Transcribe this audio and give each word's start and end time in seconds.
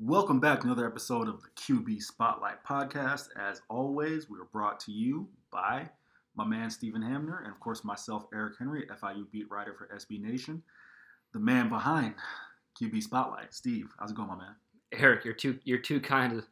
Welcome 0.00 0.40
back 0.40 0.60
to 0.60 0.66
another 0.66 0.86
episode 0.86 1.26
of 1.26 1.40
the 1.40 1.48
QB 1.56 2.02
Spotlight 2.02 2.62
Podcast. 2.62 3.28
As 3.34 3.62
always, 3.70 4.28
we 4.28 4.38
are 4.38 4.48
brought 4.52 4.78
to 4.80 4.92
you 4.92 5.26
by 5.50 5.88
my 6.36 6.44
man 6.44 6.68
Stephen 6.68 7.00
Hamner 7.00 7.38
and, 7.38 7.50
of 7.50 7.58
course, 7.60 7.82
myself, 7.82 8.26
Eric 8.34 8.56
Henry, 8.58 8.86
FIU 9.02 9.24
beat 9.30 9.50
writer 9.50 9.72
for 9.72 9.88
SB 9.96 10.20
Nation, 10.20 10.62
the 11.32 11.38
man 11.38 11.70
behind 11.70 12.14
QB 12.78 13.02
Spotlight. 13.02 13.54
Steve, 13.54 13.88
how's 13.98 14.10
it 14.10 14.16
going, 14.16 14.28
my 14.28 14.36
man? 14.36 14.54
Eric, 14.92 15.24
you're 15.24 15.32
too 15.32 15.58
you're 15.64 15.78
too 15.78 15.98
kind 15.98 16.42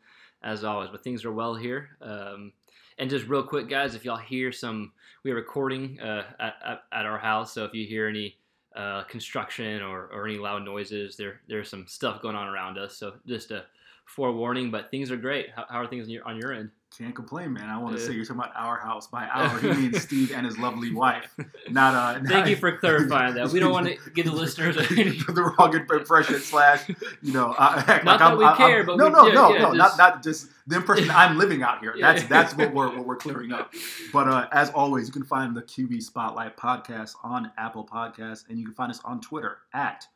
as 0.43 0.65
always, 0.65 0.89
but 0.89 1.05
things 1.05 1.23
are 1.27 1.33
well 1.33 1.55
here. 1.55 1.91
Um, 2.01 2.51
and 2.97 3.11
just 3.11 3.27
real 3.27 3.43
quick, 3.43 3.69
guys, 3.69 3.95
if 3.95 4.07
y'all 4.07 4.17
hear 4.17 4.53
some, 4.53 4.93
we're 5.23 5.37
recording 5.37 6.01
uh, 6.01 6.25
at, 6.41 6.55
at, 6.65 6.83
at 6.93 7.05
our 7.05 7.19
house, 7.19 7.53
so 7.53 7.65
if 7.65 7.75
you 7.75 7.87
hear 7.87 8.09
any 8.09 8.39
uh, 8.75 9.05
construction 9.05 9.83
or, 9.83 10.07
or 10.13 10.27
any 10.27 10.39
loud 10.39 10.65
noises. 10.65 11.17
There 11.17 11.41
there's 11.49 11.69
some 11.69 11.87
stuff 11.87 12.23
going 12.23 12.37
on 12.37 12.49
around 12.49 12.79
us, 12.79 12.97
so 12.97 13.15
just 13.27 13.51
a 13.51 13.65
forewarning. 14.05 14.71
But 14.71 14.91
things 14.91 15.11
are 15.11 15.17
great. 15.17 15.51
How, 15.55 15.65
how 15.69 15.81
are 15.81 15.87
things 15.87 16.05
on 16.05 16.11
your, 16.11 16.27
on 16.27 16.37
your 16.37 16.53
end? 16.53 16.71
Can't 16.97 17.15
complain, 17.15 17.53
man. 17.53 17.69
I 17.69 17.77
want 17.77 17.97
to 17.97 18.01
say 18.01 18.13
you're 18.13 18.25
talking 18.25 18.43
about 18.43 18.53
our 18.55 18.79
house. 18.79 19.09
By 19.09 19.27
our, 19.35 19.59
he 19.59 19.69
means 19.73 20.01
Steve 20.01 20.31
and 20.31 20.47
his 20.47 20.57
lovely 20.59 20.93
wife. 20.93 21.29
Not 21.69 21.95
uh. 21.95 22.15
Thank 22.25 22.29
not, 22.29 22.49
you 22.49 22.57
for 22.57 22.77
clarifying 22.79 23.35
that. 23.35 23.49
We 23.51 23.59
don't 23.59 23.73
want 23.73 23.89
to 23.89 24.11
give 24.11 24.27
the 24.27 24.33
listeners 24.33 24.77
the 24.77 25.55
wrong 25.59 25.75
impression. 25.75 26.39
Slash, 26.39 26.89
you 27.21 27.33
know, 27.33 27.53
uh, 27.59 27.83
heck, 27.83 28.05
not 28.05 28.13
like 28.13 28.19
that 28.21 28.33
I'm, 28.33 28.39
we 28.39 28.45
I'm, 28.45 28.57
care, 28.57 28.81
I'm, 28.81 28.87
but 28.87 28.97
no, 28.97 29.09
no, 29.09 29.27
yeah, 29.27 29.35
no, 29.35 29.53
yeah, 29.53 29.63
no, 29.63 29.75
just, 29.75 29.99
not 29.99 29.99
not 29.99 30.23
just 30.23 30.49
the 30.69 30.77
impression 30.77 31.11
I'm 31.11 31.37
living 31.37 31.63
out 31.63 31.81
here. 31.81 31.97
That's 32.01 32.23
that's 32.25 32.57
what 32.57 32.73
we're 32.73 32.95
what 32.97 33.05
we're 33.05 33.17
clearing 33.17 33.53
up. 33.53 33.73
But 34.13 34.29
uh, 34.29 34.47
as 34.53 34.71
always, 34.71 35.09
you 35.09 35.13
can 35.13 35.25
find 35.25 35.57
the 35.57 35.63
QB 35.63 36.01
Spotlight 36.01 36.57
podcast 36.57 37.15
on 37.25 37.51
Apple 37.59 37.85
Podcasts, 37.85 38.49
and 38.49 38.59
you 38.59 38.67
can 38.67 38.75
find 38.75 38.93
us 38.93 39.01
on 39.05 39.21
Twitter 39.21 39.59
at 39.73 40.07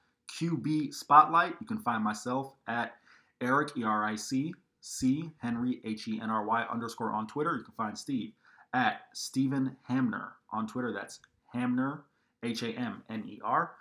QB 0.40 0.94
Spotlight. 0.94 1.54
You 1.60 1.66
can 1.66 1.78
find 1.78 2.04
myself 2.04 2.54
at 2.68 2.94
Eric 3.40 3.70
E 3.76 3.82
R 3.82 4.04
I 4.04 4.14
C 4.14 4.54
C 4.80 5.30
Henry 5.38 5.80
H 5.84 6.08
E 6.08 6.20
N 6.20 6.30
R 6.30 6.44
Y 6.44 6.64
underscore 6.70 7.12
on 7.12 7.26
Twitter. 7.26 7.56
You 7.56 7.64
can 7.64 7.74
find 7.74 7.96
Steve 7.96 8.32
at 8.72 9.02
Stephen 9.14 9.76
Hamner 9.84 10.32
on 10.52 10.66
Twitter. 10.66 10.92
That's 10.92 11.20
Hamner 11.52 12.04
H 12.42 12.62
A 12.62 12.68
M 12.68 13.02
N 13.08 13.24
E 13.26 13.40
R. 13.42 13.72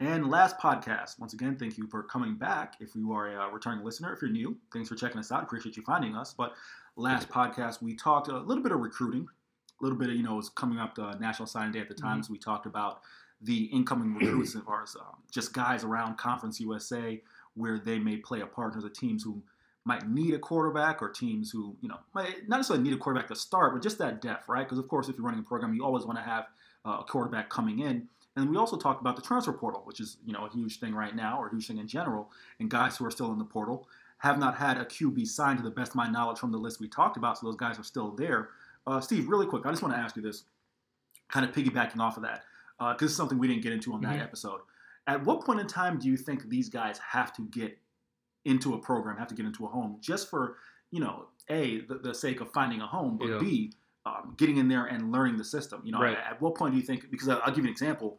And 0.00 0.28
last 0.28 0.58
podcast, 0.58 1.20
once 1.20 1.32
again, 1.32 1.56
thank 1.56 1.78
you 1.78 1.86
for 1.86 2.02
coming 2.02 2.34
back. 2.34 2.74
If 2.80 2.96
you 2.96 3.12
are 3.12 3.28
a 3.28 3.44
uh, 3.44 3.50
returning 3.50 3.84
listener, 3.84 4.12
if 4.12 4.20
you're 4.20 4.32
new, 4.32 4.56
thanks 4.72 4.88
for 4.88 4.96
checking 4.96 5.20
us 5.20 5.30
out. 5.30 5.44
Appreciate 5.44 5.76
you 5.76 5.82
finding 5.84 6.16
us. 6.16 6.34
But 6.36 6.54
last 6.96 7.28
podcast, 7.28 7.80
we 7.80 7.94
talked 7.94 8.26
a 8.26 8.38
little 8.38 8.64
bit 8.64 8.72
of 8.72 8.80
recruiting, 8.80 9.28
a 9.80 9.84
little 9.84 9.96
bit 9.96 10.08
of, 10.08 10.16
you 10.16 10.24
know, 10.24 10.32
it 10.32 10.38
was 10.38 10.48
coming 10.48 10.80
up 10.80 10.96
the 10.96 11.12
National 11.20 11.46
Signing 11.46 11.70
Day 11.70 11.78
at 11.78 11.88
the 11.88 11.94
time. 11.94 12.16
Mm-hmm. 12.16 12.22
So 12.22 12.32
we 12.32 12.38
talked 12.38 12.66
about 12.66 13.02
the 13.40 13.64
incoming 13.66 14.14
recruits 14.14 14.56
as 14.56 14.62
far 14.62 14.82
as 14.82 14.96
um, 14.96 15.18
just 15.30 15.52
guys 15.52 15.84
around 15.84 16.18
Conference 16.18 16.58
USA 16.58 17.22
where 17.54 17.78
they 17.78 17.98
may 17.98 18.16
play 18.16 18.40
a 18.40 18.46
part 18.46 18.74
in 18.74 18.80
the 18.80 18.90
teams 18.90 19.22
who 19.22 19.42
might 19.84 20.08
need 20.08 20.34
a 20.34 20.38
quarterback 20.38 21.02
or 21.02 21.08
teams 21.08 21.50
who, 21.50 21.76
you 21.80 21.88
know, 21.88 21.98
might 22.14 22.48
not 22.48 22.58
necessarily 22.58 22.84
need 22.84 22.94
a 22.94 22.98
quarterback 22.98 23.28
to 23.28 23.36
start, 23.36 23.72
but 23.72 23.82
just 23.82 23.98
that 23.98 24.20
depth, 24.20 24.48
right? 24.48 24.64
Because, 24.64 24.78
of 24.78 24.88
course, 24.88 25.08
if 25.08 25.16
you're 25.16 25.24
running 25.24 25.40
a 25.40 25.42
program, 25.42 25.74
you 25.74 25.84
always 25.84 26.04
want 26.04 26.18
to 26.18 26.24
have 26.24 26.46
uh, 26.86 26.98
a 27.00 27.04
quarterback 27.04 27.48
coming 27.50 27.80
in. 27.80 28.08
And 28.36 28.48
we 28.48 28.56
also 28.56 28.76
talked 28.76 29.00
about 29.00 29.16
the 29.16 29.22
transfer 29.22 29.52
portal, 29.52 29.82
which 29.84 30.00
is, 30.00 30.18
you 30.24 30.32
know, 30.32 30.46
a 30.46 30.50
huge 30.50 30.78
thing 30.78 30.94
right 30.94 31.14
now 31.14 31.40
or 31.40 31.48
a 31.48 31.50
huge 31.50 31.66
thing 31.66 31.78
in 31.78 31.88
general. 31.88 32.30
And 32.60 32.70
guys 32.70 32.96
who 32.96 33.04
are 33.04 33.10
still 33.10 33.32
in 33.32 33.38
the 33.38 33.44
portal 33.44 33.88
have 34.18 34.38
not 34.38 34.56
had 34.56 34.78
a 34.78 34.84
QB 34.84 35.26
signed 35.26 35.58
to 35.58 35.64
the 35.64 35.70
best 35.70 35.90
of 35.90 35.96
my 35.96 36.08
knowledge 36.08 36.38
from 36.38 36.52
the 36.52 36.58
list 36.58 36.80
we 36.80 36.88
talked 36.88 37.16
about. 37.16 37.38
So 37.38 37.46
those 37.46 37.56
guys 37.56 37.78
are 37.78 37.84
still 37.84 38.12
there. 38.12 38.50
Uh, 38.86 39.00
Steve, 39.00 39.28
really 39.28 39.46
quick, 39.46 39.66
I 39.66 39.70
just 39.70 39.82
want 39.82 39.94
to 39.94 40.00
ask 40.00 40.16
you 40.16 40.22
this, 40.22 40.44
kind 41.28 41.44
of 41.44 41.54
piggybacking 41.54 41.98
off 41.98 42.16
of 42.16 42.22
that, 42.22 42.44
because 42.78 43.02
uh, 43.02 43.06
is 43.06 43.16
something 43.16 43.38
we 43.38 43.48
didn't 43.48 43.62
get 43.62 43.72
into 43.72 43.92
on 43.92 44.00
that 44.02 44.12
mm-hmm. 44.12 44.22
episode. 44.22 44.60
At 45.06 45.24
what 45.24 45.44
point 45.44 45.60
in 45.60 45.66
time 45.66 45.98
do 45.98 46.08
you 46.08 46.16
think 46.16 46.48
these 46.48 46.68
guys 46.68 46.98
have 46.98 47.32
to 47.34 47.42
get 47.46 47.76
into 48.44 48.74
a 48.74 48.78
program, 48.78 49.16
have 49.16 49.28
to 49.28 49.34
get 49.34 49.46
into 49.46 49.64
a 49.64 49.68
home 49.68 49.98
just 50.00 50.28
for, 50.28 50.56
you 50.90 51.00
know, 51.00 51.26
A, 51.48 51.80
the, 51.82 51.94
the 51.94 52.14
sake 52.14 52.40
of 52.40 52.52
finding 52.52 52.80
a 52.80 52.86
home, 52.86 53.16
but 53.18 53.28
yeah. 53.28 53.38
B, 53.38 53.72
um, 54.04 54.34
getting 54.36 54.56
in 54.56 54.68
there 54.68 54.86
and 54.86 55.12
learning 55.12 55.36
the 55.36 55.44
system? 55.44 55.80
You 55.84 55.92
know, 55.92 56.00
right. 56.00 56.16
at, 56.16 56.32
at, 56.32 56.42
what 56.42 56.54
point 56.54 56.74
do 56.74 56.80
you 56.80 56.86
think, 56.86 57.10
because 57.10 57.28
I'll, 57.28 57.40
I'll, 57.44 57.52
give 57.52 57.64
you 57.64 57.70
an 57.70 57.72
example. 57.72 58.18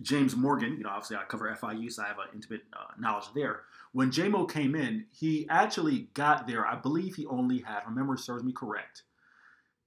James 0.00 0.34
Morgan, 0.34 0.76
you 0.76 0.84
know, 0.84 0.90
obviously 0.90 1.16
I 1.16 1.24
cover 1.24 1.54
FIU, 1.60 1.92
so 1.92 2.02
I 2.02 2.08
have 2.08 2.18
an 2.18 2.28
intimate 2.34 2.62
uh, 2.72 2.92
knowledge 2.98 3.26
there. 3.34 3.60
When 3.92 4.10
JMO 4.10 4.50
came 4.50 4.74
in, 4.74 5.04
he 5.12 5.46
actually 5.48 6.08
got 6.14 6.46
there, 6.46 6.66
I 6.66 6.76
believe 6.76 7.14
he 7.14 7.26
only 7.26 7.58
had, 7.58 7.82
if 7.86 7.94
memory 7.94 8.18
serves 8.18 8.42
me 8.42 8.52
correct, 8.52 9.02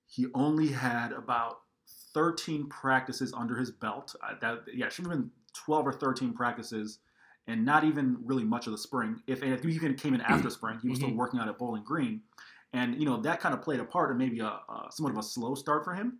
he 0.07 0.27
only 0.33 0.67
had 0.67 1.11
about 1.11 1.61
13 2.13 2.67
practices 2.67 3.33
under 3.33 3.55
his 3.57 3.71
belt. 3.71 4.15
Uh, 4.23 4.35
that 4.41 4.59
yeah, 4.73 4.89
should 4.89 5.05
have 5.05 5.13
been 5.13 5.31
12 5.53 5.87
or 5.87 5.93
13 5.93 6.33
practices 6.33 6.99
and 7.47 7.63
not 7.65 7.83
even 7.83 8.17
really 8.23 8.43
much 8.43 8.65
of 8.65 8.71
the 8.71 8.77
spring. 8.77 9.21
If, 9.27 9.41
and 9.41 9.53
if 9.53 9.63
he 9.63 9.71
even 9.71 9.95
came 9.95 10.13
in 10.13 10.21
after 10.21 10.49
spring, 10.49 10.79
he 10.81 10.89
was 10.89 10.97
still 10.97 11.09
mm-hmm. 11.09 11.17
working 11.17 11.39
out 11.39 11.47
at 11.47 11.57
Bowling 11.57 11.83
Green. 11.83 12.21
And, 12.73 12.99
you 12.99 13.05
know, 13.05 13.17
that 13.21 13.39
kind 13.39 13.53
of 13.53 13.61
played 13.61 13.79
a 13.79 13.85
part 13.85 14.11
in 14.11 14.17
maybe 14.17 14.39
a, 14.39 14.47
a, 14.47 14.87
somewhat 14.89 15.11
of 15.11 15.17
a 15.17 15.23
slow 15.23 15.55
start 15.55 15.85
for 15.85 15.93
him. 15.93 16.19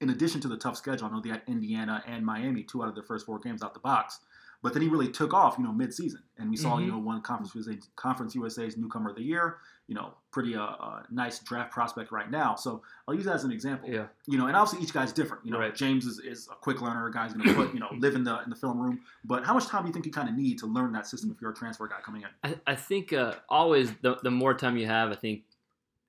In 0.00 0.10
addition 0.10 0.40
to 0.42 0.48
the 0.48 0.56
tough 0.56 0.76
schedule, 0.76 1.06
I 1.06 1.10
know 1.10 1.20
they 1.20 1.30
had 1.30 1.42
Indiana 1.46 2.02
and 2.06 2.24
Miami, 2.24 2.62
two 2.62 2.82
out 2.82 2.88
of 2.88 2.94
their 2.94 3.04
first 3.04 3.26
four 3.26 3.38
games 3.38 3.62
out 3.62 3.74
the 3.74 3.80
box. 3.80 4.20
But 4.62 4.72
then 4.72 4.82
he 4.82 4.88
really 4.88 5.08
took 5.08 5.32
off, 5.32 5.56
you 5.56 5.64
know, 5.64 5.72
mid-season, 5.72 6.20
and 6.36 6.50
we 6.50 6.56
saw, 6.56 6.76
mm-hmm. 6.76 6.86
you 6.86 6.90
know, 6.92 6.98
one 6.98 7.20
Conference 7.22 7.54
USA, 7.54 7.78
Conference 7.94 8.34
USA's 8.34 8.76
newcomer 8.76 9.10
of 9.10 9.16
the 9.16 9.22
year. 9.22 9.58
You 9.86 9.94
know, 9.94 10.14
pretty 10.32 10.54
uh, 10.54 10.62
uh, 10.62 11.02
nice 11.10 11.38
draft 11.38 11.72
prospect 11.72 12.12
right 12.12 12.30
now. 12.30 12.56
So 12.56 12.82
I'll 13.06 13.14
use 13.14 13.24
that 13.24 13.36
as 13.36 13.44
an 13.44 13.52
example. 13.52 13.88
Yeah. 13.88 14.06
You 14.26 14.36
know, 14.36 14.46
and 14.46 14.54
obviously 14.54 14.84
each 14.84 14.92
guy's 14.92 15.12
different. 15.12 15.46
You 15.46 15.52
know, 15.52 15.58
right. 15.60 15.74
James 15.74 16.04
is, 16.04 16.18
is 16.18 16.46
a 16.52 16.56
quick 16.56 16.82
learner. 16.82 17.06
A 17.06 17.12
guy's 17.12 17.32
going 17.32 17.48
to 17.48 17.54
put, 17.54 17.72
you 17.72 17.80
know, 17.80 17.88
live 17.98 18.14
in 18.14 18.24
the 18.24 18.42
in 18.42 18.50
the 18.50 18.56
film 18.56 18.78
room. 18.78 19.00
But 19.24 19.44
how 19.44 19.54
much 19.54 19.66
time 19.66 19.82
do 19.82 19.88
you 19.88 19.92
think 19.92 20.04
you 20.04 20.12
kind 20.12 20.28
of 20.28 20.36
need 20.36 20.58
to 20.58 20.66
learn 20.66 20.92
that 20.92 21.06
system 21.06 21.30
if 21.30 21.40
you're 21.40 21.52
a 21.52 21.54
transfer 21.54 21.86
guy 21.86 22.00
coming 22.04 22.22
in? 22.22 22.28
I, 22.66 22.72
I 22.72 22.74
think 22.74 23.12
uh, 23.12 23.34
always 23.48 23.92
the 24.02 24.18
the 24.22 24.30
more 24.30 24.54
time 24.54 24.76
you 24.76 24.86
have, 24.86 25.10
I 25.10 25.14
think, 25.14 25.44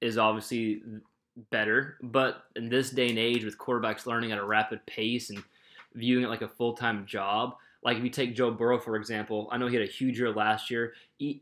is 0.01 0.17
obviously 0.17 0.81
better. 1.51 1.97
But 2.01 2.43
in 2.55 2.69
this 2.69 2.89
day 2.89 3.09
and 3.09 3.19
age, 3.19 3.45
with 3.45 3.57
quarterbacks 3.57 4.05
learning 4.05 4.31
at 4.31 4.39
a 4.39 4.45
rapid 4.45 4.85
pace 4.85 5.29
and 5.29 5.41
viewing 5.93 6.25
it 6.25 6.29
like 6.29 6.41
a 6.41 6.47
full 6.47 6.73
time 6.73 7.05
job 7.05 7.55
like 7.83 7.97
if 7.97 8.03
you 8.03 8.09
take 8.09 8.35
Joe 8.35 8.51
Burrow 8.51 8.79
for 8.79 8.95
example, 8.95 9.47
I 9.51 9.57
know 9.57 9.67
he 9.67 9.75
had 9.75 9.87
a 9.87 9.91
huge 9.91 10.19
year 10.19 10.31
last 10.31 10.69
year, 10.69 10.93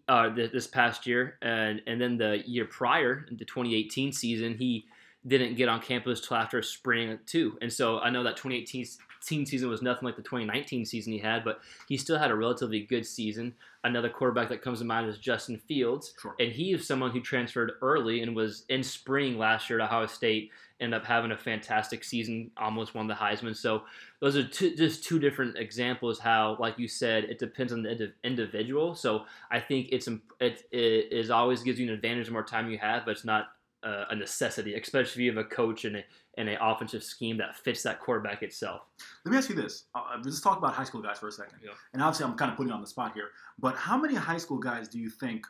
uh, 0.07 0.29
this 0.29 0.67
past 0.67 1.07
year, 1.07 1.37
and 1.41 1.81
and 1.87 1.99
then 1.99 2.17
the 2.17 2.43
year 2.45 2.65
prior, 2.65 3.25
the 3.31 3.45
2018 3.45 4.11
season, 4.11 4.55
he 4.57 4.85
didn't 5.27 5.55
get 5.55 5.69
on 5.69 5.81
campus 5.81 6.21
till 6.21 6.37
after 6.37 6.61
spring 6.61 7.19
too. 7.25 7.57
And 7.61 7.71
so 7.71 7.99
I 7.99 8.09
know 8.09 8.23
that 8.23 8.37
2018 8.37 9.45
season 9.45 9.69
was 9.69 9.81
nothing 9.81 10.05
like 10.05 10.15
the 10.15 10.21
2019 10.21 10.85
season 10.85 11.13
he 11.13 11.19
had, 11.19 11.43
but 11.43 11.59
he 11.87 11.97
still 11.97 12.17
had 12.17 12.31
a 12.31 12.35
relatively 12.35 12.81
good 12.81 13.05
season. 13.05 13.53
Another 13.83 14.09
quarterback 14.09 14.49
that 14.49 14.61
comes 14.61 14.79
to 14.79 14.85
mind 14.85 15.07
is 15.07 15.17
Justin 15.17 15.57
Fields, 15.57 16.13
sure. 16.21 16.35
and 16.39 16.51
he 16.51 16.73
is 16.73 16.87
someone 16.87 17.11
who 17.11 17.21
transferred 17.21 17.73
early 17.81 18.21
and 18.21 18.35
was 18.35 18.63
in 18.69 18.83
spring 18.83 19.37
last 19.37 19.69
year 19.69 19.79
at 19.79 19.85
Ohio 19.85 20.05
State. 20.05 20.51
Ended 20.79 21.01
up 21.01 21.07
having 21.07 21.31
a 21.31 21.37
fantastic 21.37 22.03
season, 22.03 22.51
almost 22.55 22.93
won 22.93 23.07
the 23.07 23.13
Heisman. 23.15 23.55
So 23.55 23.81
those 24.19 24.37
are 24.37 24.47
two, 24.47 24.75
just 24.75 25.03
two 25.03 25.17
different 25.17 25.57
examples. 25.57 26.19
How, 26.19 26.55
like 26.59 26.77
you 26.77 26.87
said, 26.87 27.23
it 27.23 27.39
depends 27.39 27.73
on 27.73 27.81
the 27.81 28.13
individual. 28.23 28.93
So 28.93 29.25
I 29.49 29.59
think 29.59 29.89
it's 29.91 30.07
it, 30.07 30.67
it 30.71 31.11
is 31.11 31.31
always 31.31 31.63
gives 31.63 31.79
you 31.79 31.87
an 31.87 31.93
advantage 31.93 32.27
the 32.27 32.31
more 32.31 32.43
time 32.43 32.69
you 32.69 32.77
have, 32.77 33.05
but 33.05 33.11
it's 33.11 33.25
not 33.25 33.47
uh, 33.83 34.05
a 34.09 34.15
necessity, 34.15 34.75
especially 34.75 35.09
if 35.09 35.17
you 35.17 35.37
have 35.37 35.45
a 35.45 35.47
coach 35.47 35.85
and 35.85 35.97
a, 35.97 36.03
and 36.37 36.49
an 36.49 36.57
offensive 36.61 37.03
scheme 37.03 37.37
that 37.37 37.55
fits 37.55 37.83
that 37.83 37.99
quarterback 37.99 38.43
itself. 38.43 38.81
Let 39.25 39.31
me 39.31 39.37
ask 39.37 39.49
you 39.49 39.55
this: 39.55 39.85
uh, 39.95 39.99
uh, 39.99 40.17
Let's 40.23 40.41
talk 40.41 40.57
about 40.57 40.73
high 40.73 40.83
school 40.83 41.01
guys 41.01 41.19
for 41.19 41.27
a 41.27 41.31
second. 41.31 41.59
Yeah. 41.63 41.71
And 41.93 42.01
obviously, 42.01 42.25
I'm 42.25 42.35
kind 42.35 42.51
of 42.51 42.57
putting 42.57 42.69
you 42.69 42.75
on 42.75 42.81
the 42.81 42.87
spot 42.87 43.13
here, 43.13 43.29
but 43.59 43.75
how 43.75 43.97
many 43.97 44.15
high 44.15 44.37
school 44.37 44.57
guys 44.57 44.87
do 44.87 44.99
you 44.99 45.09
think 45.09 45.45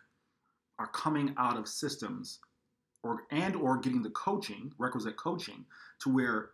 are 0.80 0.88
coming 0.88 1.34
out 1.38 1.58
of 1.58 1.68
systems, 1.68 2.40
or 3.04 3.24
and 3.32 3.56
or 3.56 3.78
getting 3.78 4.04
the 4.04 4.12
coaching, 4.12 4.72
requisite 4.78 5.18
coaching, 5.18 5.66
to 6.02 6.14
where 6.14 6.50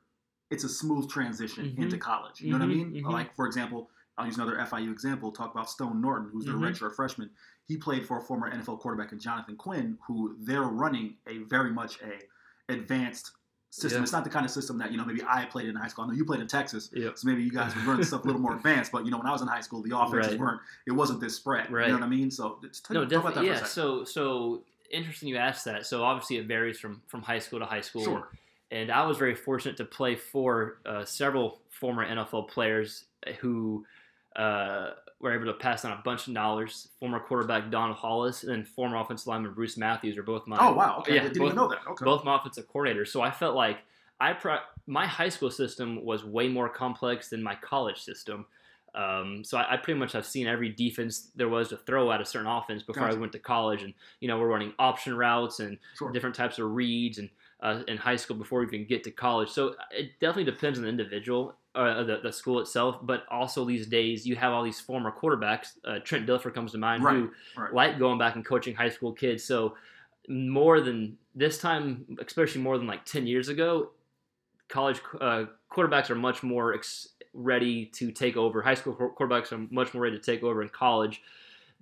it's 0.51 0.63
a 0.63 0.69
smooth 0.69 1.09
transition 1.09 1.66
mm-hmm. 1.66 1.84
into 1.84 1.97
college? 1.97 2.40
You 2.40 2.51
know 2.51 2.57
mm-hmm, 2.57 2.67
what 2.67 2.73
I 2.73 2.78
mm-hmm, 2.78 2.94
mean? 2.94 3.03
Mm-hmm. 3.03 3.13
Like 3.13 3.35
for 3.35 3.47
example, 3.47 3.90
I'll 4.17 4.28
use 4.28 4.38
another 4.38 4.57
FIU 4.57 4.91
example. 4.91 5.31
Talk 5.31 5.53
about 5.53 5.69
Stone 5.69 6.00
Norton, 6.01 6.29
who's 6.31 6.45
their 6.45 6.53
mm-hmm. 6.53 6.66
redshirt 6.66 6.95
freshman. 6.95 7.31
He 7.66 7.78
played 7.78 8.06
for 8.06 8.18
a 8.18 8.22
former 8.22 8.52
NFL 8.52 8.79
quarterback 8.79 9.11
in 9.11 9.20
Jonathan 9.20 9.55
Quinn, 9.55 9.97
who 10.05 10.35
they're 10.40 10.64
running 10.64 11.16
a 11.28 11.40
very 11.40 11.72
much 11.72 11.97
a 12.02 12.72
advanced 12.72 13.32
system. 13.73 13.99
Yeah. 13.99 14.03
It's 14.03 14.11
not 14.11 14.23
the 14.23 14.29
kind 14.29 14.46
of 14.46 14.52
system 14.52 14.78
that 14.78 14.91
you 14.91 14.97
know 14.97 15.05
maybe 15.05 15.22
I 15.28 15.46
played 15.46 15.67
in 15.67 15.76
high 15.76 15.87
school. 15.87 16.05
I 16.05 16.08
know 16.09 16.14
you 16.14 16.26
played 16.26 16.41
in 16.41 16.47
Texas, 16.47 16.90
yeah. 16.93 17.09
so 17.16 17.28
maybe 17.28 17.43
you 17.43 17.52
guys 17.52 17.76
were 17.76 17.82
learning 17.82 18.05
stuff 18.05 18.23
a 18.23 18.28
little 18.28 18.41
more 18.41 18.55
advanced. 18.55 18.91
But 18.91 19.05
you 19.05 19.11
know 19.11 19.17
when 19.17 19.28
I 19.28 19.32
was 19.32 19.41
in 19.41 19.47
high 19.47 19.61
school, 19.61 19.82
the 19.82 19.97
offenses 19.97 20.34
right. 20.34 20.40
weren't. 20.40 20.61
It 20.85 20.91
wasn't 20.91 21.20
this 21.20 21.35
spread. 21.35 21.72
Right. 21.72 21.87
You 21.87 21.93
know 21.93 21.99
what 21.99 22.05
I 22.05 22.09
mean? 22.09 22.29
So 22.29 22.59
no, 22.91 23.05
definitely. 23.05 23.47
yeah. 23.47 23.64
So 23.64 24.03
so 24.03 24.64
interesting 24.91 25.29
you 25.29 25.37
asked 25.37 25.66
that. 25.66 25.85
So 25.85 26.03
obviously 26.03 26.37
it 26.37 26.46
varies 26.46 26.79
from 26.79 27.02
from 27.08 27.23
high 27.23 27.40
school 27.40 27.59
to 27.59 27.66
high 27.66 27.82
school. 27.82 28.03
Sure. 28.03 28.28
And 28.72 28.91
I 28.91 29.05
was 29.05 29.17
very 29.17 29.35
fortunate 29.35 29.78
to 29.78 29.85
play 29.85 30.16
for 30.16 30.78
uh, 30.85 31.05
several 31.05 31.59
former 31.70 32.08
NFL 32.08 32.49
players 32.49 33.05
who 33.40 33.85
uh, 34.35 34.91
were 35.20 35.34
able 35.34 35.46
to 35.46 35.53
pass 35.53 35.85
on 35.85 35.91
a 35.91 36.02
bunch 36.03 36.28
of 36.28 36.34
dollars. 36.34 36.90
Former 37.00 37.20
quarterback 37.20 37.72
Don 37.72 37.94
Hollas 37.94 38.44
and 38.44 38.52
then 38.52 38.64
former 38.64 38.97
offensive 38.97 39.28
lineman 39.28 39.53
Bruce 39.53 39.78
Matthews 39.78 40.18
are 40.18 40.24
both 40.24 40.46
my. 40.47 40.58
Oh 40.59 40.74
wow! 40.74 40.97
Okay, 41.00 41.16
yeah, 41.16 41.22
I 41.22 41.24
didn't 41.24 41.40
both, 41.40 41.46
even 41.47 41.56
know 41.56 41.68
that. 41.70 41.80
Okay. 41.88 42.06
Both 42.06 42.24
my 42.24 42.35
offensive 42.35 42.68
coordinators. 42.72 43.08
So 43.08 43.22
I 43.22 43.32
felt 43.32 43.56
like 43.56 43.80
I 44.20 44.34
pro- 44.34 44.59
my 44.85 45.08
high 45.08 45.30
school 45.30 45.52
system 45.52 46.03
was 46.03 46.24
way 46.24 46.47
more 46.47 46.70
complex 46.70 47.30
than 47.30 47.41
my 47.41 47.56
college 47.56 48.02
system. 48.02 48.46
Um, 48.96 49.44
so 49.44 49.58
I, 49.58 49.74
I, 49.74 49.78
pretty 49.78 50.00
much 50.00 50.12
have 50.12 50.26
seen 50.26 50.46
every 50.46 50.70
defense 50.70 51.32
there 51.35 51.50
was 51.50 51.70
to 51.70 51.78
throw 51.78 52.12
at 52.12 52.22
a 52.22 52.26
certain 52.26 52.47
offense 52.47 52.84
before 52.84 53.08
gotcha. 53.08 53.18
I 53.18 53.20
went 53.20 53.32
to 53.32 53.40
college, 53.40 53.82
and 53.82 53.94
you 54.20 54.28
know 54.28 54.38
we're 54.38 54.47
running 54.47 54.74
option 54.78 55.16
routes 55.18 55.59
and 55.62 55.80
sure. 55.96 56.12
different 56.12 56.35
types 56.35 56.59
of 56.59 56.70
reads 56.72 57.18
and 57.18 57.30
uh, 57.62 57.82
in 57.88 57.97
high 57.97 58.18
school 58.18 58.35
before 58.35 58.59
we 58.59 58.68
even 58.68 58.85
get 58.85 59.03
to 59.06 59.12
college. 59.12 59.50
So 59.50 59.76
it 59.90 60.12
definitely 60.20 60.52
depends 60.52 60.78
on 60.78 60.84
the 60.84 60.90
individual, 60.90 61.56
uh, 61.75 62.03
the, 62.03 62.20
the 62.22 62.31
school 62.31 62.59
itself, 62.59 62.97
but 63.02 63.23
also 63.29 63.66
these 63.66 63.87
days 63.87 64.25
you 64.25 64.35
have 64.35 64.53
all 64.53 64.64
these 64.64 64.79
former 64.79 65.11
quarterbacks. 65.11 65.73
Uh, 65.84 65.99
Trent 65.99 66.28
Dilfer 66.28 66.53
comes 66.53 66.72
to 66.73 66.78
mind 66.78 67.03
right. 67.03 67.16
who 67.16 67.31
right. 67.58 67.73
like 67.73 67.99
going 67.99 68.20
back 68.20 68.35
and 68.35 68.46
coaching 68.46 68.75
high 68.75 68.90
school 68.90 69.11
kids. 69.11 69.43
So 69.43 69.75
more 70.28 70.81
than 70.81 71.17
this 71.35 71.58
time, 71.58 72.05
especially 72.25 72.61
more 72.61 72.78
than 72.78 72.87
like 72.87 73.05
10 73.05 73.28
years 73.28 73.49
ago, 73.49 73.91
college 74.70 75.02
uh, 75.20 75.46
quarterbacks 75.72 76.09
are 76.09 76.16
much 76.16 76.43
more 76.43 76.73
ex- 76.73 77.09
ready 77.34 77.87
to 77.87 78.11
take 78.11 78.37
over. 78.37 78.61
High 78.61 78.75
school 78.75 78.96
quarterbacks 78.96 79.52
are 79.52 79.67
much 79.72 79.93
more 79.93 80.03
ready 80.03 80.17
to 80.17 80.23
take 80.23 80.43
over 80.43 80.61
in 80.61 80.70
college 80.70 81.22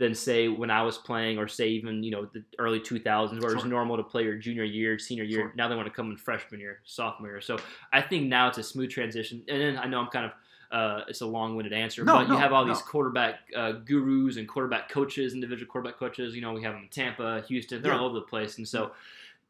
than 0.01 0.15
say 0.15 0.47
when 0.47 0.71
I 0.71 0.81
was 0.81 0.97
playing, 0.97 1.37
or 1.37 1.47
say 1.47 1.67
even 1.69 2.01
you 2.01 2.09
know 2.09 2.25
the 2.25 2.43
early 2.57 2.79
2000s, 2.79 3.05
where 3.33 3.41
sure. 3.41 3.51
it 3.51 3.55
was 3.55 3.65
normal 3.65 3.97
to 3.97 4.03
play 4.03 4.23
your 4.23 4.35
junior 4.35 4.63
year, 4.63 4.97
senior 4.97 5.23
year. 5.23 5.41
Sure. 5.41 5.53
Now 5.55 5.67
they 5.67 5.75
want 5.75 5.87
to 5.87 5.93
come 5.93 6.09
in 6.09 6.17
freshman 6.17 6.59
year, 6.59 6.79
sophomore 6.83 7.29
year. 7.29 7.41
So 7.41 7.59
I 7.93 8.01
think 8.01 8.27
now 8.27 8.47
it's 8.47 8.57
a 8.57 8.63
smooth 8.63 8.89
transition. 8.89 9.43
And 9.47 9.61
then 9.61 9.77
I 9.77 9.85
know 9.85 9.99
I'm 9.99 10.07
kind 10.07 10.25
of 10.25 10.31
uh, 10.71 11.03
it's 11.07 11.21
a 11.21 11.25
long-winded 11.25 11.71
answer, 11.71 12.03
no, 12.03 12.15
but 12.15 12.27
no, 12.29 12.33
you 12.33 12.39
have 12.39 12.51
all 12.51 12.65
no. 12.65 12.73
these 12.73 12.81
quarterback 12.81 13.41
uh, 13.55 13.73
gurus 13.73 14.37
and 14.37 14.47
quarterback 14.47 14.89
coaches, 14.89 15.33
individual 15.33 15.71
quarterback 15.71 15.99
coaches. 15.99 16.33
You 16.33 16.41
know, 16.41 16.51
we 16.51 16.63
have 16.63 16.73
them 16.73 16.83
in 16.83 16.89
Tampa, 16.89 17.43
Houston, 17.47 17.83
they're 17.83 17.93
yeah. 17.93 17.99
all 17.99 18.07
over 18.07 18.15
the 18.15 18.25
place, 18.25 18.57
and 18.57 18.67
so 18.67 18.91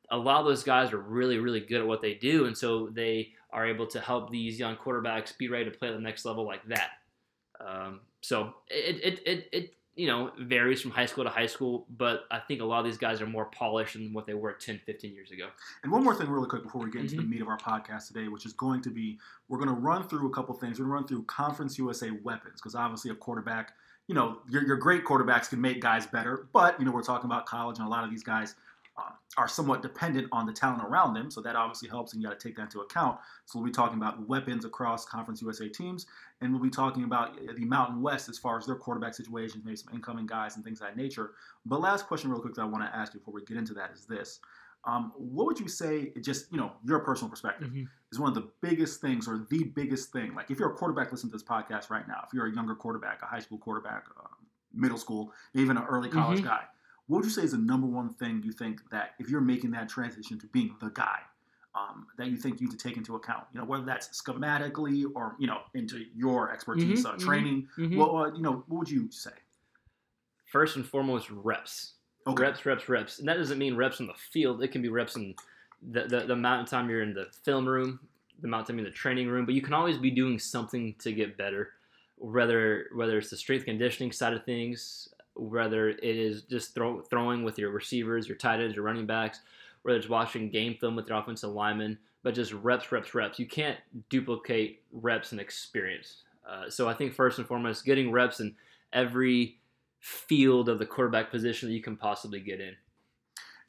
a 0.09 0.17
lot 0.17 0.41
of 0.41 0.45
those 0.45 0.63
guys 0.63 0.91
are 0.91 0.99
really, 0.99 1.37
really 1.37 1.61
good 1.61 1.79
at 1.79 1.87
what 1.87 2.01
they 2.01 2.15
do, 2.15 2.45
and 2.45 2.57
so 2.57 2.89
they 2.91 3.29
are 3.53 3.65
able 3.65 3.87
to 3.87 4.01
help 4.01 4.29
these 4.29 4.59
young 4.59 4.75
quarterbacks 4.75 5.37
be 5.37 5.47
ready 5.47 5.65
to 5.65 5.71
play 5.71 5.87
at 5.87 5.93
the 5.93 6.01
next 6.01 6.25
level 6.25 6.45
like 6.45 6.65
that. 6.67 6.89
Um, 7.65 8.01
so 8.21 8.55
it, 8.67 8.99
it, 9.03 9.27
it, 9.27 9.49
it 9.51 9.73
you 9.95 10.07
know, 10.07 10.31
varies 10.39 10.81
from 10.81 10.91
high 10.91 11.05
school 11.05 11.25
to 11.25 11.29
high 11.29 11.45
school, 11.45 11.85
but 11.97 12.21
I 12.31 12.39
think 12.39 12.61
a 12.61 12.65
lot 12.65 12.79
of 12.79 12.85
these 12.85 12.97
guys 12.97 13.21
are 13.21 13.27
more 13.27 13.45
polished 13.45 13.93
than 13.93 14.13
what 14.13 14.25
they 14.25 14.33
were 14.33 14.53
10, 14.53 14.79
15 14.85 15.13
years 15.13 15.31
ago. 15.31 15.47
And 15.83 15.91
one 15.91 16.03
more 16.03 16.15
thing, 16.15 16.29
really 16.29 16.47
quick, 16.47 16.63
before 16.63 16.81
we 16.81 16.89
get 16.89 17.01
into 17.01 17.15
mm-hmm. 17.15 17.23
the 17.23 17.29
meat 17.29 17.41
of 17.41 17.49
our 17.49 17.57
podcast 17.57 18.07
today, 18.07 18.29
which 18.29 18.45
is 18.45 18.53
going 18.53 18.81
to 18.83 18.89
be 18.89 19.19
we're 19.49 19.57
going 19.57 19.69
to 19.69 19.75
run 19.75 20.07
through 20.07 20.27
a 20.27 20.33
couple 20.33 20.55
things. 20.55 20.79
We're 20.79 20.85
going 20.85 20.91
to 20.91 21.01
run 21.01 21.07
through 21.07 21.23
Conference 21.23 21.77
USA 21.77 22.09
weapons, 22.23 22.61
because 22.61 22.73
obviously 22.73 23.11
a 23.11 23.15
quarterback, 23.15 23.73
you 24.07 24.15
know, 24.15 24.39
your, 24.49 24.65
your 24.65 24.77
great 24.77 25.03
quarterbacks 25.03 25.49
can 25.49 25.59
make 25.59 25.81
guys 25.81 26.07
better, 26.07 26.47
but, 26.53 26.79
you 26.79 26.85
know, 26.85 26.91
we're 26.91 27.03
talking 27.03 27.29
about 27.29 27.45
college, 27.45 27.77
and 27.77 27.85
a 27.85 27.89
lot 27.89 28.05
of 28.05 28.09
these 28.09 28.23
guys 28.23 28.55
are 29.37 29.47
somewhat 29.47 29.81
dependent 29.81 30.27
on 30.31 30.45
the 30.45 30.51
talent 30.51 30.83
around 30.83 31.13
them. 31.13 31.31
So 31.31 31.41
that 31.41 31.55
obviously 31.55 31.87
helps, 31.87 32.13
and 32.13 32.21
you 32.21 32.27
got 32.27 32.39
to 32.39 32.47
take 32.47 32.57
that 32.57 32.63
into 32.63 32.81
account. 32.81 33.17
So 33.45 33.59
we'll 33.59 33.65
be 33.65 33.71
talking 33.71 33.97
about 33.97 34.27
weapons 34.27 34.65
across 34.65 35.05
Conference 35.05 35.41
USA 35.41 35.69
teams, 35.69 36.05
and 36.41 36.51
we'll 36.51 36.61
be 36.61 36.69
talking 36.69 37.03
about 37.03 37.37
the 37.55 37.65
Mountain 37.65 38.01
West 38.01 38.29
as 38.29 38.37
far 38.37 38.57
as 38.57 38.65
their 38.65 38.75
quarterback 38.75 39.13
situations, 39.13 39.63
maybe 39.63 39.77
some 39.77 39.93
incoming 39.93 40.25
guys 40.25 40.55
and 40.55 40.65
things 40.65 40.81
of 40.81 40.87
that 40.87 40.97
nature. 40.97 41.31
But 41.65 41.79
last 41.79 42.07
question, 42.07 42.29
real 42.31 42.41
quick, 42.41 42.55
that 42.55 42.61
I 42.61 42.65
want 42.65 42.83
to 42.83 42.95
ask 42.95 43.13
you 43.13 43.19
before 43.19 43.33
we 43.33 43.43
get 43.43 43.57
into 43.57 43.73
that 43.75 43.91
is 43.93 44.05
this. 44.05 44.39
Um, 44.83 45.13
what 45.15 45.45
would 45.45 45.59
you 45.59 45.67
say, 45.67 46.11
just 46.21 46.51
you 46.51 46.57
know, 46.57 46.71
your 46.83 46.99
personal 46.99 47.29
perspective, 47.29 47.69
mm-hmm. 47.69 47.83
is 48.11 48.19
one 48.19 48.29
of 48.29 48.35
the 48.35 48.49
biggest 48.61 48.99
things, 48.99 49.27
or 49.27 49.45
the 49.49 49.63
biggest 49.63 50.11
thing? 50.11 50.33
Like, 50.33 50.49
if 50.49 50.59
you're 50.59 50.71
a 50.71 50.75
quarterback 50.75 51.11
listening 51.11 51.31
to 51.31 51.37
this 51.37 51.47
podcast 51.47 51.89
right 51.91 52.07
now, 52.07 52.23
if 52.25 52.33
you're 52.33 52.47
a 52.47 52.53
younger 52.53 52.73
quarterback, 52.73 53.21
a 53.21 53.27
high 53.27 53.39
school 53.39 53.59
quarterback, 53.59 54.05
uh, 54.19 54.27
middle 54.73 54.97
school, 54.97 55.33
even 55.53 55.77
an 55.77 55.83
early 55.83 56.09
college 56.09 56.39
mm-hmm. 56.39 56.47
guy, 56.47 56.63
what 57.07 57.17
would 57.17 57.25
you 57.25 57.31
say 57.31 57.43
is 57.43 57.51
the 57.51 57.57
number 57.57 57.87
one 57.87 58.13
thing 58.13 58.41
you 58.45 58.51
think 58.51 58.81
that 58.91 59.11
if 59.19 59.29
you're 59.29 59.41
making 59.41 59.71
that 59.71 59.89
transition 59.89 60.39
to 60.39 60.47
being 60.47 60.75
the 60.81 60.89
guy, 60.89 61.19
um, 61.73 62.07
that 62.17 62.27
you 62.27 62.37
think 62.37 62.59
you 62.59 62.67
need 62.67 62.77
to 62.77 62.87
take 62.87 62.97
into 62.97 63.15
account? 63.15 63.45
You 63.53 63.59
know, 63.59 63.65
whether 63.65 63.85
that's 63.85 64.21
schematically 64.21 65.05
or 65.15 65.35
you 65.39 65.47
know 65.47 65.59
into 65.73 66.05
your 66.15 66.51
expertise, 66.51 67.05
mm-hmm, 67.05 67.15
uh, 67.15 67.19
training. 67.19 67.67
Mm-hmm. 67.77 67.97
Well, 67.97 68.15
uh, 68.17 68.31
you 68.33 68.41
know, 68.41 68.63
what 68.67 68.79
would 68.79 68.89
you 68.89 69.09
say? 69.11 69.31
First 70.45 70.75
and 70.75 70.85
foremost, 70.85 71.29
reps. 71.29 71.93
Okay. 72.27 72.43
Reps, 72.43 72.65
reps, 72.65 72.87
reps, 72.87 73.19
and 73.19 73.27
that 73.27 73.37
doesn't 73.37 73.57
mean 73.57 73.75
reps 73.75 73.99
in 73.99 74.05
the 74.05 74.13
field. 74.13 74.61
It 74.61 74.71
can 74.71 74.81
be 74.81 74.89
reps 74.89 75.15
in 75.15 75.33
the, 75.81 76.03
the, 76.03 76.19
the 76.21 76.33
amount 76.33 76.61
of 76.61 76.69
time 76.69 76.89
you're 76.89 77.01
in 77.01 77.13
the 77.13 77.27
film 77.43 77.67
room, 77.67 77.99
the 78.39 78.47
amount 78.47 78.61
of 78.61 78.67
time 78.67 78.77
in 78.77 78.85
the 78.85 78.91
training 78.91 79.27
room. 79.27 79.45
But 79.45 79.55
you 79.55 79.61
can 79.61 79.73
always 79.73 79.97
be 79.97 80.11
doing 80.11 80.37
something 80.37 80.93
to 80.99 81.11
get 81.11 81.35
better, 81.35 81.69
whether 82.17 82.87
whether 82.93 83.17
it's 83.17 83.31
the 83.31 83.37
strength 83.37 83.65
conditioning 83.65 84.11
side 84.11 84.33
of 84.33 84.45
things, 84.45 85.09
whether 85.35 85.89
it 85.89 86.03
is 86.03 86.43
just 86.43 86.73
throw, 86.73 87.01
throwing 87.01 87.43
with 87.43 87.57
your 87.57 87.71
receivers, 87.71 88.27
your 88.27 88.37
tight 88.37 88.59
ends, 88.59 88.75
your 88.75 88.85
running 88.85 89.05
backs, 89.05 89.41
whether 89.83 89.97
it's 89.97 90.09
watching 90.09 90.49
game 90.49 90.75
film 90.79 90.95
with 90.95 91.07
your 91.07 91.17
offensive 91.17 91.51
linemen, 91.51 91.97
but 92.23 92.35
just 92.35 92.53
reps, 92.53 92.91
reps, 92.91 93.15
reps. 93.15 93.39
You 93.39 93.45
can't 93.45 93.77
duplicate 94.09 94.83
reps 94.91 95.31
and 95.31 95.41
experience. 95.41 96.23
Uh, 96.47 96.69
so 96.69 96.87
I 96.87 96.93
think 96.93 97.13
first 97.13 97.37
and 97.37 97.47
foremost, 97.47 97.85
getting 97.85 98.11
reps 98.11 98.39
in 98.39 98.55
every 98.93 99.57
field 99.99 100.69
of 100.69 100.79
the 100.79 100.85
quarterback 100.85 101.31
position 101.31 101.69
that 101.69 101.75
you 101.75 101.81
can 101.81 101.95
possibly 101.95 102.39
get 102.39 102.59
in. 102.59 102.75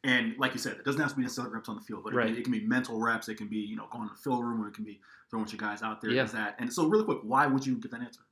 And 0.04 0.34
like 0.36 0.52
you 0.52 0.58
said, 0.58 0.72
it 0.72 0.84
doesn't 0.84 1.00
have 1.00 1.10
to 1.10 1.16
be 1.16 1.22
necessarily 1.22 1.54
reps 1.54 1.68
on 1.68 1.76
the 1.76 1.82
field, 1.82 2.02
but 2.02 2.12
it, 2.12 2.16
right. 2.16 2.26
can, 2.26 2.36
it 2.36 2.42
can 2.42 2.52
be 2.52 2.66
mental 2.66 2.98
reps. 2.98 3.28
It 3.28 3.36
can 3.36 3.46
be 3.46 3.58
you 3.58 3.76
know 3.76 3.86
going 3.92 4.08
to 4.08 4.14
the 4.14 4.20
field 4.20 4.44
room, 4.44 4.60
or 4.60 4.68
it 4.68 4.74
can 4.74 4.84
be 4.84 5.00
throwing 5.30 5.46
your 5.46 5.58
guys 5.58 5.82
out 5.82 6.00
there. 6.00 6.10
Yeah. 6.10 6.24
That 6.24 6.56
and 6.58 6.72
so 6.72 6.88
really 6.88 7.04
quick, 7.04 7.18
why 7.22 7.46
would 7.46 7.64
you 7.64 7.76
get 7.76 7.92
that 7.92 8.00
answer? 8.00 8.22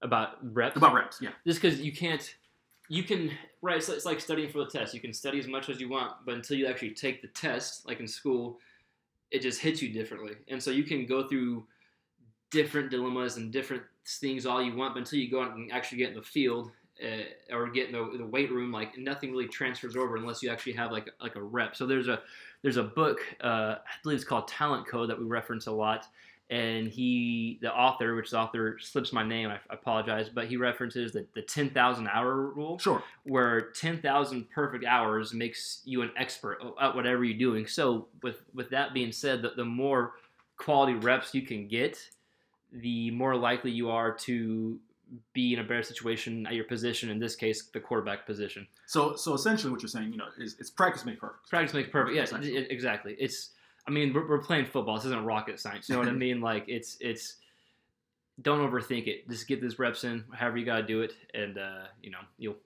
About 0.00 0.36
reps. 0.54 0.76
About 0.76 0.94
reps, 0.94 1.18
yeah. 1.20 1.30
Just 1.44 1.60
because 1.60 1.80
you 1.80 1.90
can't 1.90 2.34
you 2.88 3.02
can 3.02 3.30
right 3.62 3.76
it's, 3.76 3.88
it's 3.88 4.04
like 4.04 4.20
studying 4.20 4.50
for 4.50 4.58
the 4.58 4.70
test. 4.70 4.94
You 4.94 5.00
can 5.00 5.12
study 5.12 5.38
as 5.38 5.46
much 5.46 5.68
as 5.68 5.80
you 5.80 5.88
want 5.88 6.12
but 6.24 6.34
until 6.34 6.56
you 6.56 6.66
actually 6.66 6.90
take 6.90 7.22
the 7.22 7.28
test 7.28 7.86
like 7.86 8.00
in 8.00 8.08
school 8.08 8.58
it 9.30 9.42
just 9.42 9.60
hits 9.60 9.82
you 9.82 9.92
differently. 9.92 10.32
And 10.48 10.62
so 10.62 10.70
you 10.70 10.84
can 10.84 11.06
go 11.06 11.28
through 11.28 11.66
different 12.50 12.90
dilemmas 12.90 13.36
and 13.36 13.52
different 13.52 13.82
things 14.06 14.46
all 14.46 14.62
you 14.62 14.74
want 14.74 14.94
but 14.94 15.00
until 15.00 15.18
you 15.18 15.30
go 15.30 15.42
out 15.42 15.54
and 15.54 15.70
actually 15.70 15.98
get 15.98 16.08
in 16.08 16.14
the 16.14 16.22
field 16.22 16.70
uh, 17.04 17.54
or 17.54 17.68
get 17.68 17.88
in 17.88 17.92
the, 17.92 18.18
the, 18.18 18.24
weight 18.24 18.50
room 18.50 18.72
like 18.72 18.96
nothing 18.96 19.30
really 19.30 19.46
transfers 19.46 19.94
over 19.94 20.16
unless 20.16 20.42
you 20.42 20.50
actually 20.50 20.72
have 20.72 20.90
like 20.90 21.08
like 21.20 21.36
a 21.36 21.42
rep. 21.42 21.76
So 21.76 21.86
there's 21.86 22.08
a 22.08 22.22
there's 22.62 22.76
a 22.76 22.82
book 22.82 23.20
uh, 23.42 23.76
i 23.78 24.02
believe 24.02 24.16
it's 24.16 24.24
called 24.24 24.48
talent 24.48 24.86
code 24.86 25.10
that 25.10 25.18
we 25.18 25.24
reference 25.24 25.66
a 25.66 25.72
lot 25.72 26.06
and 26.50 26.88
he 26.88 27.58
the 27.60 27.72
author 27.72 28.14
which 28.14 28.30
the 28.30 28.38
author 28.38 28.78
slips 28.80 29.12
my 29.12 29.22
name 29.22 29.50
i, 29.50 29.58
apologize 29.68 30.30
but 30.30 30.46
he 30.46 30.56
references 30.56 31.12
the, 31.12 31.26
the 31.34 31.42
10000 31.42 32.08
hour 32.08 32.36
rule 32.36 32.78
sure. 32.78 33.02
where 33.24 33.70
10000 33.72 34.50
perfect 34.50 34.84
hours 34.84 35.34
makes 35.34 35.82
you 35.84 36.02
an 36.02 36.10
expert 36.16 36.58
at 36.80 36.94
whatever 36.94 37.24
you're 37.24 37.38
doing. 37.38 37.66
So 37.66 38.08
with 38.22 38.36
with 38.54 38.70
that 38.70 38.94
being 38.94 39.12
said 39.12 39.42
the, 39.42 39.50
the 39.56 39.64
more 39.64 40.14
quality 40.56 40.94
reps 40.94 41.34
you 41.34 41.42
can 41.42 41.68
get 41.68 41.98
the 42.72 43.10
more 43.12 43.36
likely 43.36 43.70
you 43.70 43.90
are 43.90 44.12
to 44.12 44.78
be 45.32 45.54
in 45.54 45.60
a 45.60 45.62
better 45.62 45.82
situation 45.82 46.46
at 46.46 46.52
your 46.52 46.64
position 46.64 47.08
in 47.08 47.18
this 47.18 47.34
case 47.34 47.68
the 47.72 47.80
quarterback 47.80 48.26
position. 48.26 48.66
So 48.86 49.16
so 49.16 49.34
essentially 49.34 49.70
what 49.70 49.82
you're 49.82 49.88
saying 49.88 50.12
you 50.12 50.18
know 50.18 50.26
is 50.38 50.56
it's 50.58 50.70
practice 50.70 51.04
makes 51.04 51.20
perfect. 51.20 51.48
Practice 51.48 51.74
makes 51.74 51.90
perfect 51.90 52.16
yes 52.16 52.32
exactly. 52.32 53.16
It's 53.18 53.50
I 53.88 53.90
mean, 53.90 54.12
we're, 54.12 54.28
we're 54.28 54.38
playing 54.38 54.66
football. 54.66 54.96
This 54.96 55.06
isn't 55.06 55.24
rocket 55.24 55.58
science. 55.58 55.88
You 55.88 55.94
know 55.94 56.00
what 56.00 56.08
I 56.08 56.12
mean? 56.26 56.40
Like 56.40 56.64
it's 56.68 56.98
it's 57.00 57.36
don't 58.42 58.60
overthink 58.60 59.06
it. 59.06 59.28
Just 59.28 59.48
get 59.48 59.60
these 59.60 59.78
reps 59.78 60.04
in, 60.04 60.24
however 60.32 60.58
you 60.58 60.66
got 60.66 60.76
to 60.76 60.82
do 60.82 61.00
it, 61.00 61.14
and 61.34 61.58
uh, 61.58 61.86
you 62.02 62.10
know 62.10 62.18
you'll 62.38 62.56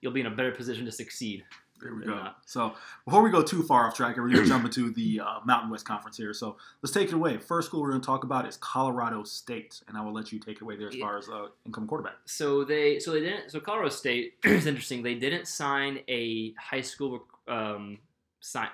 you'll 0.00 0.12
be 0.12 0.20
in 0.20 0.26
a 0.26 0.30
better 0.30 0.52
position 0.52 0.84
to 0.84 0.92
succeed. 0.92 1.44
There 1.80 1.94
we 1.94 2.04
go. 2.04 2.14
Not. 2.14 2.38
So 2.46 2.74
before 3.04 3.22
we 3.22 3.30
go 3.30 3.42
too 3.42 3.62
far 3.62 3.86
off 3.86 3.94
track, 3.94 4.16
we're 4.16 4.30
going 4.30 4.42
to 4.42 4.48
jump 4.48 4.64
into 4.64 4.90
the 4.92 5.20
uh, 5.20 5.40
Mountain 5.44 5.68
West 5.68 5.84
Conference 5.84 6.16
here. 6.16 6.32
So 6.32 6.56
let's 6.82 6.92
take 6.92 7.08
it 7.08 7.14
away. 7.14 7.36
First 7.36 7.68
school 7.68 7.82
we're 7.82 7.90
going 7.90 8.00
to 8.00 8.06
talk 8.06 8.24
about 8.24 8.48
is 8.48 8.56
Colorado 8.56 9.24
State, 9.24 9.82
and 9.86 9.96
I 9.96 10.00
will 10.00 10.14
let 10.14 10.32
you 10.32 10.38
take 10.38 10.56
it 10.56 10.62
away 10.62 10.76
there 10.76 10.88
as 10.88 10.96
far 10.96 11.18
as 11.18 11.28
uh, 11.28 11.48
incoming 11.66 11.88
quarterback. 11.88 12.14
So 12.24 12.64
they 12.64 12.98
so 12.98 13.12
they 13.12 13.20
didn't 13.20 13.50
so 13.50 13.60
Colorado 13.60 13.90
State 13.90 14.34
is 14.44 14.66
interesting. 14.66 15.02
They 15.02 15.14
didn't 15.14 15.48
sign 15.48 16.00
a 16.08 16.54
high 16.54 16.80
school 16.80 17.26
um, 17.48 17.98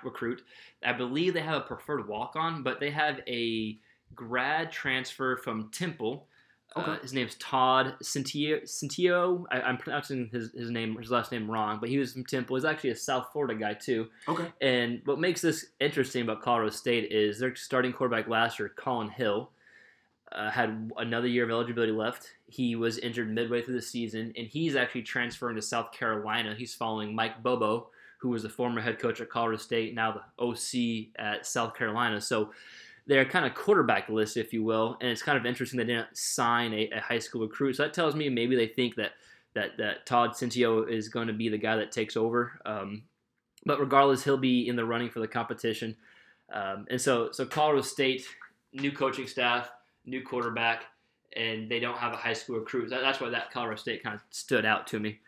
recruit. 0.03 0.43
I 0.85 0.93
believe 0.93 1.35
they 1.35 1.41
have 1.41 1.63
a 1.63 1.65
preferred 1.65 2.09
walk 2.09 2.35
on, 2.37 2.63
but 2.63 2.81
they 2.81 2.91
have 2.91 3.21
a 3.27 3.79
grad 4.15 4.71
transfer 4.73 5.37
from 5.37 5.71
Temple. 5.71 6.27
Uh, 6.75 6.81
okay. 6.81 6.91
Uh, 6.93 6.99
his 7.01 7.13
name's 7.13 7.35
Todd 7.37 7.95
Centeio. 8.03 9.45
I, 9.51 9.69
am 9.69 9.77
pronouncing 9.77 10.29
his, 10.33 10.51
his 10.53 10.71
name, 10.71 10.97
his 10.97 11.11
last 11.11 11.33
name 11.33 11.51
wrong, 11.51 11.79
but 11.81 11.89
he 11.89 11.99
was 11.99 12.13
from 12.13 12.25
Temple. 12.25 12.57
He's 12.57 12.65
actually 12.65 12.91
a 12.91 12.97
South 12.97 13.29
Florida 13.33 13.55
guy 13.55 13.75
too. 13.75 14.09
Okay. 14.29 14.47
And 14.61 15.03
what 15.05 15.19
makes 15.19 15.41
this 15.41 15.67
interesting 15.81 16.23
about 16.23 16.43
Colorado 16.43 16.71
State 16.71 17.13
is 17.13 17.39
their 17.39 17.55
starting 17.55 17.93
quarterback 17.93 18.29
last 18.29 18.59
year, 18.59 18.73
Colin 18.75 19.09
Hill, 19.09 19.51
uh, 20.33 20.51
had 20.51 20.91
another 20.97 21.27
year 21.27 21.45
of 21.45 21.51
eligibility 21.51 21.93
left. 21.93 22.35
He 22.47 22.75
was 22.75 22.99
injured 22.99 23.31
midway 23.31 23.63
through 23.63 23.75
the 23.75 23.83
season, 23.83 24.33
and 24.37 24.47
he's 24.47 24.77
actually 24.77 25.03
transferring 25.03 25.57
to 25.57 25.63
South 25.63 25.93
Carolina. 25.93 26.55
He's 26.57 26.75
following 26.75 27.15
Mike 27.15 27.43
Bobo, 27.43 27.89
who 28.23 28.29
was 28.29 28.45
the 28.45 28.49
former 28.49 28.81
head 28.81 29.01
coach 29.01 29.21
at 29.21 29.29
Colorado 29.29 29.59
State, 29.59 29.97
now 29.97 30.13
the 30.13 30.45
OC 30.45 31.09
at 31.19 31.45
South 31.45 31.75
Carolina. 31.75 32.21
So 32.21 32.53
they're 33.09 33.25
kind 33.25 33.45
of 33.45 33.55
quarterback 33.55 34.09
list, 34.09 34.37
if 34.37 34.53
you 34.53 34.63
will. 34.63 34.97
And 35.01 35.11
it's 35.11 35.25
kind 35.25 35.37
of 35.37 35.45
interesting 35.45 35.77
they 35.77 35.85
didn't 35.85 36.17
sign 36.17 36.73
a, 36.73 36.89
a 36.91 37.01
high 37.01 37.19
school 37.19 37.43
recruit. 37.43 37.75
So 37.75 37.83
that 37.83 37.93
tells 37.93 38.15
me 38.15 38.29
maybe 38.29 38.55
they 38.55 38.69
think 38.69 38.95
that 38.95 39.11
that 39.55 39.77
that 39.79 40.07
Todd 40.07 40.31
Centeio 40.31 40.89
is 40.89 41.09
going 41.09 41.27
to 41.27 41.33
be 41.33 41.49
the 41.49 41.59
guy 41.59 41.75
that 41.75 41.91
takes 41.91 42.17
over. 42.17 42.61
Um, 42.65 43.03
but 43.67 43.81
regardless, 43.81 44.23
he'll 44.23 44.39
be 44.39 44.69
in 44.69 44.77
the 44.77 44.85
running 44.85 45.11
for 45.11 45.19
the 45.19 45.27
competition. 45.27 45.97
Um, 46.53 46.87
and 46.91 47.01
so 47.01 47.33
so 47.33 47.45
Colorado 47.45 47.83
State, 47.83 48.25
new 48.73 48.93
coaching 48.93 49.27
staff, 49.27 49.69
new 50.07 50.23
quarterback. 50.23 50.85
and 51.35 51.69
they 51.69 51.81
don't 51.81 51.99
have 51.99 52.13
a 52.13 52.17
high 52.17 52.35
school 52.35 52.59
recruit. 52.61 52.91
That, 52.91 53.01
that's 53.01 53.21
why 53.21 53.31
that 53.31 53.51
Colorado 53.51 53.81
State 53.81 54.05
kind 54.05 54.15
of 54.15 54.23
stood 54.31 54.65
out 54.65 54.87
to 54.89 55.01
me. 55.01 55.19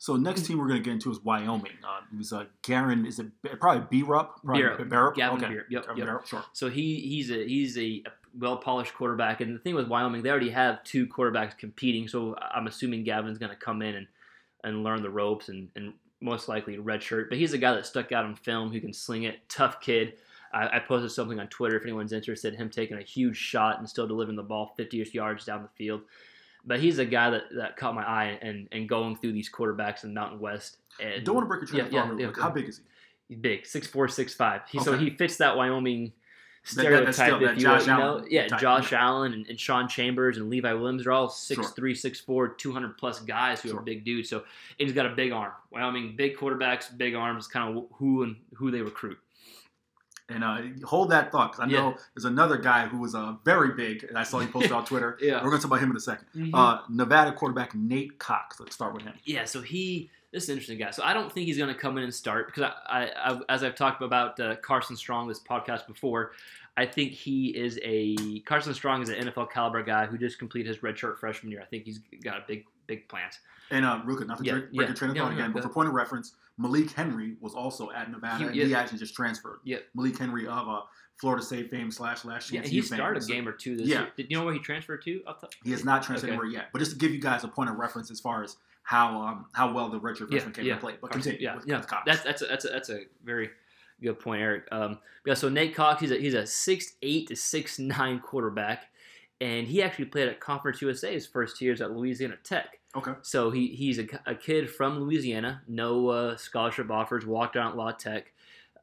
So 0.00 0.16
next 0.16 0.46
team 0.46 0.58
we're 0.58 0.68
going 0.68 0.80
to 0.80 0.84
get 0.84 0.92
into 0.92 1.10
is 1.10 1.20
Wyoming. 1.24 1.72
Uh, 1.82 2.00
it 2.12 2.16
was 2.18 2.32
uh, 2.32 2.44
Garen. 2.62 3.04
Is 3.04 3.18
it 3.18 3.26
probably 3.58 3.84
B 3.90 4.04
Rupp? 4.04 4.40
Bierup. 4.44 4.88
Berup. 4.88 5.16
Gavin 5.16 5.44
okay. 5.44 5.54
Bierup. 5.54 5.64
Yep, 5.70 5.86
yep. 5.96 6.26
Sure. 6.26 6.44
So 6.52 6.70
he 6.70 7.00
he's 7.00 7.30
a 7.32 7.44
he's 7.46 7.76
a 7.76 8.04
well 8.38 8.58
polished 8.58 8.94
quarterback, 8.94 9.40
and 9.40 9.56
the 9.56 9.58
thing 9.58 9.74
with 9.74 9.88
Wyoming, 9.88 10.22
they 10.22 10.30
already 10.30 10.50
have 10.50 10.84
two 10.84 11.08
quarterbacks 11.08 11.58
competing. 11.58 12.06
So 12.06 12.36
I'm 12.38 12.68
assuming 12.68 13.02
Gavin's 13.02 13.38
going 13.38 13.50
to 13.50 13.56
come 13.56 13.82
in 13.82 13.96
and 13.96 14.06
and 14.62 14.84
learn 14.84 15.02
the 15.02 15.10
ropes 15.10 15.48
and 15.48 15.68
and 15.74 15.94
most 16.20 16.48
likely 16.48 16.76
redshirt. 16.76 17.28
But 17.28 17.38
he's 17.38 17.52
a 17.52 17.58
guy 17.58 17.74
that 17.74 17.84
stuck 17.84 18.12
out 18.12 18.24
on 18.24 18.36
film 18.36 18.72
who 18.72 18.80
can 18.80 18.92
sling 18.92 19.24
it. 19.24 19.48
Tough 19.48 19.80
kid. 19.80 20.14
I, 20.52 20.76
I 20.76 20.78
posted 20.78 21.10
something 21.10 21.38
on 21.40 21.48
Twitter 21.48 21.76
if 21.76 21.82
anyone's 21.82 22.12
interested. 22.12 22.54
Him 22.54 22.70
taking 22.70 22.98
a 22.98 23.02
huge 23.02 23.36
shot 23.36 23.78
and 23.78 23.88
still 23.88 24.06
delivering 24.06 24.36
the 24.36 24.42
ball 24.42 24.74
50 24.76 25.10
yards 25.12 25.44
down 25.44 25.62
the 25.62 25.68
field. 25.76 26.02
But 26.64 26.80
he's 26.80 26.98
a 26.98 27.04
guy 27.04 27.30
that, 27.30 27.44
that 27.56 27.76
caught 27.76 27.94
my 27.94 28.04
eye 28.04 28.38
and, 28.42 28.68
and 28.72 28.88
going 28.88 29.16
through 29.16 29.32
these 29.32 29.50
quarterbacks 29.50 30.04
in 30.04 30.12
Mountain 30.12 30.40
West. 30.40 30.78
And 31.00 31.24
Don't 31.24 31.34
want 31.36 31.44
to 31.44 31.48
break 31.48 31.60
your 31.62 31.68
train 31.68 31.92
Yeah, 31.92 32.02
of 32.02 32.08
thought 32.10 32.20
yeah, 32.20 32.42
How 32.42 32.50
big 32.50 32.68
is 32.68 32.78
he? 32.78 32.84
He's 33.34 33.38
big, 33.38 33.66
six 33.66 33.86
four, 33.86 34.08
six 34.08 34.34
five. 34.34 34.62
He, 34.70 34.78
So 34.80 34.96
he 34.96 35.10
fits 35.10 35.36
that 35.38 35.56
Wyoming 35.56 36.12
That- 36.74 36.74
that- 36.74 37.14
stereotype, 37.14 37.14
still 37.14 37.38
that 37.40 37.50
if 37.52 37.56
you. 37.58 37.62
Josh 37.62 37.82
You 37.82 37.86
know, 37.92 38.00
Allen 38.02 38.26
yeah, 38.30 38.46
type, 38.48 38.60
Josh. 38.60 38.92
Allen 38.92 39.32
and, 39.32 39.46
and 39.46 39.58
Sean 39.58 39.88
Chambers 39.88 40.36
and 40.36 40.50
Levi 40.50 40.72
Williams 40.74 41.06
are 41.06 41.12
all 41.12 41.28
six 41.30 41.60
Sure. 41.62 41.70
three, 41.70 41.94
six 41.94 42.20
four, 42.20 42.48
200 42.48 42.98
plus 42.98 43.20
guys 43.20 43.60
who 43.62 43.70
Sure. 43.70 43.78
are 43.78 43.82
big 43.82 44.04
dudes. 44.04 44.28
So 44.28 44.38
and 44.38 44.46
he's 44.88 44.92
got 44.92 45.06
a 45.06 45.14
big 45.14 45.32
arm. 45.32 45.52
Wyoming, 45.70 46.16
big 46.16 46.36
quarterbacks, 46.36 46.94
big 46.96 47.14
arms, 47.14 47.46
kind 47.46 47.76
of 47.78 47.84
who 47.94 48.22
and 48.24 48.36
who 48.54 48.70
they 48.70 48.82
recruit. 48.82 49.18
And 50.30 50.44
uh, 50.44 50.58
hold 50.86 51.10
that 51.10 51.32
thought, 51.32 51.52
'cause 51.52 51.60
I 51.60 51.66
know 51.66 51.90
Yeah. 51.90 51.96
there's 52.14 52.26
another 52.26 52.58
guy 52.58 52.86
who 52.86 52.98
was 52.98 53.14
uh, 53.14 53.36
very 53.44 53.72
big, 53.74 54.04
and 54.04 54.18
I 54.18 54.24
saw 54.24 54.40
you 54.40 54.48
posted 54.48 54.72
on 54.72 54.84
Twitter. 54.84 55.16
Yeah. 55.22 55.36
We're 55.42 55.48
going 55.48 55.56
to 55.56 55.58
talk 55.62 55.70
about 55.72 55.80
him 55.80 55.90
in 55.90 55.96
a 55.96 56.00
2nd 56.00 56.24
Mhm. 56.36 56.50
Uh, 56.52 56.82
Nevada 56.90 57.32
quarterback 57.32 57.74
Nate 57.74 58.18
Cox. 58.18 58.60
Let's 58.60 58.74
start 58.74 58.92
with 58.92 59.04
him. 59.04 59.14
Yeah, 59.24 59.44
so 59.46 59.62
he 59.62 60.10
this 60.30 60.42
is 60.42 60.48
an 60.50 60.52
interesting 60.54 60.76
guy. 60.78 60.90
So 60.90 61.02
I 61.02 61.14
don't 61.14 61.32
think 61.32 61.46
he's 61.46 61.56
going 61.56 61.72
to 61.72 61.80
come 61.80 61.96
in 61.96 62.04
and 62.04 62.14
start 62.14 62.48
because 62.48 62.70
I, 62.86 63.06
I, 63.06 63.32
I 63.32 63.40
as 63.48 63.64
I've 63.64 63.74
talked 63.74 64.02
about 64.02 64.38
uh, 64.38 64.56
Carson 64.56 64.94
Strong 64.96 65.28
this 65.28 65.40
podcast 65.40 65.86
before, 65.86 66.32
I 66.76 66.84
think 66.84 67.12
he 67.12 67.46
is 67.56 67.80
a 67.82 68.40
Carson 68.40 68.74
Strong 68.74 69.00
is 69.04 69.08
an 69.08 69.28
NFL 69.28 69.50
caliber 69.50 69.82
guy 69.82 70.04
who 70.04 70.18
just 70.18 70.38
completed 70.38 70.68
his 70.68 70.78
redshirt 70.82 71.16
freshman 71.16 71.50
year. 71.50 71.62
I 71.62 71.64
think 71.64 71.84
he's 71.84 72.00
got 72.22 72.36
a 72.36 72.44
big 72.46 72.66
big 72.86 73.08
plans. 73.08 73.38
And 73.70 73.86
uh, 73.86 74.00
quick, 74.02 74.26
not 74.26 74.36
to 74.38 74.44
Yeah, 74.44 74.52
break, 74.52 74.64
yeah, 74.72 74.82
your 74.82 74.94
train 74.94 75.10
of 75.12 75.16
thought 75.16 75.32
again, 75.32 75.52
but 75.52 75.62
for 75.62 75.70
point 75.70 75.88
of 75.88 75.94
reference, 75.94 76.34
Malik 76.58 76.90
Henry 76.90 77.36
was 77.40 77.54
also 77.54 77.90
at 77.92 78.10
Nevada. 78.10 78.38
He- 78.38 78.44
and 78.46 78.54
he 78.54 78.62
yeah. 78.64 78.80
actually 78.80 78.98
just 78.98 79.14
transferred. 79.14 79.60
Yeah. 79.64 79.78
Malik 79.94 80.18
Henry 80.18 80.46
of 80.46 80.68
uh, 80.68 80.80
Florida 81.20 81.42
State 81.42 81.70
fame 81.70 81.90
slash 81.90 82.24
last 82.24 82.50
year. 82.52 82.62
Yeah, 82.62 82.68
he 82.68 82.82
started 82.82 83.22
a 83.22 83.26
game 83.26 83.46
or 83.48 83.52
two 83.52 83.76
this 83.76 83.86
Yeah. 83.86 84.00
year. 84.00 84.08
Did 84.16 84.26
you 84.30 84.36
know 84.38 84.44
where 84.44 84.54
he 84.54 84.60
transferred 84.60 85.02
to? 85.04 85.22
He 85.64 85.70
has 85.70 85.84
not 85.84 86.02
transferred 86.02 86.26
Okay. 86.28 86.32
anywhere 86.34 86.48
yet. 86.50 86.66
But 86.72 86.80
just 86.80 86.92
to 86.92 86.98
give 86.98 87.12
you 87.12 87.20
guys 87.20 87.44
a 87.44 87.48
point 87.48 87.70
of 87.70 87.76
reference 87.76 88.10
as 88.10 88.20
far 88.20 88.42
as 88.42 88.56
how 88.82 89.20
um, 89.20 89.46
how 89.52 89.72
well 89.72 89.88
the 89.88 89.96
Yeah, 89.98 90.00
freshman 90.00 90.52
came 90.52 90.64
yeah. 90.66 90.74
to 90.74 90.80
play. 90.80 90.94
But 91.00 91.10
continue. 91.12 91.38
yeah, 91.40 91.56
with, 91.56 91.66
yeah. 91.66 91.76
with 91.78 91.86
Cox. 91.86 92.02
That's 92.06 92.22
that's 92.22 92.42
a, 92.42 92.46
that's 92.46 92.64
a, 92.64 92.68
that's 92.68 92.90
a 92.90 93.00
very 93.24 93.50
good 94.02 94.18
point, 94.18 94.40
Eric. 94.42 94.64
Um, 94.72 94.98
yeah, 95.26 95.34
so 95.34 95.48
Nate 95.48 95.74
Cox, 95.74 96.00
he's 96.00 96.10
a 96.10 96.16
he's 96.16 96.34
a 96.34 96.46
six 96.46 96.94
eight 97.02 97.28
to 97.28 97.36
six 97.36 97.78
nine 97.78 98.20
quarterback, 98.20 98.86
and 99.40 99.66
he 99.66 99.82
actually 99.82 100.06
played 100.06 100.28
at 100.28 100.40
Conference 100.40 100.82
USA 100.82 101.12
his 101.12 101.26
first 101.26 101.60
years 101.60 101.80
at 101.80 101.92
Louisiana 101.92 102.36
Tech. 102.42 102.78
okay. 102.96 103.12
So 103.22 103.50
he 103.50 103.68
he's 103.68 103.98
a, 103.98 104.06
a 104.26 104.34
kid 104.34 104.70
from 104.70 105.00
Louisiana, 105.00 105.62
no 105.68 106.08
uh, 106.08 106.36
scholarship 106.36 106.90
offers, 106.90 107.24
walked 107.24 107.56
out 107.56 107.72
at 107.72 107.76
La 107.76 107.92
Tech, 107.92 108.32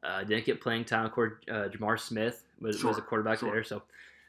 uh, 0.02 0.24
didn't 0.24 0.46
get 0.46 0.60
playing 0.60 0.84
time. 0.84 1.04
Of 1.06 1.12
course, 1.12 1.34
uh, 1.50 1.68
J'Mar 1.68 1.98
Smith 2.00 2.42
was, 2.60 2.82
was 2.82 2.98
a 2.98 3.02
quarterback 3.02 3.40
sure. 3.40 3.52
there. 3.52 3.64
So. 3.64 3.82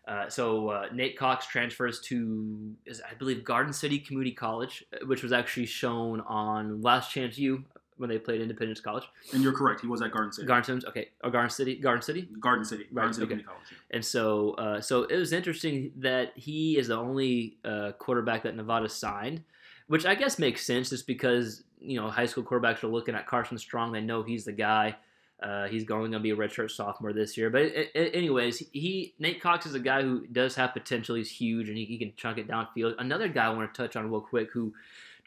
Uh, 0.07 0.29
so 0.29 0.69
uh, 0.69 0.87
Nate 0.93 1.17
Cox 1.17 1.47
transfers 1.47 1.99
to, 1.99 2.73
I 2.89 3.13
believe, 3.15 3.43
Garden 3.43 3.73
City 3.73 3.99
Community 3.99 4.31
College, 4.31 4.85
uh, 4.93 5.05
which 5.05 5.21
was 5.21 5.33
actually 5.33 5.65
shown 5.65 6.21
on 6.21 6.81
Last 6.81 7.11
Chance 7.11 7.37
U 7.39 7.65
when 7.97 8.09
they 8.09 8.17
played 8.17 8.41
Independence 8.41 8.79
College. 8.79 9.03
And 9.33 9.43
you're 9.43 9.53
correct. 9.53 9.81
He 9.81 9.87
was 9.87 10.01
at 10.01 10.11
Garden 10.11 10.31
City. 10.31 10.47
Garden 10.47 10.81
City, 10.81 10.87
okay, 10.87 11.09
oh, 11.23 11.29
Garden 11.29 11.49
City, 11.49 11.75
Garden 11.75 12.01
City. 12.01 12.27
Garden 12.39 12.65
City. 12.65 12.85
Garden 12.93 13.13
City 13.13 13.23
okay. 13.25 13.29
Community 13.31 13.47
College. 13.47 13.81
And 13.91 14.05
so, 14.05 14.51
uh, 14.51 14.81
so 14.81 15.03
it 15.03 15.17
was 15.17 15.33
interesting 15.33 15.91
that 15.97 16.33
he 16.35 16.77
is 16.77 16.87
the 16.87 16.97
only 16.97 17.57
uh, 17.65 17.91
quarterback 17.97 18.43
that 18.43 18.55
Nevada 18.55 18.89
signed, 18.89 19.43
which 19.87 20.05
I 20.05 20.15
guess 20.15 20.39
makes 20.39 20.65
sense, 20.65 20.89
just 20.89 21.07
because 21.07 21.63
you 21.79 21.99
know 21.99 22.09
high 22.09 22.25
school 22.25 22.43
quarterbacks 22.43 22.83
are 22.83 22.87
looking 22.87 23.15
at 23.15 23.27
Carson 23.27 23.57
Strong. 23.57 23.91
They 23.91 24.01
know 24.01 24.23
he's 24.23 24.45
the 24.45 24.51
guy. 24.51 24.95
Uh, 25.41 25.67
he's 25.67 25.83
going 25.83 26.11
to 26.11 26.19
be 26.19 26.31
a 26.31 26.35
redshirt 26.35 26.71
sophomore 26.71 27.13
this 27.13 27.37
year. 27.37 27.51
But 27.51 27.71
anyways, 27.93 28.63
he 28.73 29.13
Nate 29.19 29.39
Cox 29.39 29.67
is 29.67 29.75
a 29.75 29.79
guy 29.79 30.01
who 30.01 30.25
does 30.25 30.55
have 30.55 30.73
potential. 30.73 31.15
He's 31.15 31.29
huge 31.29 31.69
and 31.69 31.77
he, 31.77 31.85
he 31.85 31.99
can 31.99 32.13
chunk 32.17 32.39
it 32.39 32.47
downfield. 32.47 32.95
Another 32.97 33.27
guy 33.27 33.45
I 33.45 33.49
want 33.49 33.71
to 33.71 33.81
touch 33.81 33.95
on 33.95 34.09
real 34.09 34.21
quick 34.21 34.49
who 34.51 34.73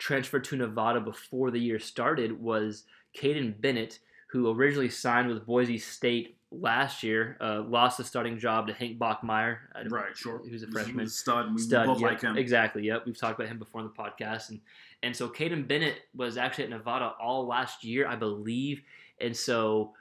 transferred 0.01 0.43
to 0.45 0.57
Nevada 0.57 0.99
before 1.01 1.51
the 1.53 1.61
year 1.61 1.79
started 1.79 2.41
was 2.41 2.85
Caden 3.17 3.61
Bennett, 3.61 4.01
who 4.29 4.51
originally 4.51 4.89
signed 4.89 5.29
with 5.29 5.47
Boise 5.47 5.79
State 5.79 6.37
last 6.51 7.03
year. 7.05 7.37
Uh, 7.41 7.63
lost 7.63 7.99
the 7.99 8.05
starting 8.05 8.39
job 8.39 8.67
to 8.67 8.73
Hank 8.73 8.99
Bachmeier. 8.99 9.59
Right, 9.89 10.17
sure. 10.17 10.41
He 10.45 10.51
was 10.51 10.63
a 10.63 10.67
He 10.67 10.73
freshman. 10.73 11.05
was 11.05 11.13
a 11.13 11.17
stud. 11.17 11.53
We 11.55 11.61
Stud, 11.61 11.87
both 11.87 12.01
yep, 12.01 12.11
like 12.11 12.21
him. 12.23 12.37
Exactly. 12.37 12.83
Yep. 12.87 13.05
We've 13.07 13.19
talked 13.19 13.39
about 13.39 13.51
him 13.53 13.59
before 13.59 13.83
on 13.83 13.87
the 13.95 14.03
podcast, 14.03 14.49
and 14.51 14.61
and 15.03 15.15
so 15.15 15.29
Caden 15.29 15.69
Bennett 15.69 15.97
was 16.15 16.37
actually 16.37 16.65
at 16.65 16.71
Nevada 16.71 17.13
all 17.21 17.47
last 17.47 17.85
year, 17.85 18.07
I 18.09 18.17
believe, 18.17 18.83
and 19.21 19.37
so 19.37 19.93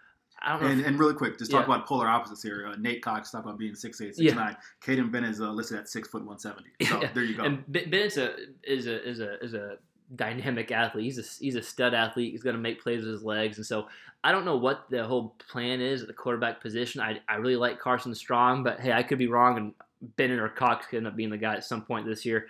I 0.41 0.53
don't 0.53 0.61
know. 0.63 0.67
And, 0.69 0.79
if- 0.81 0.87
and 0.87 0.97
really 0.99 1.13
quick, 1.15 1.37
just 1.37 1.51
talk 1.51 1.67
Yeah. 1.67 1.73
about 1.75 1.85
polar 1.87 2.07
opposites 2.07 2.41
here. 2.43 2.65
Uh, 2.67 2.75
Nate 2.77 3.01
Cox 3.01 3.29
talked 3.31 3.45
about 3.45 3.57
being 3.59 3.73
6'8", 3.75 4.15
6'9". 4.17 4.17
Yeah. 4.17 4.53
Caden 4.81 5.11
Bennett 5.11 5.31
is 5.31 5.41
uh, 5.41 5.51
listed 5.51 5.77
at 5.77 5.89
six 5.89 6.07
foot 6.07 6.23
one 6.25 6.39
seventy. 6.39 6.69
So 6.83 7.01
Yeah. 7.01 7.11
there 7.13 7.23
you 7.23 7.35
go. 7.35 7.43
And 7.43 7.63
Ben- 7.67 7.89
Bennett's 7.89 8.17
is 8.63 8.87
a 8.87 9.07
is 9.09 9.19
a 9.19 9.43
is 9.43 9.53
a 9.53 9.77
dynamic 10.15 10.71
athlete. 10.71 11.05
He's 11.05 11.19
a 11.19 11.43
he's 11.43 11.55
a 11.55 11.61
stud 11.61 11.93
athlete. 11.93 12.31
He's 12.31 12.43
going 12.43 12.55
to 12.55 12.61
make 12.61 12.81
plays 12.81 13.03
with 13.03 13.13
his 13.13 13.23
legs, 13.23 13.57
and 13.57 13.65
so 13.65 13.87
I 14.23 14.31
don't 14.31 14.45
know 14.45 14.57
what 14.57 14.89
the 14.89 15.05
whole 15.05 15.35
plan 15.49 15.81
is 15.81 16.01
at 16.01 16.07
the 16.07 16.13
quarterback 16.13 16.61
position. 16.61 17.01
I 17.01 17.19
I 17.27 17.35
really 17.35 17.55
like 17.55 17.79
Carson 17.79 18.15
Strong, 18.15 18.63
but 18.63 18.79
hey, 18.79 18.91
I 18.91 19.03
could 19.03 19.19
be 19.19 19.27
wrong, 19.27 19.57
and 19.57 19.73
Bennett 20.15 20.39
or 20.39 20.49
Cox 20.49 20.87
could 20.87 20.97
end 20.97 21.07
up 21.07 21.15
being 21.15 21.29
the 21.29 21.37
guy 21.37 21.55
at 21.55 21.63
some 21.63 21.83
point 21.83 22.05
this 22.05 22.25
year. 22.25 22.47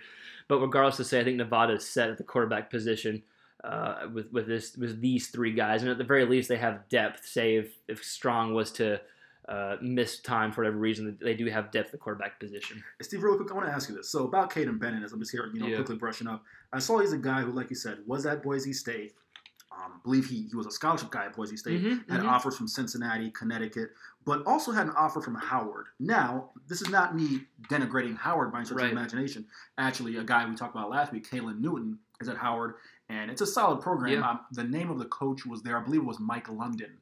But 0.48 0.60
regardless 0.60 0.96
to 0.96 1.04
say, 1.04 1.20
I 1.20 1.24
think 1.24 1.36
Nevada 1.36 1.74
is 1.74 1.86
set 1.86 2.10
at 2.10 2.18
the 2.18 2.24
quarterback 2.24 2.70
position. 2.70 3.22
Uh, 3.62 4.08
with 4.14 4.32
with 4.32 4.46
this 4.46 4.74
with 4.78 5.02
these 5.02 5.28
three 5.28 5.52
guys, 5.52 5.82
and 5.82 5.90
at 5.90 5.98
the 5.98 6.04
very 6.04 6.24
least, 6.24 6.48
they 6.48 6.56
have 6.56 6.88
depth. 6.88 7.26
Say 7.26 7.56
if, 7.56 7.72
if 7.88 8.02
Strong 8.02 8.54
was 8.54 8.72
to 8.72 8.98
uh, 9.50 9.76
miss 9.82 10.20
time 10.20 10.52
for 10.52 10.62
whatever 10.62 10.78
reason, 10.78 11.18
they 11.20 11.34
do 11.34 11.44
have 11.46 11.70
depth 11.72 11.86
at 11.86 11.92
the 11.92 11.98
quarterback 11.98 12.38
position. 12.38 12.82
Steve, 13.02 13.22
real 13.22 13.36
quick, 13.36 13.50
I 13.50 13.54
want 13.54 13.66
to 13.66 13.72
ask 13.72 13.88
you 13.88 13.96
this. 13.96 14.08
So 14.08 14.24
about 14.24 14.50
Caden 14.52 14.78
Bennett, 14.78 15.02
as 15.02 15.12
I'm 15.12 15.18
just 15.18 15.32
here, 15.32 15.50
you 15.52 15.58
know, 15.58 15.66
Yeah. 15.66 15.76
quickly 15.76 15.96
brushing 15.96 16.28
up. 16.28 16.44
I 16.72 16.78
saw 16.78 17.00
he's 17.00 17.12
a 17.12 17.18
guy 17.18 17.42
who, 17.42 17.50
like 17.50 17.68
you 17.68 17.74
said, 17.76 17.98
was 18.06 18.26
at 18.26 18.42
Boise 18.44 18.72
State. 18.72 19.14
Um, 19.72 20.00
believe 20.04 20.26
he, 20.26 20.46
he 20.48 20.54
was 20.54 20.66
a 20.66 20.70
scholarship 20.70 21.10
guy 21.10 21.24
at 21.26 21.34
Boise 21.34 21.56
State. 21.56 21.82
Mhm, 21.82 22.08
Had 22.10 22.20
mhm. 22.20 22.28
offers 22.28 22.56
from 22.56 22.68
Cincinnati, 22.68 23.30
Connecticut, 23.30 23.92
but 24.24 24.44
also 24.46 24.70
had 24.72 24.86
an 24.86 24.92
offer 24.96 25.20
from 25.20 25.34
Howard. 25.34 25.86
Now, 25.98 26.50
this 26.68 26.80
is 26.82 26.88
not 26.90 27.16
me 27.16 27.46
denigrating 27.68 28.16
Howard 28.16 28.52
by 28.52 28.58
any 28.58 28.66
stretch 28.66 28.78
of 28.78 28.82
Right. 28.84 28.92
imagination. 28.92 29.46
Actually, 29.78 30.16
a 30.16 30.22
guy 30.24 30.48
we 30.48 30.54
talked 30.54 30.74
about 30.76 30.90
last 30.90 31.12
week, 31.12 31.28
Caylin 31.28 31.60
Newton, 31.60 31.98
is 32.20 32.28
at 32.28 32.36
Howard, 32.36 32.74
and 33.08 33.30
it's 33.30 33.40
a 33.40 33.46
solid 33.46 33.80
program. 33.80 34.12
Yeah. 34.12 34.28
Um, 34.30 34.40
the 34.52 34.64
name 34.64 34.90
of 34.90 34.98
the 34.98 35.06
coach 35.06 35.46
was 35.46 35.62
there. 35.62 35.76
I 35.78 35.82
believe 35.82 36.02
it 36.02 36.06
was 36.06 36.20
Mike 36.20 36.48
London 36.50 36.98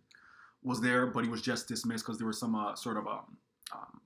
was 0.68 0.80
there, 0.80 1.06
but 1.06 1.25
he 1.25 1.30
was 1.30 1.42
just 1.42 1.66
dismissed 1.66 2.04
because 2.04 2.18
there 2.18 2.26
was 2.26 2.38
some 2.38 2.54
uh, 2.54 2.75
sort 2.76 2.96
of 2.98 3.06
um, 3.06 3.37
um, 3.72 4.00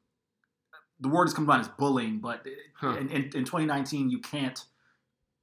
the 1.00 1.08
word 1.08 1.26
is 1.26 1.34
come 1.34 1.48
out 1.50 1.60
as 1.60 1.68
bullying, 1.68 2.18
but 2.18 2.46
Huh. 2.74 2.96
in, 2.96 3.08
in, 3.10 3.22
in 3.24 3.44
2019 3.44 4.10
you 4.10 4.18
can't 4.20 4.64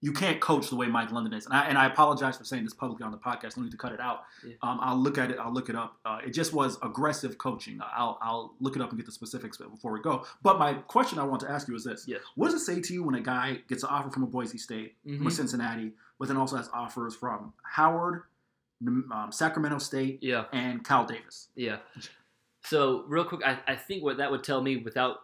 you 0.02 0.14
can't 0.14 0.40
coach 0.40 0.70
the 0.70 0.78
way 0.78 0.88
Mike 0.88 1.12
London 1.12 1.34
is, 1.34 1.44
and 1.46 1.54
I, 1.54 1.66
and 1.66 1.78
I 1.78 1.86
apologize 1.86 2.38
for 2.38 2.46
saying 2.46 2.64
this 2.64 2.74
publicly 2.74 3.04
on 3.04 3.12
the 3.12 3.18
podcast. 3.18 3.58
No 3.58 3.64
need 3.64 3.72
to 3.72 3.78
cut 3.78 3.92
it 3.92 4.00
out. 4.00 4.22
Yeah. 4.48 4.54
Um, 4.62 4.80
I'll 4.82 4.96
look 4.96 5.18
at 5.18 5.30
it. 5.30 5.38
I'll 5.38 5.52
look 5.54 5.68
it 5.68 5.76
up. 5.76 5.98
Uh, 6.06 6.20
it 6.26 6.30
just 6.30 6.54
was 6.54 6.78
aggressive 6.82 7.38
coaching. 7.38 7.82
I'll 7.84 8.18
I'll 8.22 8.54
look 8.62 8.78
it 8.78 8.82
up 8.82 8.92
and 8.92 8.98
get 8.98 9.06
the 9.06 9.12
specifics 9.12 9.58
before 9.58 9.92
we 9.92 10.00
go. 10.00 10.26
But 10.42 10.58
my 10.58 10.76
question 10.76 11.20
I 11.20 11.24
want 11.24 11.42
to 11.42 11.52
ask 11.52 11.68
you 11.68 11.76
is 11.76 11.84
this: 11.84 12.06
Yes. 12.08 12.22
What 12.36 12.50
does 12.52 12.62
it 12.62 12.66
say 12.66 12.80
to 12.80 12.94
you 12.94 13.04
when 13.04 13.16
a 13.16 13.20
guy 13.22 13.60
gets 13.68 13.84
an 13.84 13.90
offer 13.92 14.10
from 14.10 14.24
a 14.24 14.28
Boise 14.28 14.58
State, 14.58 14.96
from 15.04 15.28
a 15.28 15.30
Mhm. 15.30 15.34
Cincinnati, 15.34 15.92
but 16.18 16.30
then 16.30 16.38
also 16.38 16.56
has 16.56 16.70
offers 16.74 17.14
from 17.14 17.52
Howard, 17.64 18.24
um, 18.88 19.30
Sacramento 19.32 19.78
State, 19.80 20.20
Yeah. 20.22 20.46
and 20.54 20.84
Cal 20.86 21.06
Davis? 21.06 21.50
Yeah. 21.56 21.78
So 22.64 23.04
real 23.08 23.26
quick, 23.26 23.42
I, 23.46 23.60
I 23.68 23.76
think 23.76 24.04
what 24.04 24.18
that 24.18 24.30
would 24.32 24.44
tell 24.44 24.62
me 24.62 24.78
without 24.78 25.18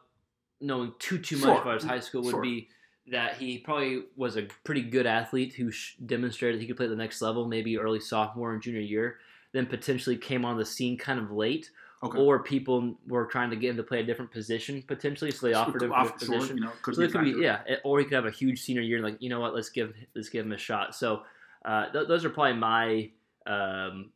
knowing 0.62 0.94
too 1.00 1.18
too 1.20 1.36
much 1.38 1.46
Sure. 1.46 1.62
about 1.62 1.76
his 1.76 1.84
high 1.84 2.00
school 2.00 2.22
would 2.24 2.32
Sure. 2.32 2.42
be 2.42 2.70
that 3.08 3.38
he 3.38 3.60
probably 3.60 4.04
was 4.16 4.36
a 4.36 4.44
pretty 4.64 4.82
good 4.82 5.06
athlete 5.06 5.54
who 5.54 5.70
sh- 5.72 5.96
demonstrated 6.06 6.60
he 6.60 6.66
could 6.66 6.76
play 6.78 6.86
at 6.88 6.90
the 6.90 6.96
next 6.96 7.22
level, 7.22 7.48
maybe 7.48 7.78
early 7.78 8.00
sophomore 8.00 8.54
and 8.54 8.62
junior 8.64 8.80
year. 8.82 9.20
Then 9.52 9.68
potentially 9.68 10.18
came 10.18 10.44
on 10.44 10.58
the 10.58 10.66
scene 10.66 10.98
kind 10.98 11.20
of 11.20 11.32
late, 11.32 11.70
Okay. 12.04 12.18
or 12.18 12.42
people 12.42 12.98
were 13.08 13.26
trying 13.26 13.50
to 13.52 13.56
get 13.56 13.70
him 13.72 13.78
to 13.78 13.84
play 13.84 14.00
a 14.00 14.04
different 14.04 14.32
position 14.32 14.82
potentially, 14.82 15.30
so 15.32 15.46
they 15.48 15.54
offered 15.54 15.82
him 15.84 15.92
Off- 15.94 16.20
sure, 16.20 16.36
position. 16.36 16.58
you 16.58 16.64
know, 16.64 16.72
So 16.84 16.98
be 16.98 17.04
it 17.06 17.12
could 17.12 17.24
be 17.24 17.32
yeah, 17.42 17.62
or 17.84 18.00
he 18.00 18.06
could 18.06 18.14
have 18.16 18.26
a 18.26 18.32
huge 18.32 18.62
senior 18.62 18.82
year 18.82 18.98
and 18.98 19.06
like 19.06 19.22
you 19.22 19.30
know 19.30 19.40
what, 19.40 19.54
let's 19.54 19.70
give 19.70 19.94
let's 20.16 20.30
give 20.30 20.46
him 20.46 20.52
a 20.52 20.58
shot. 20.58 20.96
So 20.96 21.24
uh, 21.64 21.90
th- 21.92 22.08
those 22.08 22.26
are 22.26 22.30
probably 22.30 22.54
my 22.54 23.12
um, 23.46 24.12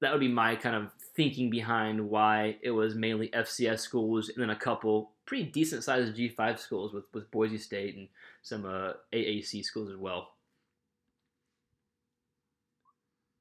that 0.00 0.12
would 0.12 0.20
be 0.20 0.28
my 0.28 0.56
kind 0.56 0.76
of 0.76 0.92
thinking 1.14 1.50
behind 1.50 2.08
why 2.08 2.56
it 2.62 2.70
was 2.70 2.94
mainly 2.94 3.28
FCS 3.28 3.80
schools 3.80 4.28
and 4.28 4.42
then 4.42 4.50
a 4.50 4.56
couple 4.56 5.12
pretty 5.24 5.44
decent 5.44 5.82
sized 5.82 6.16
G5 6.16 6.58
schools 6.58 6.92
with, 6.92 7.04
with 7.12 7.30
Boise 7.30 7.58
State 7.58 7.96
and 7.96 8.08
some 8.42 8.64
uh, 8.64 8.92
AAC 9.12 9.64
schools 9.64 9.90
as 9.90 9.96
well. 9.96 10.32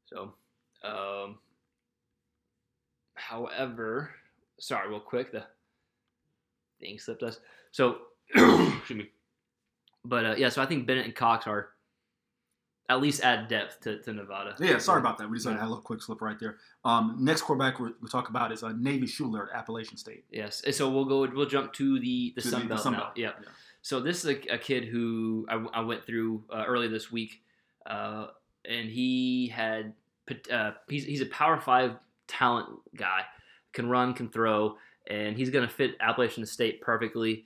So, 0.05 0.34
um, 0.84 1.39
however, 3.15 4.12
sorry, 4.60 4.89
real 4.89 5.00
quick, 5.00 5.32
the 5.32 5.44
thing 6.79 7.00
slipped 7.00 7.24
us. 7.24 7.39
So, 7.72 7.98
excuse 8.36 8.89
me. 8.98 9.10
But 10.03 10.25
uh, 10.25 10.36
yeah, 10.38 10.50
so 10.50 10.62
I 10.62 10.67
think 10.67 10.86
Bennett 10.86 11.05
and 11.05 11.15
Cox 11.15 11.48
are 11.48 11.70
at 12.89 13.01
least 13.01 13.24
add 13.24 13.48
depth 13.48 13.82
to, 13.82 14.00
to 14.00 14.13
Nevada. 14.13 14.56
Yeah, 14.60 14.77
sorry 14.77 15.00
about 15.00 15.18
that. 15.18 15.30
We 15.30 15.38
just 15.38 15.48
had 15.48 15.58
a 15.58 15.62
little 15.62 15.77
quick 15.77 16.01
slip 16.01 16.22
right 16.22 16.39
there. 16.39 16.58
Um, 16.84 17.18
next 17.20 17.42
quarterback 17.42 17.80
we 17.80 17.89
will 18.00 18.10
talk 18.10 18.30
about 18.30 18.51
is 18.51 18.63
uh, 18.63 18.74
Navy 18.77 19.08
Shuler 19.08 19.48
at 19.50 19.56
Appalachian 19.56 19.98
State. 19.98 20.24
Yes, 20.32 20.62
so 20.72 20.89
we'll 20.89 21.06
go. 21.06 21.27
We'll 21.34 21.48
jump 21.48 21.74
to 21.74 22.00
the 22.00 22.34
the, 22.36 22.42
to 22.42 22.48
Sun, 22.48 22.62
the, 22.62 22.68
Belt 22.68 22.77
the 22.77 22.84
Sun. 22.84 22.94
Belt. 22.94 23.08
Yeah. 23.15 23.32
yeah. 23.42 23.50
So 23.82 24.00
this 24.00 24.24
is 24.24 24.32
a, 24.32 24.54
a 24.54 24.58
kid 24.58 24.86
who 24.86 25.46
I, 25.50 25.63
I, 25.74 25.82
went 25.82 26.06
through 26.06 26.44
uh, 26.51 26.63
early 26.68 26.88
this 26.88 27.12
week, 27.12 27.42
uh, 27.86 28.27
and 28.68 28.89
he 28.89 29.48
had 29.48 29.94
uh, 30.51 30.72
he's 30.88 31.06
he's 31.06 31.22
a 31.22 31.27
Power 31.27 31.60
Five 31.60 31.96
talent 32.27 32.70
guy, 32.96 33.22
can 33.74 33.89
run, 33.89 34.13
can 34.13 34.30
throw, 34.30 34.77
and 35.08 35.36
he's 35.38 35.50
going 35.50 35.68
to 35.68 35.74
fit 35.74 35.92
Appalachian 36.00 36.46
State 36.46 36.82
perfectly. 36.82 37.46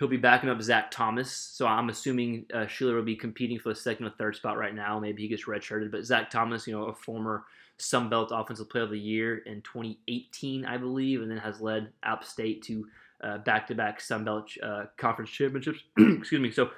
He'll 0.00 0.08
be 0.08 0.16
backing 0.16 0.48
up 0.48 0.62
Zac 0.62 0.90
Thomas, 0.90 1.30
so 1.30 1.66
I'm 1.66 1.90
assuming 1.90 2.46
uh, 2.54 2.60
Shuler 2.60 2.94
will 2.94 3.02
be 3.02 3.14
competing 3.14 3.58
for 3.58 3.68
the 3.68 3.74
second 3.74 4.06
or 4.06 4.10
third 4.16 4.34
spot 4.34 4.56
right 4.56 4.74
now. 4.74 4.98
Maybe 4.98 5.20
he 5.20 5.28
gets 5.28 5.44
redshirted, 5.44 5.90
but 5.90 6.06
Zac 6.06 6.30
Thomas, 6.30 6.66
you 6.66 6.72
know, 6.72 6.86
a 6.86 6.94
former 6.94 7.44
Sun 7.76 8.08
Belt 8.08 8.30
Offensive 8.32 8.70
Player 8.70 8.84
of 8.84 8.90
the 8.90 8.98
Year 8.98 9.42
in 9.44 9.60
2018, 9.60 10.64
I 10.64 10.78
believe, 10.78 11.20
and 11.20 11.30
then 11.30 11.36
has 11.36 11.60
led 11.60 11.92
App 12.02 12.24
State 12.24 12.62
to 12.62 12.86
uh, 13.22 13.38
back-to-back 13.38 14.00
Sun 14.00 14.24
Belt 14.24 14.50
uh, 14.62 14.84
conference 14.96 15.30
championships. 15.32 15.80
Excuse 15.98 16.40
me. 16.40 16.50
So 16.50 16.70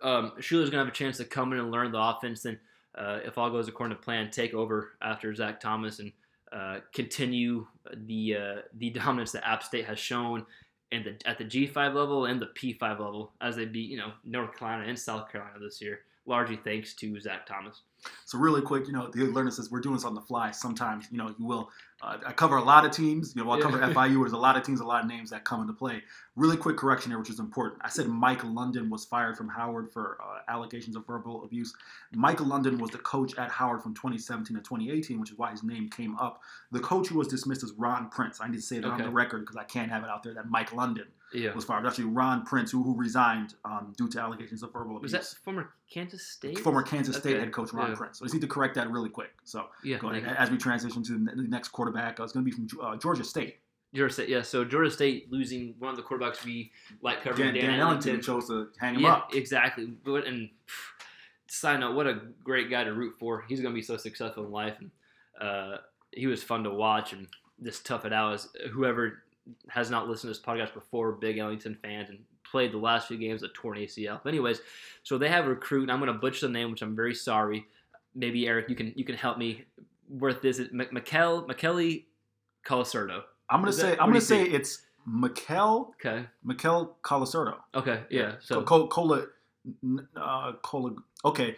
um, 0.00 0.30
Shuler's 0.38 0.70
gonna 0.70 0.84
have 0.84 0.92
a 0.92 0.96
chance 0.96 1.16
to 1.16 1.24
come 1.24 1.52
in 1.52 1.58
and 1.58 1.72
learn 1.72 1.90
the 1.90 1.98
offense, 1.98 2.44
and 2.44 2.56
uh, 2.96 3.18
if 3.24 3.38
all 3.38 3.50
goes 3.50 3.66
according 3.66 3.96
to 3.96 4.02
plan, 4.04 4.30
take 4.30 4.54
over 4.54 4.92
after 5.02 5.34
Zac 5.34 5.58
Thomas 5.58 5.98
and 5.98 6.12
uh, 6.52 6.78
continue 6.94 7.66
the 8.06 8.36
uh, 8.36 8.60
the 8.76 8.90
dominance 9.00 9.32
that 9.32 9.44
App 9.44 9.64
State 9.64 9.86
has 9.86 9.98
shown 9.98 10.46
and 10.92 11.04
the, 11.04 11.28
at 11.28 11.38
the 11.38 11.44
G5 11.44 11.94
level 11.94 12.26
and 12.26 12.40
the 12.40 12.46
P5 12.46 12.80
level 12.82 13.32
as 13.40 13.56
they 13.56 13.64
beat, 13.64 13.90
you 13.90 13.96
know, 13.96 14.12
North 14.24 14.56
Carolina 14.56 14.88
and 14.88 14.98
South 14.98 15.32
Carolina 15.32 15.58
this 15.58 15.80
year, 15.80 16.00
largely 16.26 16.56
thanks 16.56 16.94
to 16.94 17.18
Zac 17.20 17.46
Thomas. 17.46 17.82
So 18.26 18.38
really 18.38 18.62
quick, 18.62 18.86
you 18.86 18.92
know, 18.92 19.08
the 19.08 19.24
learner 19.26 19.50
says 19.50 19.70
we're 19.70 19.80
doing 19.80 19.94
this 19.94 20.04
on 20.04 20.14
the 20.14 20.20
fly. 20.20 20.50
Sometimes, 20.50 21.06
you 21.10 21.18
know, 21.18 21.34
you 21.38 21.46
will. 21.46 21.70
Uh, 22.00 22.18
I 22.26 22.32
cover 22.32 22.56
a 22.56 22.62
lot 22.62 22.84
of 22.84 22.90
teams. 22.90 23.32
You 23.36 23.44
know, 23.44 23.50
I 23.52 23.60
cover. 23.60 23.78
FIU. 23.94 24.20
There's 24.20 24.32
a 24.32 24.36
lot 24.36 24.56
of 24.56 24.64
teams, 24.64 24.80
a 24.80 24.84
lot 24.84 25.04
of 25.04 25.08
names 25.08 25.30
that 25.30 25.44
come 25.44 25.60
into 25.60 25.72
play. 25.72 26.02
Really 26.34 26.56
quick 26.56 26.76
correction 26.76 27.12
here, 27.12 27.18
which 27.18 27.30
is 27.30 27.38
important. 27.38 27.80
I 27.84 27.88
said 27.88 28.08
Mike 28.08 28.42
London 28.42 28.90
was 28.90 29.04
fired 29.04 29.36
from 29.36 29.48
Howard 29.48 29.92
for 29.92 30.18
uh, 30.20 30.50
allegations 30.50 30.96
of 30.96 31.06
verbal 31.06 31.44
abuse. 31.44 31.74
Mike 32.12 32.40
London 32.40 32.78
was 32.78 32.90
the 32.90 32.98
coach 32.98 33.36
at 33.38 33.50
Howard 33.50 33.82
from 33.82 33.94
2017 33.94 34.56
to 34.56 34.62
2018, 34.62 35.20
which 35.20 35.30
is 35.30 35.38
why 35.38 35.50
his 35.50 35.62
name 35.62 35.88
came 35.88 36.16
up. 36.18 36.40
The 36.72 36.80
coach 36.80 37.08
who 37.08 37.18
was 37.18 37.28
dismissed 37.28 37.62
is 37.62 37.72
Ron 37.76 38.08
Prince. 38.08 38.40
I 38.40 38.48
need 38.48 38.56
to 38.56 38.62
say 38.62 38.80
that 38.80 38.86
okay. 38.86 38.94
on 38.94 39.02
the 39.02 39.10
record 39.10 39.40
because 39.40 39.56
I 39.56 39.64
can't 39.64 39.90
have 39.90 40.02
it 40.02 40.08
out 40.08 40.24
there 40.24 40.34
that 40.34 40.50
Mike 40.50 40.72
London 40.72 41.06
yeah. 41.34 41.52
was 41.54 41.64
fired. 41.64 41.86
Actually, 41.86 42.04
Ron 42.04 42.44
Prince, 42.44 42.70
who, 42.70 42.82
who 42.82 42.96
resigned 42.96 43.54
um, 43.64 43.92
due 43.96 44.08
to 44.08 44.20
allegations 44.20 44.62
of 44.62 44.72
verbal 44.72 44.96
abuse. 44.96 45.12
Was 45.12 45.32
that 45.32 45.42
former 45.44 45.70
Kansas 45.90 46.26
State? 46.26 46.58
Former 46.58 46.82
Kansas 46.82 47.16
State 47.16 47.38
head 47.38 47.52
coach 47.52 47.72
Ron 47.72 47.90
yeah. 47.90 47.96
Prince. 47.96 48.18
So 48.18 48.24
I 48.24 48.26
just 48.26 48.34
need 48.34 48.40
to 48.42 48.48
correct 48.48 48.74
that 48.76 48.90
really 48.90 49.08
quick. 49.08 49.30
So 49.44 49.66
yeah. 49.84 49.98
As 50.38 50.50
we 50.50 50.56
transition 50.58 51.02
to 51.04 51.12
the 51.12 51.42
next 51.48 51.68
quarterback, 51.68 52.20
uh, 52.20 52.24
it's 52.24 52.32
going 52.32 52.44
to 52.44 52.50
be 52.50 52.54
from 52.54 52.68
uh, 52.80 52.96
Georgia 52.96 53.24
State. 53.24 53.58
Georgia 53.94 54.14
State, 54.14 54.28
yeah. 54.28 54.42
So 54.42 54.64
Georgia 54.64 54.90
State 54.90 55.30
losing 55.30 55.74
one 55.78 55.90
of 55.90 55.96
the 55.96 56.02
quarterbacks 56.02 56.44
we 56.44 56.72
like 57.02 57.22
covering. 57.22 57.52
Dan, 57.52 57.54
Dan, 57.54 57.70
Dan 57.72 57.80
Ellington 57.80 58.22
chose 58.22 58.48
to 58.48 58.68
hang 58.78 58.94
him 58.94 59.02
yeah, 59.02 59.12
up. 59.14 59.34
Exactly. 59.34 59.92
And 60.06 60.50
side 61.48 61.80
note, 61.80 61.94
what 61.94 62.06
a 62.06 62.20
great 62.42 62.70
guy 62.70 62.84
to 62.84 62.92
root 62.94 63.14
for. 63.18 63.44
He's 63.48 63.60
going 63.60 63.74
to 63.74 63.78
be 63.78 63.82
so 63.82 63.98
successful 63.98 64.46
in 64.46 64.50
life, 64.50 64.76
and 64.80 64.90
uh, 65.40 65.76
he 66.10 66.26
was 66.26 66.42
fun 66.42 66.64
to 66.64 66.70
watch 66.70 67.12
and 67.12 67.26
just 67.62 67.84
tough 67.84 68.06
it 68.06 68.12
out. 68.12 68.32
As 68.32 68.48
whoever 68.70 69.22
has 69.68 69.90
not 69.90 70.08
listened 70.08 70.32
to 70.32 70.38
this 70.38 70.44
podcast 70.44 70.74
before, 70.74 71.12
big 71.12 71.38
Ellington 71.38 71.76
fans, 71.82 72.10
and 72.10 72.20
played 72.50 72.72
the 72.72 72.78
last 72.78 73.08
few 73.08 73.16
games 73.16 73.42
at 73.42 73.54
torn 73.54 73.78
ACL. 73.78 74.20
But 74.22 74.30
anyways, 74.30 74.60
so 75.02 75.18
they 75.18 75.28
have 75.28 75.46
a 75.46 75.50
recruit. 75.50 75.90
I'm 75.90 76.00
going 76.00 76.12
to 76.12 76.18
butcher 76.18 76.46
the 76.46 76.52
name, 76.52 76.70
which 76.70 76.82
I'm 76.82 76.94
very 76.94 77.14
sorry. 77.14 77.66
Maybe 78.14 78.46
Eric, 78.46 78.68
you 78.68 78.76
can 78.76 78.92
you 78.94 79.04
can 79.04 79.16
help 79.16 79.38
me 79.38 79.64
with 80.08 80.42
this. 80.42 80.60
Mikel 80.70 81.46
Michele 81.46 82.00
Colasurdo. 82.64 83.22
I'm 83.48 83.60
gonna 83.60 83.72
say 83.72 83.92
I'm 83.92 84.08
gonna 84.08 84.20
say 84.20 84.42
it's 84.42 84.82
Mikel. 85.06 85.94
Okay. 85.94 86.26
Mikel 86.44 86.96
Colasurdo. 87.02 87.56
Okay. 87.74 88.02
Yeah. 88.10 88.34
So 88.40 88.62
Cola. 88.62 88.88
Cola 88.88 89.26
uh, 90.16 90.52
Cola. 90.62 90.92
Okay. 91.24 91.56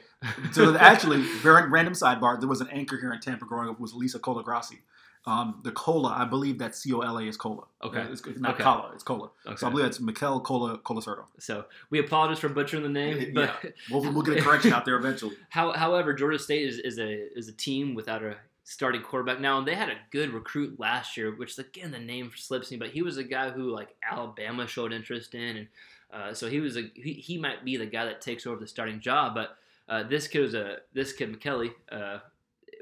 So 0.52 0.76
actually, 0.76 1.22
very 1.42 1.68
random 1.68 1.94
sidebar. 1.94 2.38
There 2.38 2.48
was 2.48 2.60
an 2.60 2.68
anchor 2.68 2.98
here 2.98 3.12
in 3.12 3.20
Tampa 3.20 3.44
growing 3.46 3.68
up 3.68 3.80
was 3.80 3.94
Lisa 3.94 4.18
Colagrassi. 4.18 4.78
Um, 5.26 5.60
the 5.64 5.72
cola, 5.72 6.10
I 6.10 6.26
believe 6.26 6.58
that 6.58 6.76
C 6.76 6.92
O 6.92 7.00
L 7.00 7.16
A 7.16 7.22
is 7.22 7.38
cola. 7.38 7.64
Okay, 7.82 8.02
it's, 8.02 8.20
it's 8.26 8.40
not 8.40 8.54
okay. 8.54 8.64
cola, 8.64 8.90
it's 8.92 9.02
cola. 9.02 9.30
Okay. 9.46 9.56
So 9.56 9.66
I 9.66 9.70
believe 9.70 9.86
it's 9.86 9.98
Mikel 9.98 10.40
Cola 10.40 10.76
Colasurdo. 10.78 11.24
So 11.38 11.64
we 11.88 11.98
apologize 11.98 12.40
for 12.40 12.50
butchering 12.50 12.82
the 12.82 12.90
name, 12.90 13.32
but 13.34 13.54
yeah. 13.64 13.70
we'll, 13.90 14.12
we'll 14.12 14.22
get 14.22 14.38
a 14.38 14.42
correction 14.42 14.74
out 14.74 14.84
there 14.84 14.96
eventually. 14.96 15.36
How, 15.48 15.72
however, 15.72 16.12
Georgia 16.12 16.38
State 16.38 16.68
is, 16.68 16.78
is 16.78 16.98
a 16.98 17.38
is 17.38 17.48
a 17.48 17.52
team 17.52 17.94
without 17.94 18.22
a 18.22 18.36
starting 18.64 19.00
quarterback 19.00 19.40
now, 19.40 19.56
and 19.56 19.66
they 19.66 19.74
had 19.74 19.88
a 19.88 19.96
good 20.10 20.30
recruit 20.30 20.78
last 20.78 21.16
year, 21.16 21.34
which 21.34 21.56
again 21.58 21.90
the 21.90 21.98
name 21.98 22.30
slips 22.36 22.70
me, 22.70 22.76
but 22.76 22.90
he 22.90 23.00
was 23.00 23.16
a 23.16 23.24
guy 23.24 23.48
who 23.48 23.70
like 23.70 23.96
Alabama 24.10 24.66
showed 24.66 24.92
interest 24.92 25.34
in, 25.34 25.56
and 25.56 25.68
uh, 26.12 26.34
so 26.34 26.50
he 26.50 26.60
was 26.60 26.76
a 26.76 26.90
he, 26.94 27.14
he 27.14 27.38
might 27.38 27.64
be 27.64 27.78
the 27.78 27.86
guy 27.86 28.04
that 28.04 28.20
takes 28.20 28.46
over 28.46 28.60
the 28.60 28.66
starting 28.66 29.00
job, 29.00 29.34
but. 29.34 29.56
Uh, 29.86 30.02
this 30.02 30.26
kid 30.26 30.40
was 30.40 30.54
a 30.54 30.78
this 30.94 31.12
kid 31.12 31.30
Michele 31.30 31.68
uh, 31.92 32.16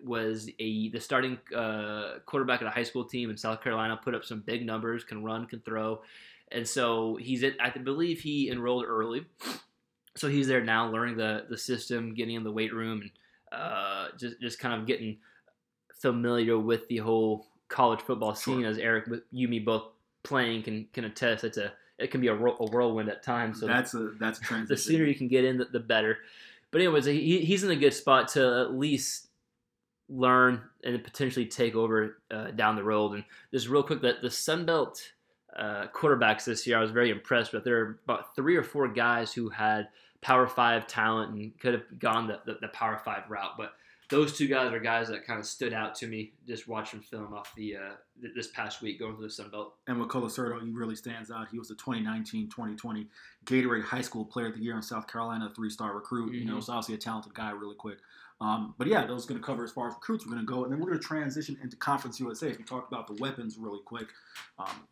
was 0.04 0.48
a 0.58 0.90
the 0.90 1.00
starting 1.00 1.38
uh, 1.54 2.18
quarterback 2.26 2.60
at 2.62 2.68
a 2.68 2.70
high 2.70 2.82
school 2.82 3.04
team 3.04 3.30
in 3.30 3.36
South 3.36 3.62
Carolina. 3.62 3.98
Put 4.02 4.14
up 4.14 4.24
some 4.24 4.40
big 4.40 4.66
numbers, 4.66 5.04
can 5.04 5.22
run, 5.22 5.46
can 5.46 5.60
throw, 5.60 6.02
and 6.50 6.66
so 6.66 7.16
he's 7.16 7.42
at, 7.42 7.54
I 7.60 7.70
believe 7.70 8.20
he 8.20 8.50
enrolled 8.50 8.84
early, 8.86 9.24
so 10.16 10.28
he's 10.28 10.48
there 10.48 10.62
now, 10.62 10.90
learning 10.90 11.16
the 11.16 11.46
the 11.48 11.58
system, 11.58 12.14
getting 12.14 12.34
in 12.34 12.44
the 12.44 12.52
weight 12.52 12.74
room, 12.74 13.02
and 13.02 13.10
uh, 13.52 14.08
just 14.18 14.40
just 14.40 14.58
kind 14.58 14.80
of 14.80 14.86
getting 14.86 15.18
familiar 16.00 16.58
with 16.58 16.88
the 16.88 16.98
whole 16.98 17.46
college 17.68 18.00
football 18.00 18.34
scene. 18.34 18.62
Sure. 18.62 18.70
As 18.70 18.78
Eric, 18.78 19.08
you, 19.30 19.48
me 19.48 19.58
both 19.58 19.84
playing 20.22 20.62
can 20.62 20.86
can 20.92 21.04
attest. 21.04 21.44
It's 21.44 21.58
a 21.58 21.72
it 21.98 22.10
can 22.10 22.20
be 22.20 22.28
a, 22.28 22.34
a 22.34 22.66
whirlwind 22.66 23.08
at 23.08 23.22
times. 23.22 23.60
So 23.60 23.66
that's 23.66 23.94
a 23.94 24.10
that's 24.18 24.38
a 24.38 24.42
transition. 24.42 24.68
The 24.68 24.76
sooner 24.76 25.04
you 25.04 25.14
can 25.14 25.28
get 25.28 25.44
in, 25.44 25.58
the, 25.58 25.66
the 25.66 25.80
better. 25.80 26.18
But 26.70 26.80
anyways, 26.80 27.04
he, 27.04 27.44
he's 27.44 27.64
in 27.64 27.70
a 27.70 27.76
good 27.76 27.92
spot 27.92 28.28
to 28.28 28.62
at 28.62 28.74
least 28.74 29.28
learn 30.12 30.60
and 30.84 31.02
potentially 31.02 31.46
take 31.46 31.74
over 31.74 32.18
uh, 32.30 32.50
down 32.50 32.76
the 32.76 32.84
road. 32.84 33.14
And 33.14 33.24
just 33.52 33.68
real 33.68 33.82
quick, 33.82 34.02
that 34.02 34.22
the 34.22 34.30
Sun 34.30 34.66
Belt 34.66 35.12
uh, 35.56 35.86
quarterbacks 35.94 36.44
this 36.44 36.66
year, 36.66 36.78
I 36.78 36.80
was 36.80 36.90
very 36.90 37.10
impressed 37.10 37.52
with. 37.52 37.64
There 37.64 37.78
are 37.78 38.00
about 38.04 38.34
three 38.34 38.56
or 38.56 38.62
four 38.62 38.88
guys 38.88 39.32
who 39.32 39.48
had 39.48 39.88
Power 40.20 40.46
Five 40.46 40.86
talent 40.86 41.32
and 41.32 41.58
could 41.58 41.74
have 41.74 41.98
gone 41.98 42.26
the, 42.26 42.40
the, 42.46 42.58
the 42.60 42.68
Power 42.68 42.98
Five 42.98 43.24
route, 43.28 43.52
but 43.56 43.72
those 44.12 44.36
two 44.36 44.46
guys 44.46 44.72
are 44.72 44.78
guys 44.78 45.08
that 45.08 45.26
kind 45.26 45.40
of 45.40 45.46
stood 45.46 45.72
out 45.72 45.94
to 45.94 46.06
me 46.06 46.34
just 46.46 46.68
watching 46.68 47.00
film 47.00 47.32
off 47.32 47.50
the 47.56 47.76
uh, 47.76 47.94
this 48.34 48.48
past 48.48 48.82
week 48.82 48.98
going 48.98 49.16
through 49.16 49.24
the 49.24 49.32
Sun 49.32 49.50
Belt. 49.50 49.74
And 49.86 49.98
with 49.98 50.10
Colasurdo, 50.10 50.62
he 50.62 50.70
really 50.70 50.96
stands 50.96 51.30
out. 51.30 51.48
He 51.50 51.58
was 51.58 51.68
the 51.68 51.74
2019-2020 51.76 53.06
Gatorade 53.46 53.82
High 53.82 54.02
School 54.02 54.26
Player 54.26 54.48
of 54.48 54.54
the 54.54 54.60
Year 54.60 54.76
in 54.76 54.82
South 54.82 55.08
Carolina, 55.08 55.50
three-star 55.56 55.94
recruit. 55.94 56.26
Mm-hmm. 56.26 56.34
You 56.34 56.44
know, 56.44 56.52
mm-hmm. 56.52 56.60
so 56.60 56.74
obviously 56.74 56.96
a 56.96 56.98
talented 56.98 57.32
guy. 57.32 57.52
Really 57.52 57.74
quick. 57.74 57.98
Um, 58.42 58.74
but 58.76 58.88
yeah, 58.88 59.06
those 59.06 59.24
are 59.24 59.28
going 59.28 59.40
to 59.40 59.46
cover 59.46 59.62
as 59.62 59.70
far 59.70 59.86
as 59.86 59.94
recruits 59.94 60.26
we're 60.26 60.32
going 60.32 60.44
to 60.44 60.52
go, 60.52 60.64
and 60.64 60.72
then 60.72 60.80
we're 60.80 60.88
going 60.88 60.98
to 60.98 61.06
transition 61.06 61.56
into 61.62 61.76
Conference 61.76 62.18
USA. 62.18 62.50
As 62.50 62.58
we 62.58 62.64
talked 62.64 62.92
about 62.92 63.06
the 63.06 63.14
weapons 63.14 63.56
really 63.56 63.78
quick. 63.84 64.08
Um, 64.58 64.88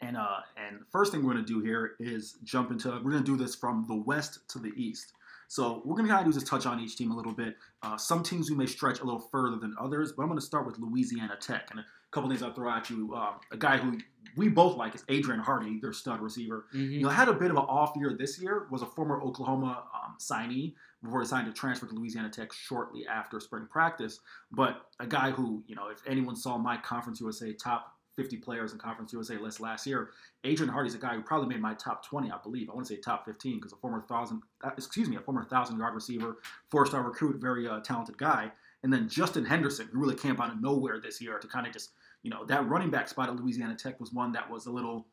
and 0.00 0.16
uh, 0.16 0.38
and 0.56 0.78
first 0.92 1.10
thing 1.10 1.24
we're 1.24 1.32
going 1.32 1.44
to 1.44 1.52
do 1.52 1.60
here 1.60 1.96
is 1.98 2.36
jump 2.44 2.70
into. 2.70 2.88
We're 2.88 3.10
going 3.10 3.24
to 3.24 3.30
do 3.30 3.36
this 3.36 3.56
from 3.56 3.84
the 3.88 3.96
west 3.96 4.48
to 4.50 4.60
the 4.60 4.72
east. 4.76 5.12
So 5.48 5.82
we're 5.84 5.96
going 5.96 6.06
to 6.06 6.12
kind 6.12 6.24
of 6.24 6.32
do 6.32 6.38
is 6.38 6.44
touch 6.44 6.66
on 6.66 6.78
each 6.78 6.96
team 6.96 7.10
a 7.10 7.16
little 7.16 7.32
bit. 7.32 7.56
Uh, 7.82 7.96
some 7.96 8.22
teams 8.22 8.50
we 8.50 8.56
may 8.56 8.66
stretch 8.66 9.00
a 9.00 9.04
little 9.04 9.18
further 9.32 9.56
than 9.56 9.74
others, 9.80 10.12
but 10.12 10.22
I'm 10.22 10.28
going 10.28 10.38
to 10.38 10.44
start 10.44 10.66
with 10.66 10.78
Louisiana 10.78 11.36
Tech. 11.40 11.68
And 11.70 11.80
couple 12.10 12.28
things 12.30 12.42
I'll 12.42 12.52
throw 12.52 12.70
at 12.70 12.88
you. 12.90 13.14
Uh, 13.14 13.32
a 13.52 13.56
guy 13.56 13.76
who 13.76 13.98
we 14.36 14.48
both 14.48 14.76
like 14.76 14.94
is 14.94 15.04
Adrian 15.08 15.40
Hardy, 15.40 15.78
their 15.80 15.92
stud 15.92 16.20
receiver. 16.20 16.66
Mm-hmm. 16.74 16.92
You 16.92 17.02
know, 17.02 17.08
had 17.08 17.28
a 17.28 17.32
bit 17.32 17.50
of 17.50 17.56
an 17.56 17.64
off 17.64 17.92
year 17.96 18.16
this 18.18 18.40
year. 18.40 18.66
Was 18.70 18.82
a 18.82 18.86
former 18.86 19.20
Oklahoma 19.22 19.84
um, 19.94 20.16
signee 20.18 20.74
before 21.02 21.20
he 21.20 21.26
signed 21.26 21.46
to 21.46 21.52
transfer 21.52 21.86
to 21.86 21.94
Louisiana 21.94 22.30
Tech 22.30 22.52
shortly 22.52 23.06
after 23.06 23.40
spring 23.40 23.66
practice. 23.70 24.20
But 24.50 24.82
a 25.00 25.06
guy 25.06 25.30
who, 25.30 25.62
you 25.66 25.74
know, 25.74 25.88
if 25.88 26.02
anyone 26.06 26.36
saw 26.36 26.58
my 26.58 26.76
Conference 26.78 27.20
USA 27.20 27.52
top 27.52 27.98
50 28.18 28.38
players 28.38 28.72
in 28.72 28.78
Conference 28.78 29.12
USA 29.12 29.36
list 29.36 29.60
last 29.60 29.86
year. 29.86 30.10
Adrian 30.42 30.72
Hardy's 30.72 30.96
a 30.96 30.98
guy 30.98 31.14
who 31.14 31.22
probably 31.22 31.48
made 31.48 31.62
my 31.62 31.72
top 31.74 32.04
20, 32.04 32.32
I 32.32 32.38
believe. 32.42 32.68
I 32.68 32.74
want 32.74 32.84
to 32.88 32.94
say 32.94 33.00
top 33.00 33.24
15 33.24 33.58
because 33.58 33.72
a 33.72 33.76
former 33.76 34.00
thousand, 34.02 34.42
uh, 34.64 34.70
excuse 34.76 35.08
me, 35.08 35.14
a 35.14 35.20
former 35.20 35.44
thousand 35.44 35.78
yard 35.78 35.94
receiver, 35.94 36.38
four 36.68 36.84
star 36.84 37.04
recruit, 37.04 37.40
very 37.40 37.68
uh, 37.68 37.78
talented 37.78 38.18
guy. 38.18 38.50
and 38.82 38.92
then 38.92 39.08
Justin 39.08 39.44
Henderson, 39.44 39.88
who 39.92 40.00
really 40.00 40.16
came 40.16 40.40
out 40.40 40.52
of 40.52 40.60
nowhere 40.60 40.98
this 40.98 41.20
year 41.20 41.38
to 41.38 41.46
kind 41.46 41.64
of 41.64 41.72
just, 41.72 41.90
you 42.22 42.30
know, 42.30 42.44
that 42.46 42.66
running 42.68 42.90
back 42.90 43.08
spot 43.08 43.28
at 43.28 43.36
Louisiana 43.36 43.74
Tech 43.76 43.98
was 44.00 44.12
one 44.12 44.32
that 44.32 44.50
was 44.50 44.66
a 44.66 44.70
little, 44.70 45.06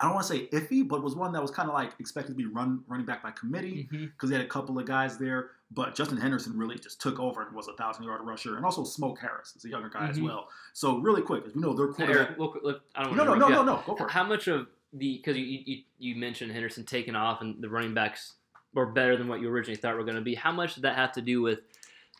I 0.00 0.04
don't 0.06 0.14
want 0.14 0.26
to 0.26 0.32
say 0.32 0.46
iffy, 0.52 0.86
but 0.86 1.02
was 1.02 1.14
one 1.14 1.32
that 1.32 1.42
was 1.42 1.50
kind 1.50 1.68
of 1.68 1.74
like 1.74 1.92
expected 2.00 2.32
to 2.32 2.36
be 2.36 2.46
run 2.46 2.82
running 2.86 3.06
back 3.06 3.22
by 3.22 3.30
committee 3.32 3.88
because 3.90 4.00
Mm-hmm. 4.00 4.28
they 4.28 4.36
had 4.36 4.44
a 4.44 4.48
couple 4.48 4.78
of 4.78 4.86
guys 4.86 5.18
there. 5.18 5.50
But 5.70 5.94
Justin 5.96 6.18
Henderson 6.18 6.56
really 6.56 6.76
just 6.78 7.00
took 7.00 7.18
over 7.18 7.42
and 7.42 7.54
was 7.54 7.66
a 7.68 7.72
thousand 7.74 8.04
yard 8.04 8.20
rusher, 8.22 8.56
and 8.56 8.64
also 8.64 8.84
Smoke 8.84 9.18
Harris 9.20 9.54
is 9.56 9.64
a 9.64 9.68
younger 9.68 9.88
guy 9.88 10.08
as 10.08 10.18
Mhm. 10.18 10.24
well. 10.24 10.48
So 10.72 10.98
really 10.98 11.22
quick, 11.22 11.44
as 11.46 11.54
we 11.54 11.60
know, 11.62 11.72
their 11.74 11.88
quarterback. 11.88 12.26
Eric, 12.28 12.38
look, 12.38 12.60
look, 12.62 12.82
I 12.94 13.02
don't 13.04 13.16
no, 13.16 13.24
no, 13.24 13.34
no, 13.34 13.48
no, 13.48 13.62
no. 13.64 13.82
Go 13.84 13.96
for 13.96 14.06
it. 14.06 14.10
How 14.12 14.22
much 14.22 14.46
of 14.46 14.68
the 14.92 15.16
because 15.16 15.36
you, 15.36 15.44
you 15.66 15.82
you 15.98 16.14
mentioned 16.14 16.52
Henderson 16.52 16.84
taking 16.84 17.16
off 17.16 17.40
and 17.40 17.60
the 17.60 17.68
running 17.68 17.92
backs 17.94 18.34
were 18.72 18.86
better 18.86 19.16
than 19.16 19.26
what 19.26 19.40
you 19.40 19.48
originally 19.48 19.76
thought 19.76 19.96
were 19.96 20.04
going 20.04 20.14
to 20.16 20.20
be. 20.20 20.34
How 20.36 20.52
much 20.52 20.74
did 20.76 20.82
that 20.84 20.94
have 20.96 21.10
to 21.12 21.22
do 21.22 21.42
with 21.42 21.60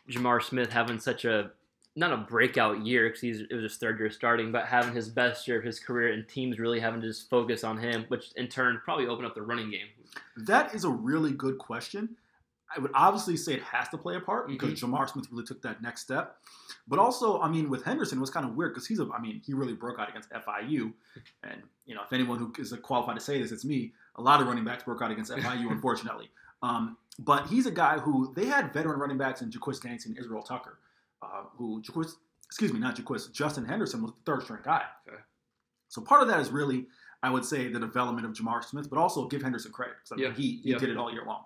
J'Mar 0.09 0.41
Smith 0.43 0.71
having 0.71 0.99
such 0.99 1.23
a 1.23 1.51
not 1.95 2.11
a 2.11 2.17
breakout 2.17 2.85
year 2.85 3.07
because 3.07 3.21
he's 3.21 3.41
it 3.41 3.53
was 3.53 3.63
his 3.63 3.77
third 3.77 3.99
year 3.99 4.09
starting, 4.09 4.51
but 4.51 4.65
having 4.65 4.93
his 4.93 5.09
best 5.09 5.47
year 5.47 5.57
of 5.57 5.63
his 5.63 5.79
career 5.79 6.13
and 6.13 6.27
teams 6.27 6.59
really 6.59 6.79
having 6.79 7.01
to 7.01 7.07
just 7.07 7.29
focus 7.29 7.63
on 7.63 7.77
him, 7.77 8.05
which 8.09 8.31
in 8.35 8.47
turn 8.47 8.81
probably 8.83 9.07
opened 9.07 9.27
up 9.27 9.35
the 9.35 9.41
running 9.41 9.71
game. 9.71 9.87
That 10.37 10.73
is 10.75 10.83
a 10.83 10.89
really 10.89 11.31
good 11.31 11.57
question. 11.57 12.17
I 12.75 12.79
would 12.79 12.91
obviously 12.93 13.37
say 13.37 13.53
it 13.53 13.63
has 13.63 13.87
to 13.89 13.97
play 13.97 14.15
a 14.15 14.19
part 14.19 14.47
because 14.47 14.71
Mm-hmm. 14.71 14.93
J'Mar 14.93 15.09
Smith 15.09 15.27
really 15.31 15.45
took 15.45 15.61
that 15.61 15.81
next 15.81 16.01
step. 16.01 16.37
But 16.87 16.99
also, 16.99 17.39
I 17.39 17.49
mean, 17.49 17.69
with 17.69 17.83
Henderson, 17.83 18.17
it 18.17 18.21
was 18.21 18.29
kind 18.29 18.45
of 18.45 18.55
weird 18.55 18.73
because 18.73 18.87
he's 18.87 18.99
a, 18.99 19.07
I 19.15 19.21
mean, 19.21 19.41
he 19.45 19.53
really 19.53 19.73
broke 19.73 19.99
out 19.99 20.09
against 20.09 20.29
FIU. 20.31 20.91
And, 21.43 21.61
you 21.85 21.95
know, 21.95 22.01
if 22.03 22.11
anyone 22.11 22.37
who 22.37 22.51
is 22.59 22.73
qualified 22.81 23.15
to 23.15 23.21
say 23.21 23.41
this, 23.41 23.51
it's 23.51 23.65
me. 23.65 23.93
A 24.17 24.21
lot 24.21 24.41
of 24.41 24.47
running 24.47 24.65
backs 24.65 24.83
broke 24.83 25.01
out 25.01 25.11
against 25.11 25.31
FIU, 25.31 25.71
unfortunately. 25.71 26.29
Um, 26.61 26.97
but 27.19 27.47
he's 27.47 27.65
a 27.65 27.71
guy 27.71 27.99
who 27.99 28.33
they 28.35 28.45
had 28.45 28.73
veteran 28.73 28.99
running 28.99 29.17
backs 29.17 29.41
in 29.41 29.51
Jaqwis 29.51 29.81
Dancy 29.81 30.09
and 30.09 30.17
Israel 30.17 30.41
Tucker, 30.41 30.79
uh, 31.21 31.43
who 31.57 31.81
Jaqwis, 31.81 32.11
excuse 32.45 32.71
me, 32.73 32.79
not 32.79 32.95
Jaqwis, 32.95 33.31
Justin 33.31 33.65
Henderson 33.65 34.01
was 34.01 34.11
the 34.11 34.17
third 34.25 34.43
string 34.43 34.61
guy. 34.63 34.83
Okay. 35.07 35.17
So 35.87 36.01
part 36.01 36.21
of 36.21 36.27
that 36.27 36.39
is 36.39 36.49
really, 36.49 36.87
I 37.23 37.29
would 37.29 37.45
say, 37.45 37.67
the 37.67 37.79
development 37.79 38.25
of 38.27 38.33
J'Mar 38.33 38.63
Smith, 38.63 38.89
but 38.89 38.97
also 38.99 39.27
give 39.27 39.41
Henderson 39.41 39.71
credit 39.71 39.95
because 39.97 40.11
I 40.11 40.15
mean, 40.15 40.25
Yeah. 40.25 40.33
he, 40.33 40.57
he 40.63 40.69
Yeah. 40.71 40.77
did 40.77 40.89
it 40.89 40.97
all 40.97 41.11
year 41.11 41.23
long. 41.25 41.43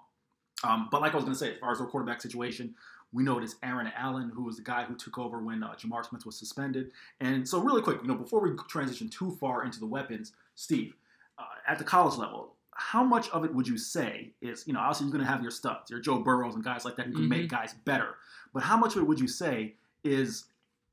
Um, 0.63 0.89
but 0.91 1.01
like 1.01 1.13
I 1.13 1.15
was 1.15 1.23
going 1.23 1.34
to 1.36 1.39
say, 1.39 1.53
as 1.53 1.60
far 1.60 1.71
as 1.71 1.77
their 1.77 1.88
quarterback 1.88 2.21
situation, 2.21 2.75
we 3.12 3.23
know 3.23 3.38
it 3.38 3.43
is 3.43 3.55
Aaron 3.63 3.91
Allen, 3.95 4.29
who 4.34 4.43
was 4.43 4.58
the 4.58 4.62
guy 4.63 4.84
who 4.84 4.93
took 4.95 5.17
over 5.17 5.39
when 5.39 5.63
uh, 5.63 5.73
J'Mar 5.75 6.05
Smith 6.05 6.25
was 6.25 6.38
suspended. 6.38 6.91
And 7.21 7.47
so, 7.47 7.60
really 7.60 7.82
quick, 7.82 7.99
you 8.01 8.08
know, 8.08 8.15
before 8.15 8.39
we 8.41 8.51
transition 8.67 9.10
too 9.10 9.32
far 9.39 9.63
into 9.65 9.79
the 9.79 9.88
weapons, 9.88 10.34
Steve, 10.55 10.93
uh, 11.39 11.43
at 11.67 11.77
the 11.79 11.84
college 11.84 12.17
level, 12.17 12.55
how 12.82 13.04
much 13.04 13.30
of 13.32 13.44
it 13.44 13.54
would 13.54 13.68
you 13.68 13.78
say 13.78 14.32
is, 14.42 14.65
you 14.65 14.74
know, 14.74 14.80
obviously 14.80 15.06
you're 15.08 15.12
going 15.13 15.26
to 15.26 15.30
have 15.30 15.42
your 15.42 15.52
studs, 15.52 15.92
your 15.92 16.00
Joe 16.00 16.20
Burrows 16.20 16.56
and 16.56 16.63
guys 16.63 16.86
like 16.86 16.96
that 16.96 17.08
who 17.08 17.13
can 17.13 17.28
make 17.30 17.50
guys 17.50 17.74
better. 17.86 18.15
But 18.54 18.63
how 18.63 18.78
much 18.78 18.96
of 18.96 19.02
it 19.02 19.06
would 19.06 19.20
you 19.20 19.28
say 19.28 19.76
is, 20.04 20.46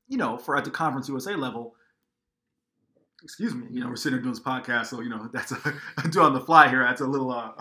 you 0.09 0.17
know, 0.17 0.37
for 0.37 0.57
at 0.57 0.65
the 0.65 0.69
Conference 0.71 1.07
USA 1.07 1.33
level, 1.35 1.75
excuse 3.23 3.55
me, 3.55 3.67
you 3.71 3.79
know, 3.81 3.87
we're 3.89 3.95
sitting 3.95 4.17
here 4.17 4.23
doing 4.23 4.33
this 4.33 4.43
podcast, 4.43 4.87
so, 4.87 5.01
you 5.01 5.09
know, 5.09 5.29
that's 5.33 5.51
a, 5.53 5.73
do 6.09 6.21
on 6.21 6.33
the 6.33 6.41
fly 6.41 6.67
here. 6.69 6.83
That's 6.83 7.01
a 7.01 7.07
little, 7.07 7.31
uh, 7.31 7.51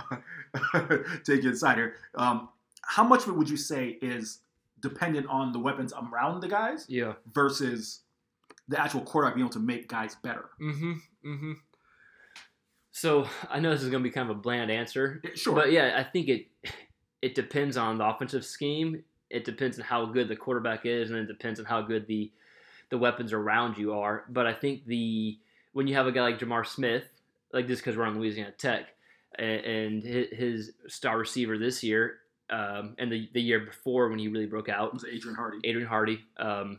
take 1.25 1.43
you 1.45 1.51
inside 1.51 1.77
here. 1.77 1.95
Um, 2.17 2.49
how 2.83 3.05
much 3.05 3.23
of 3.25 3.29
it 3.31 3.37
would 3.37 3.49
you 3.49 3.57
say 3.57 3.99
is 4.03 4.41
dependent 4.81 5.27
on 5.29 5.53
the 5.53 5.59
weapons 5.59 5.93
around 5.93 6.41
the 6.41 6.49
guys 6.49 6.85
Yeah. 6.89 7.15
versus 7.33 8.01
the 8.69 8.81
actual 8.81 9.01
quarterback 9.03 9.35
being 9.37 9.47
able 9.47 9.53
to 9.55 9.61
make 9.61 9.89
guys 9.89 10.15
better? 10.17 10.51
Mm-hmm. 10.61 10.93
Mm-hmm. 11.25 11.53
So 12.97 13.29
I 13.51 13.61
know 13.61 13.71
this 13.71 13.83
is 13.83 13.91
going 13.91 14.03
to 14.03 14.09
be 14.09 14.13
kind 14.13 14.31
of 14.31 14.37
a 14.37 14.41
bland 14.41 14.71
answer, 14.71 15.23
Sure. 15.35 15.55
But 15.55 15.71
yeah, 15.71 15.95
I 15.97 16.03
think 16.03 16.29
it 16.29 16.47
it 17.23 17.35
depends 17.35 17.77
on 17.77 17.99
the 17.99 18.07
offensive 18.07 18.45
scheme. 18.45 19.03
It 19.29 19.45
depends 19.45 19.79
on 19.79 19.85
how 19.85 20.07
good 20.07 20.29
the 20.29 20.37
quarterback 20.37 20.87
is, 20.87 21.11
and 21.11 21.19
it 21.19 21.27
depends 21.27 21.61
on 21.61 21.67
how 21.67 21.83
good 21.83 22.07
the 22.07 22.33
the 22.91 22.99
weapons 22.99 23.33
around 23.33 23.77
you 23.77 23.93
are. 23.93 24.25
But 24.29 24.47
I 24.47 24.55
think 24.55 24.87
the 24.87 25.39
when 25.73 25.87
you 25.87 25.95
have 25.95 26.07
a 26.07 26.13
guy 26.13 26.23
like 26.23 26.39
J'Mar 26.39 26.67
Smith, 26.67 27.05
like 27.53 27.67
this 27.67 27.81
because 27.81 27.97
we're 27.97 28.05
on 28.05 28.19
Louisiana 28.19 28.53
Tech, 28.57 28.87
and, 29.39 29.61
and 29.61 30.03
his, 30.03 30.27
his 30.33 30.71
star 30.87 31.19
receiver 31.19 31.59
this 31.59 31.83
year, 31.83 32.19
um, 32.51 32.95
and 32.99 33.11
the 33.11 33.29
the 33.35 33.43
year 33.43 33.61
before 33.61 34.09
when 34.09 34.19
he 34.19 34.29
really 34.29 34.47
broke 34.47 34.69
out, 34.69 34.89
it 34.89 34.95
was 34.95 35.05
Adrian 35.05 35.37
Hardy. 35.37 35.59
Adrian 35.65 35.89
Hardy. 35.89 36.25
Um, 36.39 36.79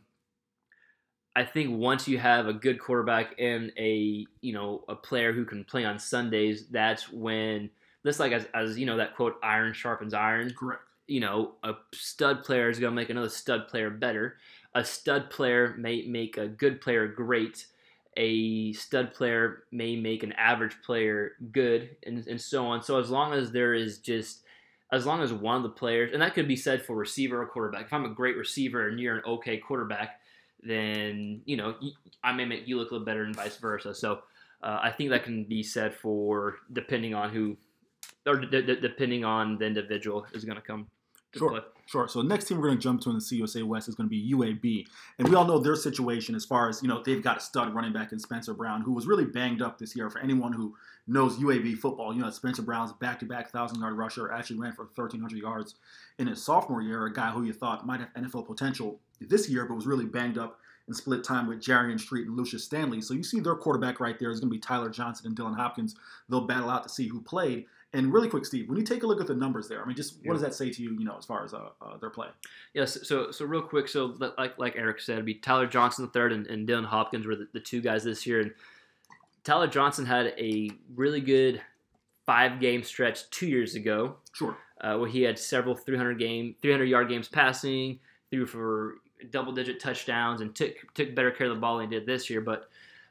I 1.37 1.45
think 1.45 1.77
once 1.77 2.07
you 2.07 2.17
have 2.17 2.47
a 2.47 2.53
good 2.53 2.79
quarterback 2.79 3.35
and 3.37 3.71
a 3.77 4.25
you 4.41 4.53
know 4.53 4.83
a 4.89 4.95
player 4.95 5.31
who 5.31 5.45
can 5.45 5.63
play 5.63 5.85
on 5.85 5.99
Sundays, 5.99 6.65
that's 6.71 7.11
when 7.11 7.69
just 8.03 8.19
like 8.19 8.31
as, 8.31 8.47
as 8.55 8.79
you 8.79 8.87
know 8.87 8.97
that 8.97 9.15
quote 9.15 9.35
iron 9.43 9.71
sharpens 9.73 10.15
iron. 10.15 10.51
Correct. 10.57 10.81
You 11.05 11.19
know 11.19 11.51
a 11.63 11.75
stud 11.93 12.43
player 12.43 12.71
is 12.71 12.79
going 12.79 12.91
to 12.91 12.95
make 12.95 13.11
another 13.11 13.29
stud 13.29 13.67
player 13.67 13.91
better. 13.91 14.37
A 14.73 14.83
stud 14.83 15.29
player 15.29 15.75
may 15.77 16.07
make 16.07 16.37
a 16.37 16.47
good 16.47 16.81
player 16.81 17.07
great. 17.07 17.67
A 18.17 18.73
stud 18.73 19.13
player 19.13 19.65
may 19.71 19.95
make 19.95 20.23
an 20.23 20.31
average 20.33 20.81
player 20.83 21.33
good, 21.51 21.95
and, 22.03 22.25
and 22.25 22.41
so 22.41 22.65
on. 22.65 22.81
So 22.81 22.99
as 22.99 23.11
long 23.11 23.33
as 23.33 23.51
there 23.51 23.75
is 23.75 23.99
just 23.99 24.41
as 24.91 25.05
long 25.05 25.21
as 25.21 25.31
one 25.31 25.57
of 25.57 25.63
the 25.63 25.69
players, 25.69 26.13
and 26.13 26.21
that 26.23 26.33
could 26.33 26.47
be 26.47 26.55
said 26.55 26.83
for 26.83 26.95
receiver 26.95 27.43
or 27.43 27.45
quarterback. 27.45 27.85
If 27.85 27.93
I'm 27.93 28.05
a 28.05 28.09
great 28.09 28.37
receiver 28.37 28.87
and 28.87 28.99
you're 28.99 29.17
an 29.17 29.23
okay 29.25 29.57
quarterback, 29.57 30.19
then 30.69 31.41
you 31.45 31.57
know 31.57 31.75
I 32.23 32.33
may 32.33 32.45
make 32.45 32.67
you 32.67 32.77
look 32.77 32.91
a 32.91 32.93
little 32.95 33.05
better, 33.05 33.23
and 33.23 33.35
vice 33.35 33.57
versa. 33.57 33.93
So 33.93 34.21
uh, 34.63 34.79
I 34.81 34.91
think 34.91 35.09
that 35.11 35.23
can 35.23 35.43
be 35.43 35.63
said 35.63 35.93
for 35.93 36.57
depending 36.73 37.13
on 37.13 37.29
who, 37.29 37.57
or 38.25 38.37
d- 38.37 38.61
d- 38.61 38.79
depending 38.81 39.23
on 39.23 39.57
the 39.57 39.65
individual 39.65 40.25
is 40.33 40.45
going 40.45 40.57
to 40.57 40.61
come 40.61 40.87
Sure. 41.35 41.49
play. 41.51 41.59
Sure. 41.87 42.07
So 42.07 42.21
the 42.21 42.27
next 42.27 42.45
team 42.45 42.57
we're 42.57 42.67
going 42.67 42.77
to 42.77 42.83
jump 42.83 43.01
to 43.01 43.09
in 43.09 43.15
the 43.15 43.21
CUSA 43.21 43.63
West 43.63 43.87
is 43.87 43.95
going 43.95 44.09
to 44.09 44.09
be 44.09 44.33
UAB, 44.33 44.85
and 45.19 45.27
we 45.27 45.35
all 45.35 45.45
know 45.45 45.57
their 45.57 45.75
situation 45.75 46.35
as 46.35 46.45
far 46.45 46.67
as 46.67 46.81
you 46.81 46.87
know 46.87 47.01
they've 47.01 47.23
got 47.23 47.37
a 47.37 47.39
stud 47.39 47.73
running 47.73 47.93
back 47.93 48.11
in 48.11 48.19
Spencer 48.19 48.53
Brown, 48.53 48.81
who 48.81 48.93
was 48.93 49.07
really 49.07 49.25
banged 49.25 49.61
up 49.61 49.77
this 49.77 49.95
year. 49.95 50.09
For 50.09 50.19
anyone 50.19 50.53
who 50.53 50.75
knows 51.07 51.37
UAB 51.37 51.77
football, 51.77 52.13
you 52.13 52.21
know 52.21 52.29
Spencer 52.29 52.61
Brown's 52.61 52.91
back-to-back 52.93 53.51
thousand-yard 53.51 53.97
rusher 53.97 54.31
actually 54.31 54.59
ran 54.59 54.73
for 54.73 54.83
1,300 54.83 55.37
yards 55.37 55.75
in 56.19 56.27
his 56.27 56.43
sophomore 56.43 56.81
year. 56.81 57.05
A 57.05 57.13
guy 57.13 57.31
who 57.31 57.43
you 57.43 57.53
thought 57.53 57.85
might 57.85 58.01
have 58.01 58.13
NFL 58.15 58.45
potential 58.47 58.99
this 59.21 59.49
year, 59.49 59.65
but 59.65 59.75
was 59.75 59.87
really 59.87 60.05
banged 60.05 60.37
up 60.37 60.59
and 60.87 60.95
split 60.95 61.23
time 61.23 61.47
with 61.47 61.61
Jarian 61.61 61.99
Street 61.99 62.27
and 62.27 62.35
Lucius 62.35 62.63
Stanley. 62.63 63.01
So 63.01 63.13
you 63.13 63.23
see 63.23 63.39
their 63.39 63.55
quarterback 63.55 63.99
right 63.99 64.17
there 64.17 64.31
is 64.31 64.39
going 64.39 64.49
to 64.49 64.55
be 64.55 64.59
Tyler 64.59 64.89
Johnson 64.89 65.27
and 65.27 65.37
Dylan 65.37 65.55
Hopkins. 65.55 65.95
They'll 66.29 66.47
battle 66.47 66.69
out 66.69 66.83
to 66.83 66.89
see 66.89 67.07
who 67.07 67.21
played. 67.21 67.65
And 67.93 68.11
really 68.11 68.27
quick, 68.27 68.45
Steve, 68.45 68.67
when 68.67 68.77
you 68.77 68.83
take 68.83 69.03
a 69.03 69.07
look 69.07 69.21
at 69.21 69.27
the 69.27 69.33
numbers 69.33 69.67
there, 69.69 69.81
I 69.81 69.85
mean, 69.85 69.95
just 69.95 70.17
what 70.25 70.33
does 70.33 70.41
that 70.41 70.53
say 70.53 70.69
to 70.69 70.83
you, 70.83 70.91
you 70.99 71.05
know, 71.05 71.15
as 71.17 71.25
far 71.25 71.45
as 71.45 71.53
uh, 71.53 71.69
uh, 71.81 71.97
their 71.97 72.09
play? 72.09 72.27
Yes. 72.73 72.97
So 73.07 73.31
so 73.31 73.45
real 73.45 73.61
quick. 73.61 73.87
So 73.87 74.13
like 74.37 74.57
like 74.59 74.75
Eric 74.75 74.99
said, 74.99 75.13
it'd 75.13 75.25
be 75.25 75.35
Tyler 75.35 75.67
Johnson 75.67 76.05
the 76.05 76.11
third 76.11 76.33
and, 76.33 76.45
and 76.47 76.67
Dylan 76.67 76.85
Hopkins 76.85 77.25
were 77.25 77.35
the, 77.35 77.47
the 77.53 77.59
two 77.61 77.79
guys 77.81 78.03
this 78.03 78.27
year. 78.27 78.41
And 78.41 78.51
Tyler 79.43 79.67
Johnson 79.67 80.05
had 80.05 80.33
a 80.37 80.69
really 80.95 81.21
good 81.21 81.61
five 82.25 82.59
game 82.59 82.83
stretch 82.83 83.29
two 83.29 83.47
years 83.47 83.75
ago 83.75 84.17
Sure. 84.33 84.57
uh, 84.81 84.97
where 84.97 85.07
he 85.07 85.21
had 85.21 85.39
several 85.39 85.73
300 85.73 86.19
game 86.19 86.55
300 86.61 86.83
yard 86.85 87.07
games 87.07 87.29
passing, 87.29 87.99
threw 88.29 88.45
for 88.45 88.95
double 89.31 89.53
digit 89.53 89.79
touchdowns, 89.79 90.41
and 90.41 90.53
took 90.53 90.73
took 90.93 91.15
better 91.15 91.31
care 91.31 91.47
of 91.47 91.55
the 91.55 91.59
ball 91.61 91.77
than 91.77 91.89
he 91.89 91.97
did 91.97 92.05
this 92.05 92.29
year. 92.29 92.41
But 92.41 92.69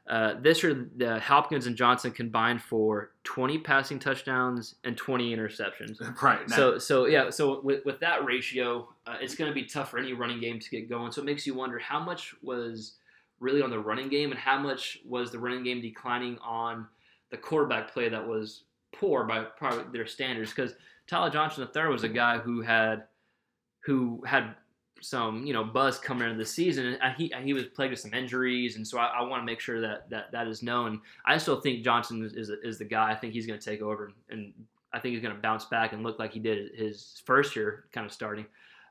uh, 0.09 0.35
this 0.39 0.63
year, 0.63 0.87
the 0.95 1.19
Hopkins 1.19 1.67
and 1.67 1.75
Johnson 1.75 2.11
combined 2.11 2.61
for 2.61 3.11
20 3.25 3.57
passing 3.59 3.99
touchdowns 3.99 4.75
and 4.85 4.95
20 4.95 5.35
interceptions. 5.35 6.01
Right. 6.21 6.49
So 6.49 6.77
so 6.77 7.05
yeah, 7.05 7.29
so 7.29 7.61
with, 7.61 7.85
with 7.85 7.99
that 7.99 8.25
ratio, 8.25 8.89
uh, 9.05 9.15
it's 9.21 9.35
going 9.35 9.49
to 9.49 9.55
be 9.55 9.65
tough 9.65 9.91
for 9.91 9.99
any 9.99 10.13
running 10.13 10.39
game 10.39 10.59
to 10.59 10.69
get 10.69 10.89
going. 10.89 11.11
So 11.11 11.21
it 11.21 11.25
makes 11.25 11.45
you 11.45 11.53
wonder 11.53 11.77
how 11.77 11.99
much 11.99 12.33
was 12.41 12.93
really 13.39 13.61
on 13.61 13.69
the 13.69 13.79
running 13.79 14.09
game 14.09 14.31
and 14.31 14.39
how 14.39 14.57
much 14.57 14.99
was 15.05 15.31
the 15.31 15.39
running 15.39 15.63
game 15.63 15.81
declining 15.81 16.37
on 16.39 16.87
the 17.29 17.37
quarterback 17.37 17.91
play 17.91 18.09
that 18.09 18.25
was 18.25 18.63
poor 18.93 19.25
by 19.25 19.43
probably 19.43 19.85
their 19.91 20.07
standards. 20.07 20.51
Because 20.51 20.73
Tyler 21.07 21.29
Johnson 21.29 21.67
III 21.75 21.87
was 21.87 22.03
a 22.03 22.09
guy 22.09 22.37
who 22.37 22.61
had 22.61 23.03
who 23.85 24.23
had 24.25 24.55
some 25.01 25.45
you 25.45 25.53
know 25.53 25.63
buzz 25.63 25.99
coming 25.99 26.27
into 26.27 26.37
the 26.37 26.45
season, 26.45 26.97
he 27.17 27.31
he 27.43 27.53
was 27.53 27.65
plagued 27.65 27.91
with 27.91 27.99
some 27.99 28.13
injuries, 28.13 28.75
and 28.75 28.87
so 28.87 28.97
I, 28.97 29.07
I 29.07 29.21
want 29.23 29.41
to 29.41 29.45
make 29.45 29.59
sure 29.59 29.81
that 29.81 30.09
that 30.09 30.31
that 30.31 30.47
is 30.47 30.63
known. 30.63 31.01
I 31.25 31.37
still 31.37 31.61
think 31.61 31.83
Johnson 31.83 32.23
is 32.23 32.33
is, 32.33 32.51
is 32.63 32.77
the 32.77 32.85
guy. 32.85 33.11
I 33.11 33.15
think 33.15 33.33
he's 33.33 33.47
going 33.47 33.59
to 33.59 33.69
take 33.69 33.81
over, 33.81 34.11
and 34.29 34.53
I 34.93 34.99
think 34.99 35.13
he's 35.13 35.21
going 35.21 35.35
to 35.35 35.41
bounce 35.41 35.65
back 35.65 35.93
and 35.93 36.03
look 36.03 36.19
like 36.19 36.33
he 36.33 36.39
did 36.39 36.75
his 36.75 37.21
first 37.25 37.55
year, 37.55 37.85
kind 37.91 38.05
of 38.05 38.11
starting. 38.11 38.45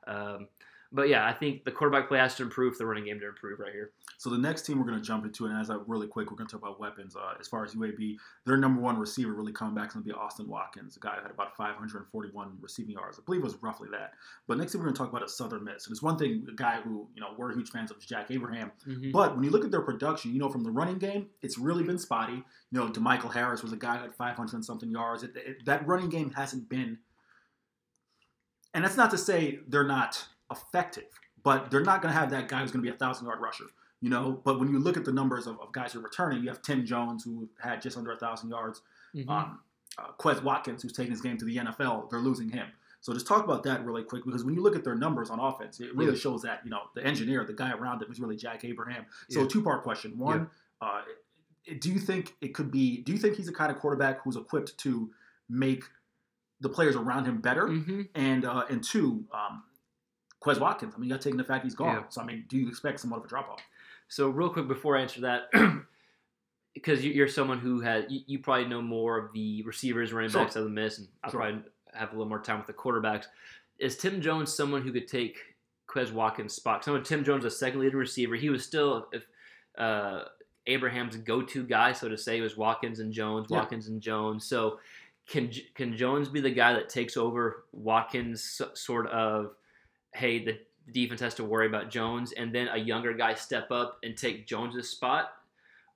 Um, 0.06 0.48
but 0.96 1.10
yeah, 1.10 1.26
I 1.26 1.34
think 1.34 1.64
the 1.64 1.70
quarterback 1.70 2.08
play 2.08 2.18
has 2.18 2.34
to 2.36 2.42
improve, 2.42 2.78
the 2.78 2.86
running 2.86 3.04
game 3.04 3.20
to 3.20 3.28
improve 3.28 3.60
right 3.60 3.72
here. 3.72 3.90
So 4.16 4.30
the 4.30 4.38
next 4.38 4.62
team 4.62 4.78
we're 4.78 4.86
going 4.86 4.98
to 4.98 5.04
jump 5.04 5.26
into, 5.26 5.44
and 5.44 5.60
as 5.60 5.68
I 5.68 5.76
really 5.86 6.06
quick, 6.06 6.30
we're 6.30 6.38
going 6.38 6.48
to 6.48 6.52
talk 6.52 6.62
about 6.62 6.80
weapons. 6.80 7.14
Uh, 7.14 7.34
as 7.38 7.46
far 7.46 7.64
as 7.64 7.74
UAB, 7.74 8.16
their 8.46 8.56
number 8.56 8.80
one 8.80 8.98
receiver 8.98 9.34
really 9.34 9.52
coming 9.52 9.74
back 9.74 9.88
is 9.88 9.92
going 9.92 10.04
to 10.04 10.08
be 10.08 10.14
Austin 10.14 10.48
Watkins, 10.48 10.96
a 10.96 11.00
guy 11.00 11.16
who 11.16 11.22
had 11.22 11.30
about 11.30 11.54
541 11.54 12.56
receiving 12.62 12.92
yards. 12.92 13.18
I 13.18 13.22
believe 13.26 13.42
it 13.42 13.44
was 13.44 13.62
roughly 13.62 13.88
that. 13.92 14.14
But 14.48 14.56
next 14.56 14.72
thing 14.72 14.80
we're 14.80 14.86
going 14.86 14.94
to 14.94 14.98
talk 14.98 15.10
about 15.10 15.22
is 15.22 15.36
Southern 15.36 15.64
Miss. 15.64 15.86
And 15.86 15.92
it's 15.92 16.02
one 16.02 16.16
thing, 16.16 16.46
a 16.50 16.54
guy 16.54 16.80
who 16.80 17.06
you 17.14 17.20
know 17.20 17.34
we're 17.36 17.52
huge 17.52 17.68
fans 17.68 17.90
of 17.90 17.98
is 17.98 18.06
Jack 18.06 18.30
Abraham. 18.30 18.72
Mm-hmm. 18.88 19.10
But 19.10 19.34
when 19.34 19.44
you 19.44 19.50
look 19.50 19.66
at 19.66 19.70
their 19.70 19.82
production, 19.82 20.32
you 20.32 20.38
know 20.38 20.48
from 20.48 20.64
the 20.64 20.70
running 20.70 20.98
game, 20.98 21.26
it's 21.42 21.58
really 21.58 21.84
been 21.84 21.98
spotty. 21.98 22.42
You 22.70 22.80
know, 22.80 22.88
Demichael 22.88 23.34
Harris 23.34 23.62
was 23.62 23.72
a 23.72 23.76
guy 23.76 23.96
who 23.96 24.04
had 24.04 24.14
500 24.14 24.54
and 24.54 24.64
something 24.64 24.90
yards. 24.90 25.24
It, 25.24 25.32
it, 25.36 25.66
that 25.66 25.86
running 25.86 26.08
game 26.08 26.30
hasn't 26.30 26.70
been, 26.70 26.98
and 28.72 28.82
that's 28.82 28.96
not 28.96 29.10
to 29.10 29.18
say 29.18 29.58
they're 29.68 29.84
not 29.84 30.26
effective, 30.50 31.08
but 31.42 31.70
they're 31.70 31.82
not 31.84 32.02
going 32.02 32.12
to 32.12 32.18
have 32.18 32.30
that 32.30 32.48
guy 32.48 32.60
who's 32.60 32.70
going 32.70 32.84
to 32.84 32.90
be 32.90 32.94
a 32.94 32.98
thousand 32.98 33.26
yard 33.26 33.40
rusher. 33.40 33.64
You 34.00 34.10
know, 34.10 34.40
but 34.44 34.60
when 34.60 34.68
you 34.70 34.78
look 34.78 34.96
at 34.98 35.04
the 35.06 35.12
numbers 35.12 35.46
of, 35.46 35.58
of 35.60 35.72
guys 35.72 35.92
who 35.94 36.00
are 36.00 36.02
returning, 36.02 36.42
you 36.42 36.48
have 36.48 36.60
Tim 36.62 36.84
Jones 36.84 37.24
who 37.24 37.48
had 37.58 37.80
just 37.80 37.96
under 37.96 38.12
a 38.12 38.16
thousand 38.18 38.50
yards. 38.50 38.82
Mhm. 39.14 39.28
Um, 39.28 39.60
uh, 39.98 40.12
Quez 40.18 40.42
Watkins, 40.42 40.82
who's 40.82 40.92
taking 40.92 41.12
his 41.12 41.22
game 41.22 41.38
to 41.38 41.44
the 41.46 41.56
NFL, 41.56 42.10
they're 42.10 42.20
losing 42.20 42.50
him. 42.50 42.68
So 43.00 43.14
just 43.14 43.26
talk 43.26 43.42
about 43.44 43.62
that 43.62 43.84
really 43.86 44.02
quick 44.04 44.24
because 44.24 44.44
when 44.44 44.54
you 44.54 44.60
look 44.62 44.76
at 44.76 44.84
their 44.84 44.94
numbers 44.96 45.30
on 45.30 45.40
offense, 45.40 45.80
it 45.80 45.94
really 45.96 46.12
Yeah. 46.12 46.18
shows 46.18 46.42
that 46.42 46.60
you 46.64 46.70
know 46.70 46.82
the 46.94 47.04
engineer, 47.04 47.44
the 47.44 47.52
guy 47.54 47.72
around 47.72 48.02
him, 48.02 48.10
is 48.12 48.20
really 48.20 48.36
Jack 48.36 48.64
Abraham. 48.64 49.06
So 49.30 49.40
Yeah. 49.42 49.46
two 49.48 49.62
part 49.62 49.82
question: 49.82 50.18
one, 50.18 50.50
uh, 50.82 51.00
do 51.80 51.90
you 51.90 51.98
think 51.98 52.36
it 52.42 52.48
could 52.48 52.70
be? 52.70 52.98
Do 53.02 53.12
you 53.12 53.18
think 53.18 53.36
he's 53.36 53.46
the 53.46 53.52
kind 53.52 53.72
of 53.72 53.78
quarterback 53.78 54.22
who's 54.22 54.36
equipped 54.36 54.76
to 54.78 55.10
make 55.48 55.84
the 56.60 56.68
players 56.68 56.96
around 56.96 57.24
him 57.26 57.40
better? 57.40 57.66
Mhm. 57.68 58.08
And 58.14 58.44
uh, 58.44 58.66
and 58.68 58.82
two, 58.84 59.24
um, 59.32 59.62
Quez 60.44 60.60
Watkins. 60.60 60.94
I 60.94 60.98
mean, 60.98 61.08
you 61.08 61.14
got 61.14 61.22
taking 61.22 61.36
the 61.38 61.44
fact 61.44 61.64
he's 61.64 61.74
gone. 61.74 61.94
Yeah. 61.94 62.02
So 62.08 62.20
I 62.20 62.24
mean, 62.24 62.44
do 62.48 62.56
you 62.58 62.68
expect 62.68 63.00
somewhat 63.00 63.18
of 63.18 63.24
a 63.24 63.28
drop 63.28 63.48
off? 63.48 63.60
So 64.08 64.28
real 64.28 64.50
quick 64.50 64.68
before 64.68 64.96
I 64.96 65.02
answer 65.02 65.20
that, 65.22 65.50
because 66.74 67.04
you- 67.04 67.12
you're 67.12 67.28
someone 67.28 67.58
who 67.58 67.80
has 67.80 68.04
you, 68.08 68.20
you 68.26 68.38
probably 68.38 68.66
know 68.66 68.82
more 68.82 69.18
of 69.18 69.32
the 69.32 69.62
receivers, 69.62 70.12
running 70.12 70.30
Sure. 70.30 70.42
backs 70.42 70.56
of 70.56 70.64
the 70.64 70.70
miss, 70.70 70.98
and 70.98 71.08
I 71.24 71.30
Sure. 71.30 71.40
probably 71.40 71.62
have 71.94 72.10
a 72.10 72.12
little 72.12 72.28
more 72.28 72.40
time 72.40 72.58
with 72.58 72.66
the 72.66 72.72
quarterbacks. 72.74 73.26
Is 73.78 73.96
Tim 73.96 74.20
Jones 74.20 74.52
someone 74.52 74.82
who 74.82 74.92
could 74.92 75.08
take 75.08 75.38
Quez 75.88 76.12
Watkins' 76.12 76.54
spot? 76.54 76.84
Someone 76.84 77.02
Tim 77.02 77.24
Jones, 77.24 77.44
a 77.44 77.50
second 77.50 77.80
leading 77.80 77.96
receiver, 77.98 78.34
he 78.36 78.50
was 78.50 78.64
still 78.64 79.08
if 79.12 79.26
uh, 79.78 80.24
Abraham's 80.66 81.16
go-to 81.16 81.62
guy, 81.64 81.92
so 81.92 82.08
to 82.08 82.16
say, 82.18 82.40
was 82.40 82.56
Watkins 82.56 82.98
and 83.00 83.12
Jones, 83.12 83.46
Yeah. 83.50 83.58
Watkins 83.58 83.88
and 83.88 84.00
Jones. 84.00 84.44
So 84.46 84.78
can 85.28 85.50
can 85.74 85.96
Jones 85.96 86.28
be 86.28 86.40
the 86.40 86.50
guy 86.50 86.72
that 86.74 86.88
takes 86.88 87.16
over 87.16 87.64
Watkins' 87.72 88.60
sort 88.74 89.06
of 89.08 89.54
hey 90.16 90.44
the 90.44 90.58
defense 90.92 91.20
has 91.20 91.34
to 91.34 91.44
worry 91.44 91.66
about 91.66 91.90
Jones 91.90 92.32
and 92.32 92.54
then 92.54 92.68
a 92.68 92.76
younger 92.76 93.12
guy 93.12 93.34
step 93.34 93.70
up 93.70 93.98
and 94.02 94.16
take 94.16 94.46
Jones's 94.46 94.88
spot 94.88 95.32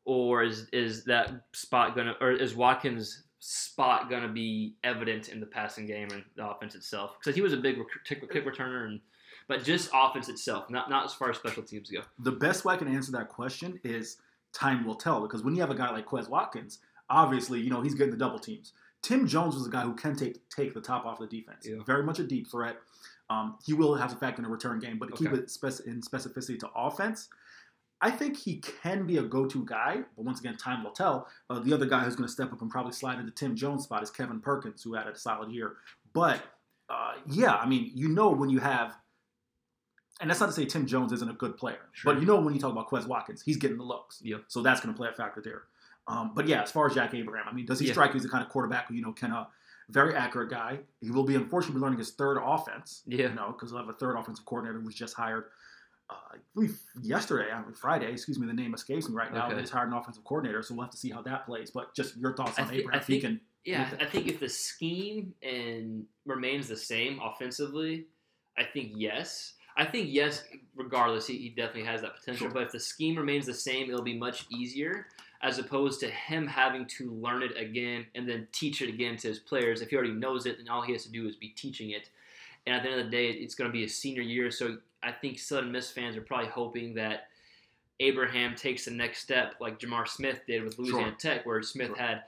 or 0.04 0.42
is 0.42 0.68
is 0.72 1.04
that 1.04 1.32
spot 1.52 1.94
gonna 1.96 2.14
or 2.20 2.32
is 2.32 2.54
Watkins 2.54 3.24
spot 3.38 4.10
gonna 4.10 4.28
be 4.28 4.74
evident 4.84 5.28
in 5.28 5.40
the 5.40 5.46
passing 5.46 5.86
game 5.86 6.08
and 6.12 6.24
the 6.36 6.48
offense 6.48 6.74
itself 6.74 7.16
because 7.18 7.34
he 7.34 7.42
was 7.42 7.52
a 7.52 7.56
big 7.56 7.78
kick, 8.04 8.30
kick 8.30 8.44
returner 8.44 8.86
and 8.86 9.00
but 9.48 9.64
just 9.64 9.90
offense 9.94 10.28
itself 10.28 10.68
not 10.70 10.90
not 10.90 11.04
as 11.04 11.14
far 11.14 11.30
as 11.30 11.36
special 11.36 11.62
teams 11.62 11.90
go 11.90 12.00
The 12.18 12.32
best 12.32 12.64
way 12.64 12.74
I 12.74 12.76
can 12.76 12.88
answer 12.88 13.12
that 13.12 13.28
question 13.28 13.80
is 13.84 14.18
time 14.52 14.84
will 14.84 14.96
tell 14.96 15.20
because 15.22 15.42
when 15.42 15.54
you 15.54 15.60
have 15.60 15.70
a 15.70 15.74
guy 15.74 15.90
like 15.90 16.06
Quez 16.06 16.28
Watkins, 16.28 16.78
obviously 17.08 17.60
you 17.60 17.70
know 17.70 17.80
he's 17.80 17.94
getting 17.94 18.12
the 18.12 18.18
double 18.18 18.38
teams. 18.38 18.72
Tim 19.02 19.26
Jones 19.26 19.54
was 19.54 19.66
a 19.66 19.70
guy 19.70 19.82
who 19.82 19.94
can 19.94 20.14
take 20.14 20.48
take 20.50 20.74
the 20.74 20.80
top 20.80 21.06
off 21.06 21.18
the 21.18 21.26
defense. 21.26 21.66
Yeah. 21.66 21.82
Very 21.86 22.02
much 22.02 22.18
a 22.18 22.24
deep 22.24 22.50
threat. 22.50 22.76
Um, 23.30 23.56
he 23.64 23.72
will 23.72 23.94
have 23.94 24.18
factor 24.18 24.42
in 24.42 24.46
a 24.46 24.50
return 24.50 24.78
game, 24.80 24.98
but 24.98 25.06
to 25.08 25.16
keep 25.16 25.32
it 25.32 25.48
spec- 25.50 25.86
in 25.86 26.00
specificity 26.02 26.58
to 26.58 26.68
offense, 26.74 27.28
I 28.02 28.10
think 28.10 28.36
he 28.36 28.56
can 28.82 29.06
be 29.06 29.18
a 29.18 29.22
go-to 29.22 29.64
guy. 29.64 29.98
But 30.16 30.24
once 30.24 30.40
again, 30.40 30.56
time 30.56 30.82
will 30.82 30.90
tell. 30.90 31.28
Uh, 31.48 31.60
the 31.60 31.72
other 31.72 31.86
guy 31.86 32.00
who's 32.00 32.16
going 32.16 32.26
to 32.26 32.32
step 32.32 32.52
up 32.52 32.60
and 32.60 32.68
probably 32.70 32.92
slide 32.92 33.18
into 33.20 33.30
Tim 33.30 33.54
Jones' 33.54 33.84
spot 33.84 34.02
is 34.02 34.10
Kevin 34.10 34.40
Perkins, 34.40 34.82
who 34.82 34.94
had 34.94 35.06
a 35.06 35.16
solid 35.16 35.50
year. 35.52 35.76
But 36.12 36.42
uh, 36.88 37.12
yeah, 37.28 37.54
I 37.54 37.66
mean, 37.66 37.92
you 37.94 38.08
know 38.08 38.30
when 38.30 38.50
you 38.50 38.58
have, 38.58 38.96
and 40.20 40.28
that's 40.28 40.40
not 40.40 40.46
to 40.46 40.52
say 40.52 40.64
Tim 40.64 40.86
Jones 40.86 41.12
isn't 41.12 41.30
a 41.30 41.34
good 41.34 41.56
player, 41.56 41.78
Sure. 41.92 42.12
but 42.12 42.20
you 42.20 42.26
know 42.26 42.40
when 42.40 42.52
you 42.52 42.60
talk 42.60 42.72
about 42.72 42.90
Quez 42.90 43.06
Watkins, 43.06 43.42
he's 43.42 43.56
getting 43.56 43.76
the 43.78 43.84
looks. 43.84 44.20
Yeah. 44.22 44.38
So 44.48 44.60
that's 44.60 44.80
going 44.80 44.92
to 44.94 44.98
play 44.98 45.08
a 45.08 45.12
factor 45.12 45.40
there. 45.40 45.62
Um, 46.08 46.32
but 46.34 46.48
yeah, 46.48 46.62
as 46.62 46.72
far 46.72 46.86
as 46.88 46.94
Jack 46.94 47.14
Abraham, 47.14 47.46
I 47.48 47.52
mean, 47.52 47.64
does 47.66 47.78
he 47.78 47.86
Yeah. 47.86 47.92
strike 47.92 48.10
you 48.12 48.16
as 48.16 48.22
the 48.24 48.28
kind 48.28 48.42
of 48.44 48.50
quarterback 48.50 48.88
who 48.88 48.94
you 48.94 49.02
know 49.02 49.12
can 49.12 49.30
uh, 49.30 49.44
very 49.90 50.14
accurate 50.14 50.50
guy? 50.50 50.78
He 51.00 51.10
will 51.10 51.24
be 51.24 51.34
unfortunately 51.34 51.80
learning 51.80 51.98
his 51.98 52.12
third 52.12 52.38
offense. 52.42 53.02
Yeah. 53.06 53.28
You 53.28 53.34
know, 53.34 53.52
because 53.52 53.70
he'll 53.70 53.78
have 53.80 53.88
a 53.88 53.92
third 53.94 54.16
offensive 54.16 54.44
coordinator 54.44 54.78
who 54.80 54.86
was 54.86 54.94
just 54.94 55.14
hired. 55.14 55.44
Uh, 56.08 56.14
I 56.32 56.36
believe 56.54 56.78
yesterday, 57.02 57.50
I 57.52 57.62
mean, 57.62 57.72
Friday, 57.72 58.10
excuse 58.10 58.38
me, 58.38 58.46
the 58.46 58.52
name 58.52 58.74
escapes 58.74 59.08
me 59.08 59.14
right 59.14 59.32
now. 59.32 59.48
Okay. 59.50 59.60
Just 59.60 59.72
hired 59.72 59.88
an 59.88 59.94
offensive 59.94 60.24
coordinator, 60.24 60.62
so 60.62 60.74
we'll 60.74 60.82
have 60.84 60.90
to 60.90 60.96
see 60.96 61.10
how 61.10 61.22
that 61.22 61.46
plays. 61.46 61.70
But 61.70 61.94
just 61.94 62.16
your 62.16 62.34
thoughts 62.34 62.58
on 62.58 62.68
thi- 62.68 62.78
Abraham. 62.80 62.98
I 62.98 63.02
if 63.02 63.06
he 63.06 63.20
think- 63.20 63.22
can 63.22 63.40
Yeah, 63.64 63.88
I 64.00 64.06
think 64.06 64.26
if 64.26 64.40
the 64.40 64.48
scheme 64.48 65.34
and 65.42 66.04
remains 66.26 66.66
the 66.68 66.76
same 66.76 67.20
offensively, 67.22 68.06
I 68.58 68.64
think 68.64 68.92
yes. 68.96 69.54
I 69.76 69.84
think 69.84 70.08
yes, 70.10 70.42
regardless, 70.74 71.28
he, 71.28 71.36
he 71.38 71.48
definitely 71.50 71.84
has 71.84 72.00
that 72.02 72.16
potential. 72.16 72.46
Sure. 72.48 72.54
But 72.54 72.64
if 72.64 72.72
the 72.72 72.80
scheme 72.80 73.16
remains 73.16 73.46
the 73.46 73.54
same, 73.54 73.88
it'll 73.88 74.02
be 74.02 74.18
much 74.18 74.46
easier 74.50 75.06
as 75.42 75.58
opposed 75.58 76.00
to 76.00 76.10
him 76.10 76.46
having 76.46 76.86
to 76.86 77.10
learn 77.12 77.42
it 77.42 77.56
again 77.56 78.06
and 78.14 78.28
then 78.28 78.46
teach 78.52 78.82
it 78.82 78.88
again 78.88 79.16
to 79.16 79.28
his 79.28 79.38
players. 79.38 79.80
If 79.80 79.90
he 79.90 79.96
already 79.96 80.12
knows 80.12 80.46
it, 80.46 80.58
then 80.58 80.68
all 80.68 80.82
he 80.82 80.92
has 80.92 81.04
to 81.04 81.10
do 81.10 81.26
is 81.26 81.36
be 81.36 81.48
teaching 81.48 81.90
it. 81.90 82.10
And 82.66 82.76
at 82.76 82.82
the 82.82 82.90
end 82.90 83.00
of 83.00 83.06
the 83.06 83.10
day, 83.10 83.30
it's 83.30 83.54
going 83.54 83.70
to 83.70 83.72
be 83.72 83.84
a 83.84 83.88
senior 83.88 84.22
year, 84.22 84.50
so 84.50 84.76
I 85.02 85.12
think 85.12 85.38
Southern 85.38 85.72
Miss 85.72 85.90
fans 85.90 86.16
are 86.16 86.20
probably 86.20 86.48
hoping 86.48 86.94
that 86.94 87.28
Abraham 88.00 88.54
takes 88.54 88.84
the 88.84 88.90
next 88.90 89.20
step, 89.20 89.54
like 89.60 89.78
J'Mar 89.78 90.06
Smith 90.06 90.40
did 90.46 90.62
with 90.62 90.78
Louisiana 90.78 91.14
Tech, 91.18 91.46
where 91.46 91.62
Smith 91.62 91.88
Sure. 91.88 91.96
had 91.96 92.22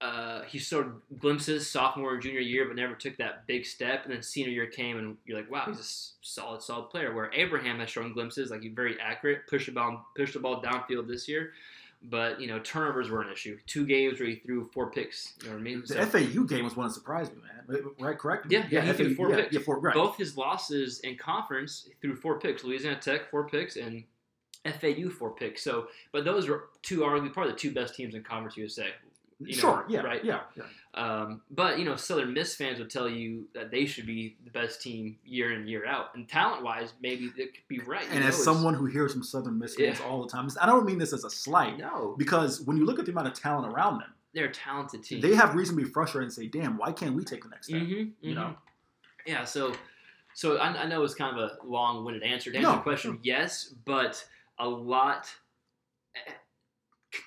uh, 0.00 0.42
he 0.42 0.58
showed 0.58 1.00
glimpses 1.20 1.70
sophomore 1.70 2.14
and 2.14 2.22
junior 2.22 2.40
year, 2.40 2.66
but 2.66 2.74
never 2.74 2.94
took 2.94 3.16
that 3.18 3.46
big 3.46 3.64
step. 3.64 4.04
And 4.04 4.12
then 4.12 4.20
senior 4.20 4.50
year 4.50 4.66
came, 4.66 4.98
and 4.98 5.16
you're 5.24 5.38
like, 5.38 5.48
wow, 5.48 5.64
he's 5.68 5.78
a 5.78 6.26
solid, 6.26 6.60
solid 6.60 6.90
player. 6.90 7.14
Where 7.14 7.32
Abraham 7.32 7.78
has 7.78 7.88
shown 7.88 8.12
glimpses, 8.12 8.50
like 8.50 8.62
he's 8.62 8.72
very 8.72 9.00
accurate, 9.00 9.46
push 9.48 9.66
the 9.66 9.72
ball, 9.72 10.04
push 10.16 10.32
the 10.32 10.40
ball 10.40 10.60
downfield 10.60 11.06
this 11.06 11.28
year. 11.28 11.52
But 12.04 12.40
you 12.40 12.48
know, 12.48 12.58
turnovers 12.58 13.10
were 13.10 13.22
an 13.22 13.30
issue. 13.32 13.58
Two 13.66 13.86
games 13.86 14.18
where 14.18 14.28
he 14.28 14.36
threw 14.36 14.68
four 14.72 14.90
picks. 14.90 15.34
You 15.40 15.48
know 15.48 15.54
what 15.54 15.60
I 15.60 15.62
mean? 15.62 15.80
The 15.82 15.86
So 15.86 16.04
FAU 16.06 16.42
game 16.44 16.64
was 16.64 16.76
one 16.76 16.88
that 16.88 16.94
surprised 16.94 17.32
me, 17.32 17.42
man. 17.42 17.84
Right? 18.00 18.18
Correct? 18.18 18.46
Yeah, 18.50 18.66
yeah, 18.70 18.82
he 18.82 18.92
threw 18.92 19.14
four 19.14 19.30
yeah, 19.30 19.36
picks. 19.36 19.52
Yeah, 19.52 19.60
four, 19.60 19.78
right. 19.78 19.94
both 19.94 20.16
his 20.16 20.36
losses 20.36 21.00
in 21.00 21.16
conference 21.16 21.88
threw 22.00 22.16
four 22.16 22.40
picks. 22.40 22.64
Louisiana 22.64 22.98
Tech 23.00 23.30
four 23.30 23.48
picks 23.48 23.76
and 23.76 24.04
FAU 24.64 25.10
four 25.10 25.30
picks. 25.30 25.62
So, 25.62 25.88
but 26.12 26.24
those 26.24 26.48
were 26.48 26.68
two 26.82 27.00
arguably 27.00 27.32
probably 27.32 27.52
the 27.52 27.58
two 27.58 27.72
best 27.72 27.94
teams 27.94 28.14
in 28.14 28.22
Conference 28.22 28.56
USA. 28.56 28.88
You 29.46 29.54
know, 29.56 29.60
sure. 29.60 29.84
Yeah. 29.88 30.00
right? 30.00 30.24
Yeah. 30.24 30.40
yeah. 30.56 30.64
Um, 30.94 31.42
but 31.50 31.78
you 31.78 31.84
know, 31.84 31.96
Southern 31.96 32.32
Miss 32.34 32.54
fans 32.54 32.78
would 32.78 32.90
tell 32.90 33.08
you 33.08 33.46
that 33.54 33.70
they 33.70 33.86
should 33.86 34.06
be 34.06 34.36
the 34.44 34.50
best 34.50 34.82
team 34.82 35.16
year 35.24 35.52
in 35.52 35.66
year 35.66 35.86
out, 35.86 36.14
and 36.14 36.28
talent 36.28 36.62
wise, 36.62 36.92
maybe 37.00 37.32
it 37.36 37.54
could 37.54 37.68
be 37.68 37.80
right. 37.80 38.04
And 38.10 38.20
You 38.20 38.28
as 38.28 38.36
know, 38.38 38.44
someone 38.44 38.74
who 38.74 38.86
hears 38.86 39.12
from 39.12 39.22
Southern 39.22 39.58
Miss 39.58 39.74
fans 39.74 39.98
Yeah. 40.00 40.06
all 40.06 40.22
the 40.22 40.28
time, 40.28 40.48
I 40.60 40.66
don't 40.66 40.84
mean 40.84 40.98
this 40.98 41.12
as 41.12 41.24
a 41.24 41.30
slight 41.30 41.78
no, 41.78 42.14
because 42.18 42.60
when 42.62 42.76
you 42.76 42.84
look 42.84 42.98
at 42.98 43.06
the 43.06 43.12
amount 43.12 43.28
of 43.28 43.34
talent 43.34 43.72
around 43.72 44.00
them, 44.00 44.12
they're 44.34 44.46
a 44.46 44.52
talented 44.52 45.02
team. 45.02 45.20
they 45.20 45.34
have 45.34 45.54
reason 45.54 45.76
to 45.76 45.82
be 45.84 45.88
frustrated 45.88 46.24
and 46.24 46.32
say, 46.32 46.46
"Damn, 46.46 46.76
why 46.78 46.92
can't 46.92 47.14
we 47.14 47.24
take 47.24 47.42
the 47.42 47.48
next 47.50 47.68
step?" 47.68 47.80
hmm 47.80 48.04
You 48.20 48.34
know. 48.34 48.56
Yeah, 49.26 49.44
so 49.44 49.74
so 50.34 50.56
I, 50.56 50.82
I 50.82 50.86
know 50.86 51.02
it's 51.04 51.14
kind 51.14 51.38
of 51.38 51.42
a 51.50 51.66
long-winded 51.66 52.22
answer 52.22 52.50
to 52.50 52.56
answer 52.56 52.68
No, 52.70 52.76
the 52.76 52.82
question. 52.82 53.18
Yes, 53.22 53.74
but 53.84 54.24
a 54.58 54.68
lot. 54.68 55.28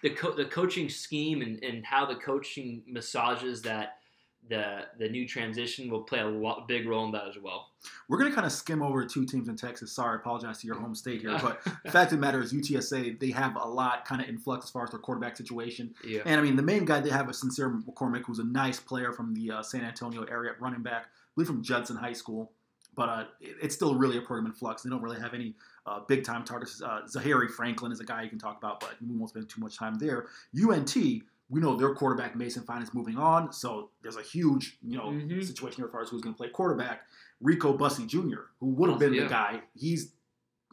The 0.04 0.10
co- 0.12 0.34
the 0.36 0.46
coaching 0.46 0.90
scheme 0.90 1.42
and, 1.42 1.64
and 1.64 1.86
how 1.86 2.06
the 2.06 2.16
coaching 2.16 2.82
massages 2.88 3.62
that 3.64 3.98
the 4.48 4.82
the 5.00 5.10
new 5.10 5.28
transition 5.28 5.90
will 5.90 6.04
play 6.04 6.20
a 6.20 6.28
lot, 6.28 6.68
big 6.68 6.88
role 6.88 7.06
in 7.06 7.12
that 7.12 7.28
as 7.28 7.36
well. 7.42 7.72
We're 8.08 8.18
gonna 8.20 8.32
kind 8.34 8.46
of 8.46 8.52
skim 8.52 8.82
over 8.84 9.04
two 9.06 9.26
teams 9.26 9.48
in 9.48 9.56
Texas. 9.56 9.92
Sorry, 9.92 10.14
I 10.18 10.22
apologize 10.22 10.60
to 10.60 10.68
your 10.68 10.76
home 10.80 10.94
state 10.96 11.22
here, 11.22 11.38
but 11.42 11.64
the 11.84 11.92
fact 11.92 12.12
of 12.12 12.18
the 12.20 12.22
matter 12.22 12.42
is, 12.42 12.54
UTSA 12.54 13.20
they 13.20 13.32
have 13.32 13.56
a 13.56 13.68
lot 13.68 14.06
kind 14.06 14.22
of 14.22 14.28
in 14.30 14.38
flux 14.38 14.66
as 14.66 14.72
far 14.72 14.84
as 14.84 14.92
their 14.92 15.00
quarterback 15.00 15.36
situation. 15.38 15.94
yeah, 16.06 16.22
And 16.26 16.40
I 16.40 16.44
mean, 16.44 16.56
the 16.56 16.64
main 16.64 16.86
guy 16.86 17.00
they 17.00 17.10
have 17.10 17.30
is 17.30 17.40
Sincere 17.40 17.70
McCormick, 17.72 18.24
who's 18.26 18.40
a 18.40 18.44
nice 18.44 18.80
player 18.80 19.12
from 19.14 19.34
the 19.34 19.52
uh, 19.52 19.64
San 19.64 19.84
Antonio 19.84 20.24
area 20.26 20.52
running 20.60 20.84
back, 20.84 21.06
I 21.06 21.10
believe 21.36 21.48
from 21.48 21.64
Judson 21.64 21.96
High 21.96 22.14
School. 22.14 22.52
But 22.96 23.10
uh, 23.10 23.24
it- 23.42 23.58
it's 23.64 23.76
still 23.76 23.96
really 23.96 24.18
a 24.18 24.22
program 24.22 24.46
in 24.46 24.54
flux. 24.54 24.84
They 24.84 24.90
don't 24.90 25.02
really 25.02 25.20
have 25.20 25.34
any 25.34 25.56
uh, 25.86 26.00
big 26.08 26.24
time 26.24 26.44
targets. 26.44 26.82
Uh, 26.82 27.02
Zakhari 27.08 27.50
Franklin 27.50 27.92
is 27.92 28.00
a 28.00 28.06
guy 28.06 28.24
you 28.24 28.30
can 28.30 28.40
talk 28.40 28.58
about, 28.58 28.80
but 28.80 28.96
we 29.08 29.16
won't 29.16 29.30
spend 29.30 29.50
too 29.50 29.62
much 29.62 29.78
time 29.78 29.96
there. 29.96 30.28
UNT, 30.60 30.96
we 30.96 31.60
know 31.62 31.76
their 31.76 31.94
quarterback 31.94 32.36
Mason 32.36 32.64
Fine 32.64 32.82
is 32.82 32.94
moving 32.94 33.18
on, 33.18 33.54
so 33.54 33.92
there's 34.02 34.18
a 34.18 34.22
huge 34.24 34.78
you 34.82 34.98
know 34.98 35.06
Mhm. 35.06 35.44
situation 35.46 35.78
here 35.78 35.86
as 35.86 35.92
far 35.92 36.02
as 36.02 36.10
who's 36.10 36.22
going 36.22 36.34
to 36.34 36.38
play 36.38 36.50
quarterback. 36.50 37.02
Rico 37.42 37.78
Bussey 37.78 38.06
Jr., 38.08 38.48
who 38.60 38.68
would 38.68 38.90
have 38.90 39.00
been 39.00 39.14
Yeah. 39.14 39.24
the 39.24 39.30
guy, 39.30 39.62
he's 39.76 40.14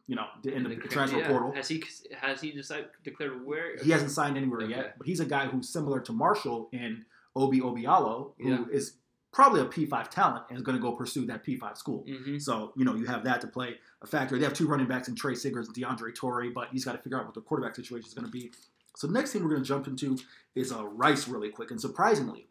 you 0.06 0.16
know 0.16 0.26
in 0.44 0.64
the, 0.64 0.70
And 0.70 0.82
transfer 0.90 1.18
yeah. 1.18 1.28
portal. 1.28 1.52
Has 1.52 1.68
he 1.68 1.84
has 2.16 2.40
he 2.40 2.52
decided 2.52 2.86
declared 3.04 3.44
where 3.44 3.76
He 3.82 3.90
hasn't 3.90 4.10
signed 4.10 4.36
anywhere 4.36 4.62
Okay. 4.62 4.70
yet, 4.70 4.96
but 4.98 5.06
he's 5.06 5.20
a 5.20 5.24
guy 5.26 5.46
who's 5.46 5.68
similar 5.68 6.00
to 6.00 6.12
Marshall 6.12 6.68
in 6.72 7.04
Obi 7.36 7.60
Obialo, 7.60 8.32
who 8.38 8.68
is 8.70 8.94
Yeah. 8.94 8.98
Probably 9.32 9.62
a 9.62 9.64
P5 9.64 10.08
talent 10.10 10.44
and 10.50 10.58
is 10.58 10.62
going 10.62 10.76
to 10.76 10.82
go 10.82 10.92
pursue 10.92 11.24
that 11.26 11.44
P5 11.44 11.76
school. 11.76 12.04
hmm 12.06 12.38
So, 12.38 12.72
you 12.76 12.84
know, 12.84 12.94
you 12.94 13.06
have 13.06 13.24
that 13.24 13.40
to 13.40 13.46
play 13.46 13.76
a 14.02 14.06
factor. 14.06 14.38
They 14.38 14.44
have 14.44 14.52
two 14.52 14.68
running 14.68 14.86
backs 14.86 15.08
in 15.08 15.14
Tre 15.16 15.34
Siggers 15.34 15.68
and 15.68 15.76
DeAndre 15.76 16.14
Torrey, 16.14 16.50
but 16.50 16.68
he's 16.70 16.84
got 16.84 16.92
to 16.92 16.98
figure 16.98 17.18
out 17.18 17.24
what 17.24 17.34
the 17.34 17.40
quarterback 17.40 17.74
situation 17.74 18.06
is 18.06 18.14
going 18.14 18.26
to 18.26 18.30
be. 18.30 18.50
So, 18.96 19.06
the 19.06 19.14
next 19.14 19.32
thing 19.32 19.42
we're 19.42 19.50
going 19.50 19.62
to 19.62 19.68
jump 19.68 19.86
into 19.86 20.18
is 20.54 20.70
uh, 20.72 20.84
Rice 20.84 21.28
really 21.28 21.48
quick. 21.48 21.70
And 21.70 21.80
surprisingly, 21.80 22.48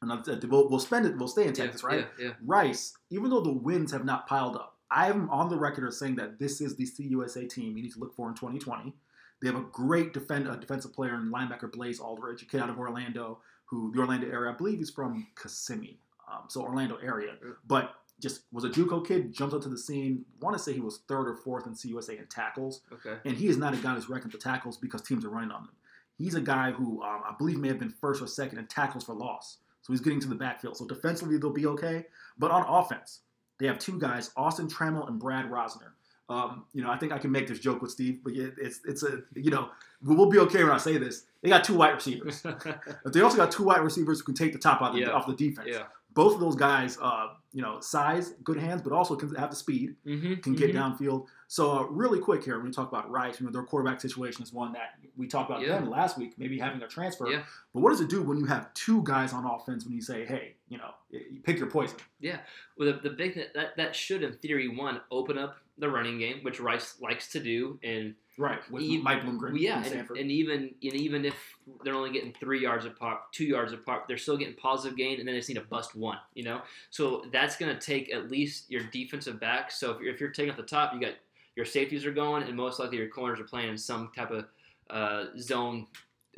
and 0.00 0.10
we'll, 0.50 0.68
we'll 0.68 0.78
spend 0.78 1.06
it, 1.06 1.16
we'll 1.16 1.28
stay 1.28 1.46
in 1.46 1.52
Texas, 1.52 1.82
yeah, 1.82 1.88
right? 1.88 2.06
Yeah, 2.18 2.26
yeah. 2.26 2.32
Rice, 2.44 2.94
even 3.10 3.30
though 3.30 3.40
the 3.40 3.52
wins 3.52 3.92
have 3.92 4.04
not 4.04 4.26
piled 4.26 4.56
up, 4.56 4.76
I 4.90 5.08
am 5.08 5.28
on 5.30 5.48
the 5.48 5.56
record 5.56 5.86
as 5.86 5.98
saying 5.98 6.16
that 6.16 6.38
this 6.38 6.60
is 6.60 6.76
the 6.76 6.84
CUSA 6.84 7.48
team 7.48 7.76
you 7.76 7.82
need 7.82 7.92
to 7.92 7.98
look 7.98 8.14
for 8.14 8.28
in 8.28 8.34
2020. 8.34 8.94
They 9.40 9.48
have 9.48 9.56
a 9.56 9.66
great 9.70 10.12
defend, 10.12 10.48
uh, 10.48 10.56
defensive 10.56 10.92
player 10.92 11.14
and 11.14 11.32
linebacker, 11.32 11.70
Blaze 11.70 12.00
Alldredge, 12.00 12.42
a 12.42 12.46
kid 12.46 12.60
out 12.60 12.70
of 12.70 12.78
Orlando, 12.78 13.40
who 13.66 13.92
the 13.92 14.00
Orlando 14.00 14.28
area, 14.28 14.52
I 14.52 14.56
believe 14.56 14.78
he's 14.78 14.90
from 14.90 15.26
Kissimmee, 15.40 15.98
um, 16.30 16.42
so 16.48 16.62
Orlando 16.62 16.96
area. 16.96 17.34
But 17.66 17.94
just 18.20 18.42
was 18.52 18.64
a 18.64 18.68
JUCO 18.68 19.06
kid, 19.06 19.32
jumped 19.32 19.54
up 19.54 19.62
to 19.62 19.68
the 19.68 19.78
scene. 19.78 20.24
Want 20.40 20.56
to 20.56 20.62
say 20.62 20.72
he 20.72 20.80
was 20.80 20.98
third 21.08 21.28
or 21.28 21.36
fourth 21.36 21.66
in 21.66 21.72
CUSA 21.74 22.18
in 22.18 22.26
tackles, 22.26 22.80
Okay. 22.92 23.16
and 23.24 23.36
he 23.36 23.46
is 23.48 23.56
not 23.56 23.74
a 23.74 23.76
guy 23.76 23.94
who's 23.94 24.08
reckoned 24.08 24.32
the 24.32 24.38
tackles 24.38 24.76
because 24.76 25.02
teams 25.02 25.24
are 25.24 25.30
running 25.30 25.50
on 25.52 25.62
them. 25.62 25.72
He's 26.16 26.34
a 26.34 26.40
guy 26.40 26.72
who 26.72 27.00
um, 27.02 27.22
I 27.24 27.34
believe 27.38 27.58
may 27.58 27.68
have 27.68 27.78
been 27.78 27.90
first 28.00 28.20
or 28.20 28.26
second 28.26 28.58
in 28.58 28.66
tackles 28.66 29.04
for 29.04 29.14
loss. 29.14 29.58
So 29.82 29.92
he's 29.92 30.00
getting 30.00 30.18
to 30.20 30.28
the 30.28 30.34
backfield. 30.34 30.76
So 30.76 30.84
defensively 30.84 31.38
they'll 31.38 31.52
be 31.52 31.66
okay, 31.66 32.06
but 32.38 32.50
on 32.50 32.64
offense 32.68 33.20
they 33.58 33.66
have 33.66 33.78
two 33.78 33.98
guys, 34.00 34.30
Austin 34.36 34.68
Trammell 34.68 35.06
and 35.08 35.18
Brad 35.18 35.48
Rosner. 35.50 35.90
Um, 36.28 36.64
you 36.74 36.82
know, 36.82 36.90
I 36.90 36.98
think 36.98 37.10
I 37.12 37.18
can 37.18 37.30
make 37.32 37.46
this 37.46 37.58
joke 37.58 37.80
with 37.80 37.90
Steve, 37.92 38.20
but 38.24 38.34
it's 38.34 38.80
it's 38.84 39.02
a 39.04 39.20
you 39.34 39.50
know 39.52 39.70
we'll 40.02 40.28
be 40.28 40.38
okay 40.40 40.62
when 40.64 40.72
I 40.72 40.76
say 40.78 40.98
this. 40.98 41.24
They 41.40 41.48
got 41.48 41.62
two 41.64 41.74
wide 41.76 41.94
receivers, 41.94 42.42
but 42.42 43.12
they 43.12 43.20
also 43.22 43.36
got 43.36 43.50
two 43.52 43.62
wide 43.64 43.80
receivers 43.80 44.18
who 44.18 44.24
can 44.26 44.34
take 44.34 44.52
the 44.52 44.58
top 44.58 44.82
out 44.82 44.88
of 44.90 44.94
the, 44.96 45.00
Yeah. 45.02 45.10
off 45.10 45.26
the 45.26 45.34
defense. 45.34 45.68
yeah. 45.70 45.84
Both 46.14 46.34
of 46.34 46.40
those 46.40 46.56
guys, 46.56 46.98
uh, 47.00 47.28
you 47.52 47.62
know, 47.62 47.80
size, 47.80 48.34
good 48.42 48.58
hands, 48.58 48.82
but 48.82 48.92
also 48.92 49.14
can 49.14 49.32
have 49.36 49.50
the 49.50 49.56
speed, 49.56 49.94
Mm-hmm. 50.06 50.34
can 50.40 50.54
get 50.54 50.74
downfield. 50.74 51.26
So 51.46 51.70
uh, 51.78 51.82
really 51.84 52.18
quick 52.18 52.42
here, 52.44 52.56
when 52.56 52.66
we 52.66 52.72
talk 52.72 52.88
about 52.88 53.10
Rice, 53.10 53.40
you 53.40 53.46
know, 53.46 53.52
their 53.52 53.62
quarterback 53.62 54.00
situation 54.00 54.42
is 54.42 54.52
one 54.52 54.72
that 54.72 54.94
we 55.16 55.26
talked 55.26 55.48
about 55.50 55.62
Yeah. 55.62 55.78
them 55.78 55.88
last 55.90 56.18
week, 56.18 56.34
maybe 56.38 56.58
having 56.58 56.82
a 56.82 56.88
transfer. 56.88 57.28
Yeah. 57.30 57.42
But 57.72 57.80
what 57.80 57.90
does 57.90 58.00
it 58.00 58.08
do 58.08 58.22
when 58.22 58.38
you 58.38 58.46
have 58.46 58.72
two 58.74 59.02
guys 59.04 59.32
on 59.32 59.44
offense 59.46 59.84
when 59.84 59.94
you 59.94 60.02
say, 60.02 60.24
hey, 60.24 60.56
you 60.68 60.78
know, 60.78 60.90
you 61.10 61.40
pick 61.42 61.58
your 61.58 61.70
poison? 61.70 61.96
Yeah. 62.20 62.38
Well, 62.76 62.92
the, 62.92 63.08
the 63.08 63.14
big 63.14 63.34
thing 63.34 63.44
that 63.54 63.76
that 63.76 63.94
should, 63.94 64.22
in 64.22 64.32
theory, 64.34 64.68
one 64.68 65.00
open 65.10 65.38
up 65.38 65.56
the 65.78 65.88
running 65.88 66.18
game, 66.18 66.40
which 66.42 66.58
Rice 66.60 66.96
likes 67.00 67.30
to 67.32 67.40
do, 67.40 67.78
and 67.84 68.14
Right. 68.38 68.60
With 68.70 68.84
Even- 68.84 69.02
Mike 69.02 69.22
Bloomgren 69.22 69.58
yeah, 69.58 69.84
and, 69.84 70.10
and 70.10 70.30
even 70.30 70.72
and 70.80 70.94
even 70.94 71.24
if 71.24 71.34
they're 71.82 71.94
only 71.94 72.12
getting 72.12 72.32
three 72.32 72.62
yards 72.62 72.84
apart, 72.84 73.32
two 73.32 73.44
yards 73.44 73.72
apart, 73.72 74.04
they're 74.06 74.16
still 74.16 74.36
getting 74.36 74.54
positive 74.54 74.96
gain, 74.96 75.18
and 75.18 75.26
then 75.26 75.34
they 75.34 75.40
just 75.40 75.48
need 75.48 75.56
to 75.56 75.62
bust 75.62 75.96
one. 75.96 76.18
You 76.34 76.44
know, 76.44 76.62
so 76.90 77.24
that's 77.32 77.56
going 77.56 77.76
to 77.76 77.80
take 77.84 78.14
at 78.14 78.30
least 78.30 78.70
your 78.70 78.84
defensive 78.92 79.40
back. 79.40 79.72
So 79.72 79.90
if 79.90 80.00
you're, 80.00 80.14
if 80.14 80.20
you're 80.20 80.30
taking 80.30 80.52
off 80.52 80.56
the 80.56 80.62
top, 80.62 80.94
you 80.94 81.00
got 81.00 81.14
your 81.56 81.66
safeties 81.66 82.06
are 82.06 82.12
going, 82.12 82.44
and 82.44 82.56
most 82.56 82.78
likely 82.78 82.98
your 82.98 83.08
corners 83.08 83.40
are 83.40 83.44
playing 83.44 83.70
in 83.70 83.76
some 83.76 84.12
type 84.14 84.30
of 84.30 84.44
uh, 84.88 85.36
zone 85.40 85.88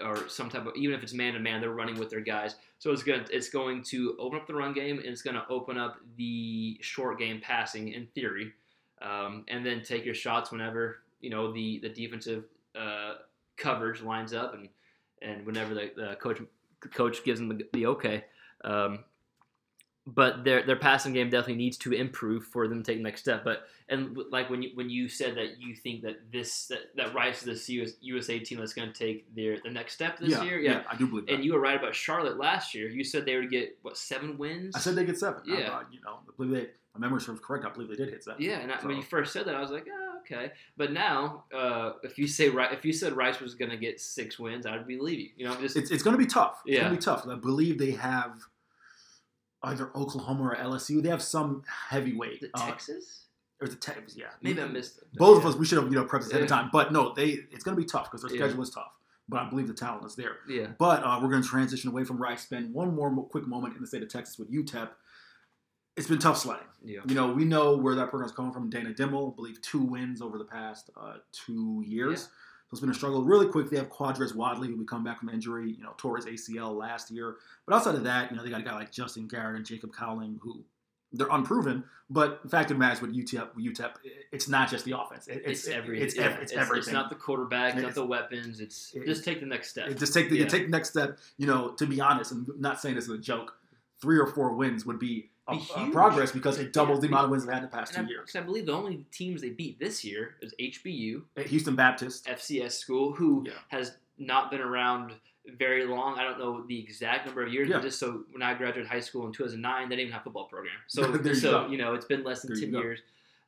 or 0.02 0.26
some 0.26 0.48
type 0.48 0.64
of 0.64 0.74
even 0.76 0.94
if 0.94 1.02
it's 1.02 1.12
man 1.12 1.34
to 1.34 1.38
man, 1.38 1.60
they're 1.60 1.70
running 1.70 1.98
with 1.98 2.08
their 2.08 2.22
guys. 2.22 2.56
So 2.78 2.92
it's 2.92 3.02
going 3.02 3.24
to 3.24 3.36
it's 3.36 3.50
going 3.50 3.82
to 3.84 4.16
open 4.18 4.38
up 4.38 4.46
the 4.46 4.54
run 4.54 4.72
game, 4.72 4.96
and 4.96 5.08
it's 5.08 5.20
going 5.20 5.36
to 5.36 5.46
open 5.50 5.76
up 5.76 5.98
the 6.16 6.78
short 6.80 7.18
game 7.18 7.42
passing 7.42 7.88
in 7.88 8.06
theory, 8.14 8.54
um, 9.02 9.44
and 9.48 9.66
then 9.66 9.82
take 9.82 10.06
your 10.06 10.14
shots 10.14 10.50
whenever 10.50 11.02
you 11.20 11.30
know 11.30 11.52
the 11.52 11.78
the 11.80 11.88
defensive 11.88 12.44
uh, 12.78 13.14
coverage 13.56 14.02
lines 14.02 14.32
up 14.32 14.54
and 14.54 14.68
and 15.22 15.44
whenever 15.46 15.74
the, 15.74 15.90
the 15.96 16.16
coach 16.20 16.40
coach 16.92 17.24
gives 17.24 17.40
them 17.40 17.48
the, 17.48 17.66
the 17.72 17.86
okay. 17.86 18.24
Um, 18.64 19.04
but 20.06 20.44
their 20.44 20.64
their 20.64 20.76
passing 20.76 21.12
game 21.12 21.30
definitely 21.30 21.56
needs 21.56 21.76
to 21.78 21.92
improve 21.92 22.44
for 22.44 22.66
them 22.66 22.82
to 22.82 22.90
take 22.90 22.98
the 22.98 23.02
next 23.04 23.20
step. 23.20 23.44
But 23.44 23.64
and 23.88 24.18
like 24.30 24.48
when 24.48 24.62
you 24.62 24.70
when 24.74 24.88
you 24.88 25.08
said 25.08 25.36
that 25.36 25.60
you 25.60 25.74
think 25.74 26.02
that 26.02 26.32
this 26.32 26.66
that, 26.66 26.96
that 26.96 27.14
Rice 27.14 27.40
is 27.40 27.44
this 27.44 27.68
US, 27.68 27.90
USA 28.00 28.38
team 28.38 28.58
that's 28.58 28.72
going 28.72 28.90
to 28.92 28.98
take 28.98 29.32
their 29.34 29.58
the 29.62 29.70
next 29.70 29.94
step 29.94 30.18
this 30.18 30.30
yeah, 30.30 30.42
year, 30.42 30.58
yeah, 30.58 30.82
I 30.90 30.96
do 30.96 31.06
believe 31.06 31.26
that. 31.26 31.34
And 31.34 31.44
you 31.44 31.52
were 31.52 31.60
right 31.60 31.78
about 31.78 31.94
Charlotte 31.94 32.38
last 32.38 32.74
year. 32.74 32.88
You 32.88 33.04
said 33.04 33.26
they 33.26 33.36
would 33.36 33.50
get 33.50 33.78
what 33.82 33.96
seven 33.96 34.38
wins. 34.38 34.74
I 34.74 34.80
said 34.80 34.96
they 34.96 35.04
get 35.04 35.18
seven. 35.18 35.42
I 35.48 35.58
Yeah. 35.58 35.68
thought, 35.68 35.86
you 35.92 36.00
know, 36.00 36.18
I 36.26 36.32
believe 36.36 36.52
they, 36.52 36.70
my 36.94 37.00
memory 37.00 37.20
serves 37.20 37.40
correct. 37.40 37.64
I 37.64 37.70
believe 37.70 37.88
they 37.88 37.96
did 37.96 38.08
hit 38.10 38.24
that. 38.26 38.40
Yeah, 38.40 38.58
and 38.58 38.72
I, 38.72 38.76
when 38.84 38.96
you 38.96 39.02
first 39.02 39.32
said 39.32 39.44
that, 39.46 39.54
I 39.54 39.60
was 39.60 39.70
like, 39.70 39.86
oh, 39.90 40.18
okay. 40.20 40.52
But 40.76 40.92
now, 40.92 41.44
uh, 41.54 41.92
if 42.02 42.18
you 42.18 42.26
say 42.26 42.46
if 42.48 42.84
you 42.84 42.92
said 42.92 43.12
Rice 43.14 43.40
was 43.40 43.54
going 43.54 43.70
to 43.70 43.76
get 43.76 44.00
six 44.00 44.38
wins, 44.38 44.66
I 44.66 44.76
would 44.76 44.86
believe 44.88 45.18
you. 45.20 45.28
You 45.36 45.44
know, 45.46 45.60
just 45.60 45.76
It's, 45.76 45.90
it's 45.90 46.02
going 46.02 46.14
to 46.16 46.18
be 46.18 46.26
tough. 46.26 46.62
It's 46.66 46.74
Yeah. 46.74 46.80
going 46.82 46.92
to 46.92 46.98
be 46.98 47.02
tough. 47.04 47.26
I 47.28 47.36
believe 47.36 47.78
they 47.78 47.92
have 47.92 48.40
either 49.62 49.90
Oklahoma 49.94 50.42
or 50.50 50.56
LSU. 50.56 51.02
They 51.02 51.08
have 51.10 51.22
some 51.22 51.62
heavyweight. 51.90 52.42
it 52.42 52.50
uh, 52.54 52.66
Texas. 52.66 53.26
or 53.60 53.68
the 53.68 53.76
Texas, 53.76 54.16
yeah. 54.16 54.26
Maybe 54.42 54.60
I 54.62 54.66
missed 54.66 54.98
it. 54.98 55.04
Both 55.14 55.38
of 55.38 55.46
us, 55.46 55.54
we 55.54 55.66
should 55.66 55.78
have 55.78 55.92
you 55.92 55.98
know 55.98 56.04
prepped 56.04 56.22
this 56.24 56.30
ahead 56.30 56.42
of 56.42 56.48
time. 56.48 56.70
But 56.72 56.92
no, 56.92 57.12
they 57.14 57.28
it's 57.52 57.62
going 57.64 57.76
to 57.76 57.80
be 57.80 57.86
tough 57.86 58.10
because 58.10 58.22
their 58.22 58.34
Yeah. 58.34 58.46
schedule 58.46 58.62
is 58.62 58.70
tough. 58.70 58.92
But 59.28 59.42
I 59.42 59.48
believe 59.50 59.68
the 59.68 59.74
talent 59.74 60.04
is 60.06 60.16
there. 60.16 60.38
Yeah. 60.48 60.68
But 60.78 61.04
uh, 61.04 61.20
we're 61.22 61.28
going 61.30 61.42
to 61.42 61.48
transition 61.48 61.88
away 61.90 62.02
from 62.04 62.16
Rice. 62.20 62.42
Spend 62.42 62.74
one 62.74 62.94
more 62.96 63.10
quick 63.28 63.46
moment 63.46 63.76
in 63.76 63.80
the 63.80 63.86
state 63.86 64.02
of 64.02 64.08
Texas 64.08 64.38
with 64.38 64.50
UTEP. 64.52 64.88
It's 66.00 66.08
been 66.08 66.18
tough 66.18 66.38
sledding. 66.38 66.64
Yeah. 66.82 67.00
You 67.06 67.14
know, 67.14 67.30
we 67.30 67.44
know 67.44 67.76
where 67.76 67.94
that 67.94 68.08
program's 68.08 68.32
coming 68.32 68.52
from. 68.52 68.70
Dana 68.70 68.90
Dimel, 68.94 69.32
I 69.32 69.36
believe, 69.36 69.60
two 69.60 69.82
wins 69.82 70.22
over 70.22 70.38
the 70.38 70.46
past 70.46 70.88
uh, 70.96 71.16
two 71.30 71.84
years. 71.86 72.20
Yeah. 72.22 72.26
So 72.26 72.68
it's 72.72 72.80
been 72.80 72.88
a 72.90 72.94
struggle. 72.94 73.22
Really 73.22 73.46
quick, 73.48 73.68
they 73.68 73.76
have 73.76 73.90
Quardraiz 73.90 74.34
Wadley, 74.34 74.68
who 74.68 74.76
we 74.76 74.86
come 74.86 75.04
back 75.04 75.18
from 75.18 75.28
injury, 75.28 75.72
you 75.72 75.82
know, 75.82 75.92
tore 75.98 76.16
his 76.16 76.24
ACL 76.24 76.74
last 76.74 77.10
year. 77.10 77.36
But 77.66 77.74
outside 77.74 77.96
of 77.96 78.04
that, 78.04 78.30
you 78.30 78.36
know, 78.38 78.42
they 78.42 78.48
got 78.48 78.60
a 78.60 78.64
guy 78.64 78.74
like 78.74 78.90
Justin 78.90 79.28
Garrett 79.28 79.56
and 79.56 79.66
Jacob 79.66 79.92
Cowing, 79.94 80.38
who 80.40 80.64
they're 81.12 81.28
unproven. 81.30 81.84
But 82.08 82.42
the 82.44 82.48
fact 82.48 82.70
of 82.70 82.76
the 82.76 82.80
matter 82.80 82.94
is 82.94 83.00
with 83.02 83.14
UTEP, 83.14 83.48
UTEP, 83.58 83.90
it's 84.32 84.48
not 84.48 84.70
just 84.70 84.86
the 84.86 84.98
offense. 84.98 85.28
It- 85.28 85.42
It's, 85.44 85.66
it's, 85.66 85.68
every, 85.68 86.00
It's, 86.00 86.16
yeah, 86.16 86.22
ev- 86.26 86.38
it's, 86.40 86.52
everything. 86.52 86.78
It's 86.78 86.92
not 86.92 87.10
the 87.10 87.16
quarterback, 87.16 87.70
It's- 87.74 87.82
not 87.84 87.94
the 87.94 88.06
weapons. 88.06 88.60
It's 88.60 88.94
it- 88.94 89.04
just 89.04 89.22
take 89.24 89.40
the 89.40 89.46
next 89.46 89.68
step. 89.68 89.88
It- 89.88 89.98
just 89.98 90.14
take 90.14 90.30
the 90.30 90.38
Yeah. 90.38 90.46
take 90.46 90.62
the 90.64 90.70
next 90.70 90.90
step. 90.90 91.18
You 91.36 91.46
know, 91.48 91.72
to 91.72 91.86
be 91.86 92.00
honest, 92.00 92.32
I'm 92.32 92.46
not 92.58 92.80
saying 92.80 92.94
this 92.94 93.04
as 93.04 93.10
a 93.10 93.18
joke, 93.18 93.54
three 94.00 94.18
or 94.18 94.26
four 94.28 94.54
wins 94.54 94.86
would 94.86 94.98
be, 94.98 95.30
a, 95.50 95.56
Be 95.56 95.62
a 95.76 95.78
huge. 95.80 95.92
progress 95.92 96.32
because 96.32 96.58
it 96.58 96.72
doubles 96.72 97.00
the 97.00 97.08
amount 97.08 97.24
of 97.24 97.30
wins 97.30 97.44
they've 97.44 97.52
had 97.54 97.62
in 97.64 97.70
the 97.70 97.76
past 97.76 97.96
and 97.96 98.06
two 98.06 98.12
I, 98.12 98.16
years. 98.16 98.36
I 98.36 98.40
believe 98.40 98.66
the 98.66 98.72
only 98.72 99.04
teams 99.12 99.42
they 99.42 99.50
beat 99.50 99.78
this 99.78 100.04
year 100.04 100.36
is 100.40 100.54
HBU, 100.60 101.22
Houston 101.46 101.76
Baptist, 101.76 102.26
FCS 102.26 102.72
school, 102.72 103.12
who 103.12 103.44
Yeah. 103.46 103.52
has 103.68 103.96
not 104.18 104.50
been 104.50 104.60
around 104.60 105.12
very 105.58 105.84
long. 105.86 106.18
I 106.18 106.24
don't 106.24 106.38
know 106.38 106.64
the 106.66 106.78
exact 106.78 107.26
number 107.26 107.42
of 107.42 107.52
years, 107.52 107.68
Yeah. 107.68 107.76
but 107.76 107.82
just 107.82 107.98
so 107.98 108.24
when 108.30 108.42
I 108.42 108.54
graduated 108.54 108.86
high 108.90 109.00
school 109.00 109.26
in 109.26 109.32
2009, 109.32 109.88
they 109.88 109.96
didn't 109.96 110.00
even 110.08 110.12
have 110.12 110.22
a 110.22 110.24
football 110.24 110.46
program. 110.46 110.74
So, 110.86 111.12
you 111.24 111.34
so 111.34 111.50
go. 111.64 111.68
you 111.70 111.78
know, 111.78 111.94
it's 111.94 112.04
been 112.04 112.22
less 112.24 112.42
than 112.42 112.52
There 112.54 112.60
10 112.70 112.74
years. 112.74 113.00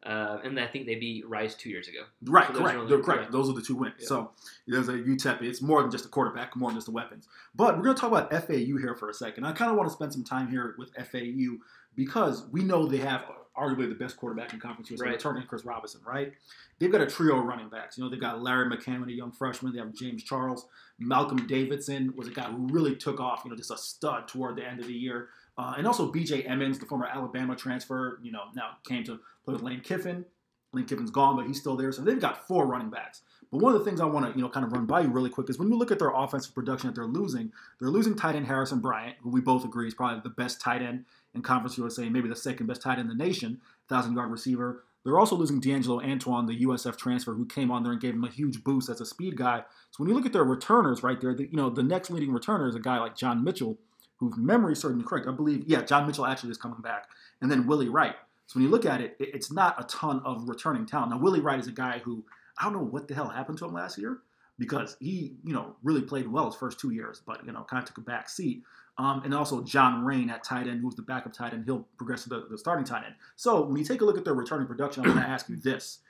Uh, 0.04 0.40
and 0.42 0.58
I 0.58 0.66
think 0.66 0.86
they 0.86 0.96
beat 0.96 1.28
Rice 1.28 1.54
two 1.54 1.70
years 1.70 1.86
ago. 1.86 2.00
right? 2.24 2.48
So 2.48 2.54
correct. 2.60 2.88
They're 2.88 2.98
correct. 2.98 3.30
Those 3.30 3.48
are 3.48 3.52
the 3.52 3.62
two 3.62 3.76
wins. 3.76 3.94
Yeah. 4.00 4.06
So 4.08 4.30
there's 4.66 4.88
a 4.88 4.94
UTEP. 4.94 5.42
It's 5.42 5.62
more 5.62 5.80
than 5.80 5.92
just 5.92 6.04
a 6.04 6.08
quarterback, 6.08 6.56
more 6.56 6.70
than 6.70 6.76
just 6.76 6.86
the 6.86 6.92
weapons. 6.92 7.28
But 7.54 7.76
we're 7.76 7.84
going 7.84 7.94
to 7.94 8.00
talk 8.00 8.10
about 8.10 8.32
FAU 8.32 8.78
here 8.78 8.96
for 8.98 9.10
a 9.10 9.14
second. 9.14 9.44
I 9.44 9.52
kind 9.52 9.70
of 9.70 9.76
want 9.76 9.88
to 9.88 9.92
spend 9.94 10.12
some 10.12 10.24
time 10.24 10.48
here 10.48 10.74
with 10.76 10.90
FAU 10.96 11.58
because 11.96 12.46
we 12.50 12.62
know 12.62 12.87
they 12.87 12.98
have 12.98 13.24
arguably 13.57 13.88
the 13.88 13.94
best 13.94 14.16
quarterback 14.16 14.55
in 14.55 14.61
conference 14.61 14.88
USA, 14.90 15.05
Right. 15.05 15.12
returning 15.14 15.46
Chris 15.46 15.64
Robinson, 15.64 16.00
right? 16.07 16.33
They've 16.78 16.90
got 16.90 17.02
a 17.02 17.07
trio 17.07 17.38
of 17.38 17.44
running 17.44 17.68
backs. 17.68 17.98
You 17.98 18.05
know, 18.05 18.09
they've 18.11 18.20
got 18.20 18.42
Larry 18.42 18.64
McCammon, 18.74 19.09
a 19.09 19.12
young 19.12 19.31
freshman. 19.31 19.72
They 19.72 19.78
have 19.78 19.92
James 19.94 20.22
Charles. 20.24 20.66
Malcolm 20.98 21.46
Davidson 21.46 22.14
was 22.16 22.28
a 22.28 22.31
guy 22.31 22.44
who 22.44 22.66
really 22.68 22.96
took 22.96 23.20
off, 23.20 23.42
you 23.44 23.50
know, 23.50 23.57
just 23.57 23.70
a 23.70 23.76
stud 23.76 24.26
toward 24.26 24.57
the 24.57 24.66
end 24.66 24.81
of 24.81 24.87
the 24.87 24.94
year. 24.94 25.28
Uh, 25.59 25.74
and 25.76 25.87
also 25.87 26.11
BJ 26.11 26.48
Emmons, 26.48 26.78
the 26.78 26.87
former 26.87 27.05
Alabama 27.07 27.55
transfer, 27.55 28.18
you 28.22 28.33
know, 28.33 28.44
now 28.57 28.70
came 28.85 29.05
to 29.05 29.20
play 29.44 29.52
with 29.52 29.62
Lane 29.62 29.81
Kiffin. 29.83 30.24
Lane 30.72 30.87
Kiffin's 30.87 31.11
gone, 31.11 31.37
but 31.37 31.46
he's 31.46 31.61
still 31.61 31.76
there. 31.76 31.92
So 31.92 32.00
they've 32.00 32.18
got 32.18 32.48
four 32.48 32.66
running 32.66 32.88
backs. 32.88 33.20
But 33.52 33.60
one 33.60 33.74
of 33.74 33.78
the 33.78 33.84
things 33.84 34.00
I 34.00 34.06
want 34.06 34.26
to, 34.26 34.36
you 34.36 34.42
know, 34.42 34.48
kind 34.48 34.64
of 34.64 34.72
run 34.72 34.86
by 34.86 35.02
you 35.02 35.08
really 35.08 35.28
quick 35.28 35.50
is 35.50 35.58
when 35.58 35.68
you 35.68 35.76
look 35.76 35.90
at 35.92 35.98
their 35.98 36.10
offensive 36.10 36.54
production 36.54 36.88
that 36.88 36.94
they're 36.94 37.04
losing, 37.04 37.52
they're 37.78 37.90
losing 37.90 38.16
tight 38.16 38.34
end 38.34 38.46
Harrison 38.46 38.80
Bryant, 38.80 39.16
who 39.22 39.28
we 39.28 39.42
both 39.42 39.64
agree 39.64 39.86
is 39.86 39.94
probably 39.94 40.20
the 40.22 40.30
best 40.30 40.58
tight 40.60 40.80
end 40.80 41.04
in 41.34 41.42
Conference 41.42 41.76
USA, 41.76 42.08
maybe 42.08 42.30
the 42.30 42.34
second 42.34 42.66
best 42.66 42.80
tight 42.80 42.98
end 42.98 43.10
in 43.10 43.18
the 43.18 43.24
nation, 43.24 43.60
thousand 43.90 44.14
yard 44.14 44.30
receiver. 44.30 44.82
They're 45.04 45.18
also 45.18 45.36
losing 45.36 45.60
D'Angelo 45.60 46.00
Antoine, 46.00 46.46
the 46.46 46.62
USF 46.64 46.96
transfer, 46.96 47.34
who 47.34 47.44
came 47.44 47.70
on 47.70 47.82
there 47.82 47.92
and 47.92 48.00
gave 48.00 48.14
him 48.14 48.24
a 48.24 48.30
huge 48.30 48.64
boost 48.64 48.88
as 48.88 49.00
a 49.02 49.06
speed 49.06 49.36
guy. 49.36 49.64
So 49.90 49.96
when 49.98 50.08
you 50.08 50.14
look 50.14 50.24
at 50.24 50.32
their 50.32 50.44
returners 50.44 51.02
right 51.02 51.20
there, 51.20 51.34
the, 51.34 51.44
you 51.44 51.56
know, 51.56 51.68
the 51.68 51.82
next 51.82 52.10
leading 52.10 52.30
returner 52.30 52.68
is 52.68 52.74
a 52.74 52.80
guy 52.80 52.98
like 53.00 53.16
John 53.16 53.44
Mitchell, 53.44 53.76
whose 54.16 54.36
memory 54.38 54.72
is 54.72 54.80
certainly 54.80 55.04
correct. 55.04 55.26
I 55.26 55.32
believe, 55.32 55.64
yeah, 55.66 55.82
John 55.82 56.06
Mitchell 56.06 56.24
actually 56.24 56.52
is 56.52 56.56
coming 56.56 56.80
back. 56.80 57.08
And 57.42 57.50
then 57.50 57.66
Willie 57.66 57.88
Wright. 57.88 58.14
So 58.46 58.58
when 58.58 58.64
you 58.64 58.70
look 58.70 58.86
at 58.86 59.00
it- 59.00 59.16
it's 59.18 59.52
not 59.52 59.78
a 59.78 59.84
ton 59.84 60.20
of 60.24 60.48
returning 60.48 60.86
talent. 60.86 61.10
Now, 61.10 61.18
Willie 61.18 61.40
Wright 61.40 61.58
is 61.58 61.66
a 61.66 61.72
guy 61.72 61.98
who 61.98 62.24
I 62.58 62.64
don't 62.64 62.74
know 62.74 62.82
what 62.84 63.08
the 63.08 63.14
hell 63.14 63.28
happened 63.28 63.58
to 63.58 63.64
him 63.66 63.72
last 63.74 63.98
year 63.98 64.18
because 64.58 64.96
he, 65.00 65.34
you 65.44 65.52
know, 65.54 65.76
really 65.82 66.02
played 66.02 66.28
well 66.28 66.46
his 66.46 66.54
first 66.54 66.78
two 66.78 66.90
years, 66.90 67.22
but, 67.26 67.44
you 67.46 67.52
know, 67.52 67.64
kind 67.64 67.82
of 67.82 67.88
took 67.88 67.98
a 67.98 68.02
back 68.02 68.28
seat. 68.28 68.62
Um, 68.98 69.22
and 69.24 69.34
also 69.34 69.62
John 69.62 70.04
Raine 70.04 70.28
at 70.28 70.44
tight 70.44 70.66
end, 70.66 70.80
who's 70.82 70.94
the 70.94 71.02
backup 71.02 71.32
tight 71.32 71.54
end. 71.54 71.64
He'll 71.64 71.86
progress 71.96 72.24
to 72.24 72.28
the, 72.28 72.46
the 72.50 72.58
starting 72.58 72.84
tight 72.84 73.04
end. 73.06 73.14
So 73.36 73.62
when 73.64 73.76
you 73.78 73.84
take 73.84 74.02
a 74.02 74.04
look 74.04 74.18
at 74.18 74.24
their 74.24 74.34
returning 74.34 74.66
production, 74.66 75.02
I'm 75.04 75.12
going 75.12 75.24
to 75.24 75.28
ask 75.28 75.48
you 75.48 75.56
this. 75.62 76.00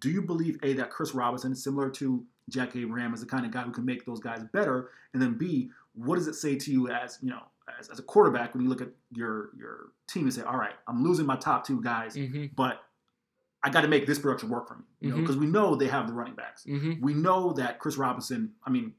Do 0.00 0.10
you 0.10 0.22
believe, 0.22 0.58
A, 0.64 0.72
that 0.74 0.90
Chris 0.90 1.14
Robinson 1.14 1.52
is 1.52 1.62
similar 1.62 1.88
to 1.90 2.24
Jack 2.48 2.74
Abraham, 2.74 3.14
is 3.14 3.20
the 3.20 3.26
kind 3.26 3.46
of 3.46 3.52
guy 3.52 3.62
who 3.62 3.70
can 3.70 3.84
make 3.84 4.04
those 4.04 4.18
guys 4.18 4.42
better? 4.52 4.90
And 5.14 5.22
then 5.22 5.34
B, 5.38 5.70
what 5.94 6.16
does 6.16 6.26
it 6.26 6.34
say 6.34 6.56
to 6.56 6.72
you 6.72 6.88
as, 6.90 7.18
you 7.22 7.30
know, 7.30 7.42
as, 7.78 7.88
as 7.88 8.00
a 8.00 8.02
quarterback 8.02 8.52
when 8.54 8.64
you 8.64 8.68
look 8.68 8.80
at 8.82 8.88
your 9.12 9.50
your 9.56 9.92
team 10.08 10.24
and 10.24 10.34
say, 10.34 10.42
all 10.42 10.56
right, 10.56 10.74
I'm 10.88 11.04
losing 11.04 11.24
my 11.26 11.36
top 11.36 11.64
two 11.64 11.80
guys, 11.80 12.16
Mm-hmm. 12.16 12.46
but 12.56 12.82
I 13.64 13.70
got 13.70 13.82
to 13.82 13.88
make 13.88 14.06
this 14.06 14.18
production 14.18 14.48
work 14.48 14.68
for 14.68 14.76
me. 14.76 14.84
You 15.00 15.10
know, 15.10 15.20
because 15.20 15.36
we 15.36 15.46
know 15.46 15.74
they 15.74 15.86
have 15.86 16.06
the 16.06 16.12
running 16.12 16.34
backs. 16.34 16.64
Mm-hmm. 16.64 17.00
We 17.00 17.14
know 17.14 17.52
that 17.54 17.78
Chris 17.78 17.96
Robinson, 17.96 18.52
I 18.64 18.70
mean, 18.70 18.92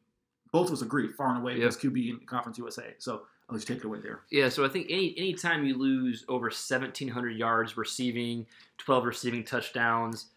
both 0.51 0.67
of 0.67 0.73
us 0.73 0.81
agree, 0.81 1.11
far 1.11 1.29
and 1.29 1.39
away, 1.39 1.59
best 1.59 1.79
QB 1.79 2.09
in 2.09 2.25
Conference 2.25 2.57
USA. 2.57 2.93
So 2.99 3.23
I'll 3.49 3.55
let 3.55 3.67
you 3.67 3.75
take 3.75 3.83
it 3.83 3.87
away 3.87 3.99
there. 4.01 4.21
Yeah, 4.31 4.49
so 4.49 4.63
I 4.63 4.69
think 4.69 4.87
any 4.89 5.13
any 5.17 5.33
time 5.33 5.65
you 5.65 5.77
lose 5.77 6.23
over 6.29 6.45
1,700 6.45 7.31
yards 7.31 7.75
receiving, 7.75 8.45
12 8.77 9.05
receiving 9.05 9.43
touchdowns, 9.43 10.27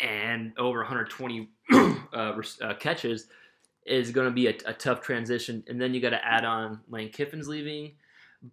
and 0.00 0.52
over 0.58 0.78
120 0.78 1.50
uh, 1.72 2.14
uh, 2.14 2.74
catches, 2.74 3.26
is 3.84 4.10
going 4.12 4.28
to 4.28 4.32
be 4.32 4.46
a, 4.46 4.54
a 4.64 4.72
tough 4.72 5.00
transition. 5.02 5.62
And 5.66 5.80
then 5.80 5.92
you 5.92 6.00
got 6.00 6.10
to 6.10 6.24
add 6.24 6.44
on 6.44 6.80
Lane 6.88 7.10
Kiffin's 7.10 7.48
leaving. 7.48 7.92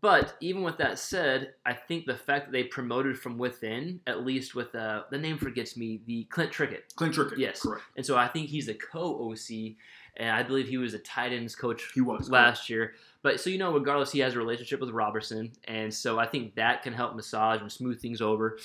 But 0.02 0.36
even 0.40 0.62
with 0.62 0.78
that 0.78 1.00
said, 1.00 1.54
I 1.66 1.74
think 1.74 2.06
the 2.06 2.16
fact 2.16 2.46
that 2.46 2.52
they 2.52 2.64
promoted 2.66 3.18
from 3.18 3.40
within, 3.40 4.00
at 4.06 4.24
least 4.24 4.54
with 4.54 4.74
uh, 4.76 5.04
the 5.10 5.18
name 5.18 5.38
forgets 5.38 5.76
me, 5.76 6.02
the 6.06 6.26
Clint 6.26 6.52
Trickett. 6.52 6.94
Clint 6.96 7.16
Trickett. 7.16 7.40
Yes. 7.40 7.64
Correct. 7.64 7.84
And 7.98 8.06
so 8.06 8.16
I 8.16 8.28
think 8.28 8.50
he's 8.50 8.68
a 8.68 8.76
co 8.76 9.32
OC, 9.32 9.76
and 10.18 10.30
I 10.30 10.44
believe 10.44 10.68
he 10.68 10.78
was 10.78 10.94
a 10.94 11.00
tight 11.00 11.34
ends 11.34 11.56
coach 11.56 11.90
He 11.96 12.02
was. 12.02 12.30
last 12.30 12.70
year. 12.70 12.94
But 13.24 13.40
so 13.40 13.50
you 13.50 13.58
know, 13.58 13.74
regardless, 13.74 14.12
he 14.12 14.20
has 14.20 14.36
a 14.36 14.38
relationship 14.38 14.80
with 14.80 14.92
Robertson, 14.92 15.52
and 15.68 15.92
so 15.92 16.20
I 16.20 16.28
think 16.28 16.54
that 16.56 16.84
can 16.84 16.94
help 16.94 17.16
massage 17.16 17.60
and 17.62 17.72
smooth 17.72 18.00
things 18.00 18.22
over. 18.22 18.60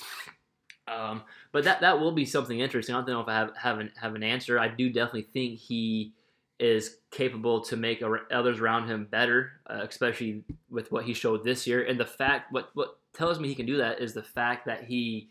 Um, 0.86 1.22
but 1.52 1.64
that 1.64 1.80
that 1.80 1.98
will 1.98 2.12
be 2.12 2.26
something 2.26 2.60
interesting. 2.60 2.94
I 2.94 2.98
don't 2.98 3.08
know 3.08 3.20
if 3.22 3.28
I 3.28 3.34
have 3.34 3.56
have 3.56 3.78
an, 3.78 3.90
have 3.98 4.14
an 4.14 4.22
answer. 4.22 4.58
I 4.58 4.68
do 4.68 4.90
definitely 4.90 5.28
think 5.32 5.58
he 5.58 6.12
is 6.60 6.98
capable 7.10 7.60
to 7.62 7.76
make 7.76 8.02
others 8.30 8.60
around 8.60 8.88
him 8.88 9.06
better, 9.10 9.52
uh, 9.68 9.80
especially 9.88 10.44
with 10.70 10.92
what 10.92 11.04
he 11.04 11.12
showed 11.14 11.42
this 11.44 11.66
year. 11.66 11.82
And 11.84 11.98
the 11.98 12.06
fact 12.06 12.52
what 12.52 12.70
what 12.74 12.98
tells 13.12 13.38
me 13.40 13.48
he 13.48 13.54
can 13.54 13.66
do 13.66 13.76
that 13.78 14.00
is 14.00 14.12
the 14.14 14.22
fact 14.22 14.66
that 14.66 14.84
he 14.84 15.28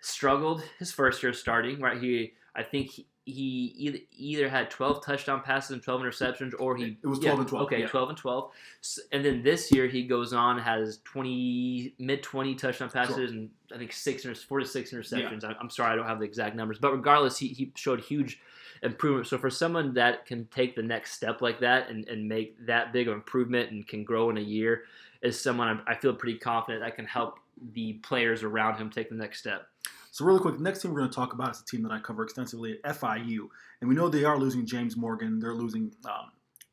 struggled 0.00 0.62
his 0.78 0.92
first 0.92 1.22
year 1.22 1.32
starting. 1.32 1.80
Right, 1.80 2.00
he 2.00 2.32
I 2.54 2.62
think 2.62 2.90
he, 2.90 3.06
he 3.24 3.74
either, 3.76 3.98
either 4.12 4.48
had 4.48 4.70
12 4.70 5.04
touchdown 5.04 5.42
passes 5.42 5.72
and 5.72 5.82
12 5.82 6.02
interceptions, 6.02 6.52
or 6.58 6.76
he 6.76 6.96
It 7.02 7.06
was 7.06 7.18
yeah, 7.18 7.30
12 7.32 7.40
and 7.40 7.48
12, 7.48 7.66
Okay, 7.66 7.80
yeah. 7.80 7.86
12 7.88 8.08
and 8.10 8.18
12. 8.18 8.50
S- 8.82 8.98
And 9.12 9.24
then 9.24 9.42
this 9.42 9.72
year 9.72 9.88
he 9.88 10.04
goes 10.04 10.32
on 10.32 10.58
has 10.60 10.98
20 11.04 11.94
mid 11.98 12.22
20 12.22 12.54
touchdown 12.54 12.88
passes 12.88 13.32
and 13.32 13.50
I 13.74 13.78
think 13.78 13.92
six 13.92 14.24
inter- 14.24 14.38
four 14.40 14.60
to 14.60 14.64
six 14.66 14.92
interceptions. 14.92 15.44
I- 15.44 15.56
I'm 15.60 15.70
sorry, 15.70 15.92
I 15.92 15.96
don't 15.96 16.06
have 16.06 16.20
the 16.20 16.24
exact 16.24 16.54
numbers, 16.56 16.78
but 16.78 16.92
regardless, 16.92 17.36
he, 17.36 17.48
he 17.48 17.72
showed 17.74 18.00
huge 18.00 18.40
improvement. 18.86 19.26
So 19.26 19.38
for 19.38 19.50
someone 19.50 19.94
that 19.94 20.26
can 20.26 20.46
take 20.46 20.74
the 20.76 20.82
next 20.82 21.12
step 21.12 21.42
like 21.42 21.60
that 21.60 21.90
and, 21.90 22.06
and 22.08 22.28
make 22.28 22.64
that 22.66 22.92
big 22.92 23.08
of 23.08 23.14
improvement 23.14 23.70
and 23.70 23.86
can 23.86 24.04
grow 24.04 24.30
in 24.30 24.38
a 24.38 24.42
year, 24.42 24.84
is 25.22 25.38
someone 25.40 25.82
I, 25.86 25.92
I 25.92 25.94
feel 25.96 26.14
pretty 26.14 26.38
confident 26.38 26.82
that 26.82 26.96
can 26.96 27.06
help 27.06 27.38
the 27.72 27.94
players 27.94 28.42
around 28.42 28.76
him 28.76 28.90
take 28.90 29.08
the 29.08 29.14
next 29.14 29.40
step. 29.40 29.68
So 30.12 30.24
really 30.24 30.40
quick, 30.40 30.56
the 30.56 30.62
next 30.62 30.80
team 30.80 30.92
we're 30.92 31.00
going 31.00 31.10
to 31.10 31.14
talk 31.14 31.34
about 31.34 31.50
is 31.50 31.60
a 31.60 31.64
team 31.66 31.82
that 31.82 31.92
I 31.92 31.98
cover 31.98 32.22
extensively 32.22 32.78
at 32.84 32.98
FIU, 32.98 33.48
and 33.80 33.88
we 33.88 33.94
know 33.94 34.08
they 34.08 34.24
are 34.24 34.38
losing 34.38 34.64
James 34.64 34.96
Morgan. 34.96 35.38
They're 35.38 35.54
losing. 35.54 35.92
Um, 36.06 36.30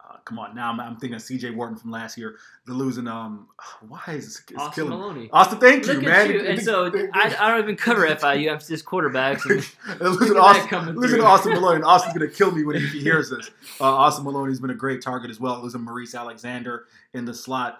uh, 0.09 0.17
come 0.25 0.37
on, 0.37 0.53
now 0.55 0.69
I'm, 0.69 0.79
I'm 0.79 0.97
thinking 0.97 1.15
of 1.15 1.21
C.J. 1.21 1.51
Worton 1.51 1.77
from 1.77 1.91
last 1.91 2.17
year. 2.17 2.35
They're 2.65 2.75
losing. 2.75 3.07
Um, 3.07 3.47
why 3.87 4.01
is 4.09 4.25
it's 4.49 4.59
Austin 4.59 4.85
killing. 4.85 4.99
Maloney. 4.99 5.29
Austin, 5.31 5.59
thank 5.59 5.85
you, 5.85 5.93
Look 5.93 6.03
man. 6.03 6.27
at 6.27 6.29
you. 6.29 6.41
And 6.41 6.61
so 6.61 6.91
I, 7.13 7.35
I 7.39 7.49
don't 7.51 7.63
even 7.63 7.75
cover 7.77 8.05
FIU. 8.07 8.51
I'm 8.51 8.59
just 8.59 8.85
quarterbacks. 8.85 9.45
And 9.49 9.99
They're 9.99 10.09
Look 10.09 10.21
losing 10.21 10.37
Austin, 10.37 10.95
losing. 10.95 11.21
Austin 11.21 11.53
Maloney. 11.53 11.77
And 11.77 11.85
Austin's 11.85 12.17
going 12.17 12.29
to 12.29 12.35
kill 12.35 12.51
me 12.51 12.63
when 12.63 12.75
he 12.77 12.87
hears 12.99 13.29
this. 13.29 13.49
Uh, 13.79 13.85
Austin 13.85 14.25
Maloney's 14.25 14.59
been 14.59 14.71
a 14.71 14.75
great 14.75 15.01
target 15.01 15.31
as 15.31 15.39
well. 15.39 15.61
Losing 15.61 15.81
Maurice 15.81 16.15
Alexander 16.15 16.85
in 17.13 17.25
the 17.25 17.33
slot. 17.33 17.79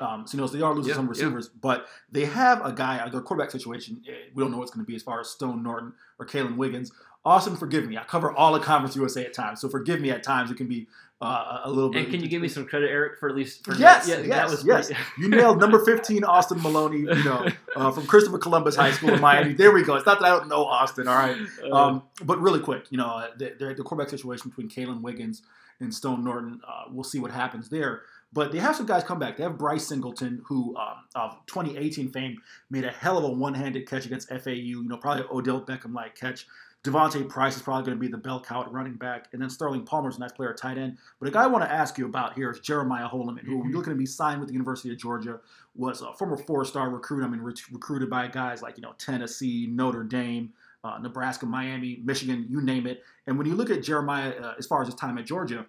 Um, 0.00 0.26
so, 0.26 0.36
you 0.36 0.40
know, 0.40 0.46
so 0.48 0.56
they 0.56 0.62
are 0.62 0.74
losing 0.74 0.88
Yeah, 0.90 0.96
some 0.96 1.08
receivers, 1.08 1.48
but 1.48 1.86
they 2.10 2.24
have 2.24 2.64
a 2.66 2.72
guy, 2.72 3.08
their 3.10 3.20
quarterback 3.20 3.52
situation, 3.52 4.02
eh, 4.08 4.12
we 4.34 4.42
don't 4.42 4.50
know 4.50 4.58
what's 4.58 4.72
going 4.72 4.84
to 4.84 4.88
be 4.90 4.96
as 4.96 5.04
far 5.04 5.20
as 5.20 5.28
Stone 5.30 5.62
Norton 5.62 5.92
or 6.18 6.26
Kaylan 6.26 6.56
Wiggins. 6.56 6.90
Austin, 7.24 7.56
forgive 7.56 7.88
me. 7.88 7.96
I 7.96 8.04
cover 8.04 8.32
all 8.32 8.54
of 8.54 8.62
Conference 8.62 8.96
USA 8.96 9.24
at 9.24 9.32
times, 9.32 9.60
so 9.60 9.68
forgive 9.68 10.00
me 10.00 10.10
at 10.10 10.22
times. 10.22 10.50
It 10.50 10.56
can 10.56 10.66
be 10.66 10.86
uh, 11.22 11.60
a 11.64 11.70
little 11.70 11.88
bit. 11.88 12.02
And 12.02 12.10
can 12.10 12.20
you 12.20 12.28
give 12.28 12.42
me 12.42 12.48
some 12.48 12.66
credit, 12.66 12.90
Eric, 12.90 13.18
for 13.18 13.30
at 13.30 13.34
least? 13.34 13.64
For 13.64 13.74
Yes, 13.74 14.06
yeah, 14.06 14.18
yes, 14.18 14.28
that 14.28 14.50
was 14.50 14.64
yes. 14.64 14.92
You 15.18 15.28
nailed 15.28 15.58
number 15.58 15.82
15, 15.82 16.22
Austin 16.24 16.60
Maloney, 16.60 16.98
you 16.98 17.24
know, 17.24 17.48
uh, 17.76 17.90
from 17.92 18.06
Christopher 18.06 18.38
Columbus 18.38 18.76
High 18.76 18.90
School 18.90 19.14
in 19.14 19.20
Miami. 19.20 19.54
There 19.54 19.72
we 19.72 19.84
go. 19.84 19.94
It's 19.94 20.04
not 20.04 20.20
that 20.20 20.26
I 20.26 20.36
don't 20.36 20.48
know 20.48 20.64
Austin, 20.66 21.08
all 21.08 21.16
right? 21.16 21.36
Um, 21.72 22.02
but 22.22 22.40
really 22.40 22.60
quick, 22.60 22.86
you 22.90 22.98
know, 22.98 23.06
uh, 23.06 23.28
the, 23.38 23.54
the, 23.58 23.74
the 23.74 23.82
quarterback 23.82 24.10
situation 24.10 24.50
between 24.50 24.68
Kaylan 24.68 25.00
Wiggins 25.00 25.42
and 25.80 25.94
Stone 25.94 26.24
Norton, 26.24 26.60
uh, 26.66 26.84
we'll 26.90 27.04
see 27.04 27.18
what 27.18 27.30
happens 27.30 27.70
there. 27.70 28.02
But 28.34 28.50
they 28.50 28.58
have 28.58 28.74
some 28.74 28.86
guys 28.86 29.04
come 29.04 29.20
back. 29.20 29.36
They 29.36 29.44
have 29.44 29.56
Bryce 29.56 29.86
Singleton, 29.86 30.42
who 30.46 30.76
um, 30.76 31.04
of 31.14 31.36
2018 31.46 32.10
fame 32.10 32.42
made 32.68 32.84
a 32.84 32.90
hell 32.90 33.16
of 33.16 33.22
a 33.22 33.30
one-handed 33.30 33.88
catch 33.88 34.06
against 34.06 34.28
FAU. 34.28 34.50
You 34.50 34.82
know, 34.82 34.96
probably 34.96 35.24
Odell 35.30 35.60
Beckham-like 35.60 36.16
catch. 36.16 36.46
D'Vonte 36.84 37.26
Price 37.30 37.56
is 37.56 37.62
probably 37.62 37.82
going 37.86 37.96
to 37.96 38.00
be 38.00 38.08
the 38.08 38.18
bell 38.18 38.38
cow 38.40 38.62
at 38.62 38.70
running 38.70 38.92
back, 38.94 39.28
and 39.32 39.40
then 39.40 39.48
Sterling 39.48 39.84
Palmer's 39.86 40.18
a 40.18 40.20
nice 40.20 40.32
player 40.32 40.50
at 40.50 40.58
tight 40.58 40.76
end. 40.76 40.98
But 41.18 41.28
a 41.28 41.32
guy 41.32 41.42
I 41.44 41.46
want 41.46 41.64
to 41.64 41.72
ask 41.72 41.96
you 41.96 42.04
about 42.04 42.34
here 42.34 42.50
is 42.50 42.60
Jeremiah 42.60 43.08
Holloman, 43.08 43.40
who 43.40 43.56
Mhm. 43.62 43.64
you're 43.64 43.78
looking 43.78 43.92
to 43.94 43.98
be 43.98 44.04
signed 44.04 44.38
with 44.40 44.48
the 44.48 44.52
University 44.52 44.92
of 44.92 44.98
Georgia, 44.98 45.40
was 45.74 46.02
a 46.02 46.12
former 46.12 46.36
four-star 46.36 46.90
recruit. 46.90 47.24
I 47.24 47.28
mean, 47.28 47.40
re- 47.40 47.54
recruited 47.72 48.10
by 48.10 48.28
guys 48.28 48.60
like 48.60 48.76
you 48.76 48.82
know 48.82 48.94
Tennessee, 48.98 49.66
Notre 49.66 50.04
Dame, 50.04 50.52
uh, 50.84 50.98
Nebraska, 50.98 51.46
Miami, 51.46 52.02
Michigan, 52.04 52.44
you 52.50 52.60
name 52.60 52.86
it. 52.86 53.02
And 53.26 53.38
when 53.38 53.46
you 53.46 53.54
look 53.54 53.70
at 53.70 53.82
Jeremiah, 53.82 54.34
uh, 54.38 54.54
as 54.58 54.66
far 54.66 54.82
as 54.82 54.88
his 54.88 54.94
time 54.94 55.16
at 55.16 55.24
Georgia, 55.24 55.64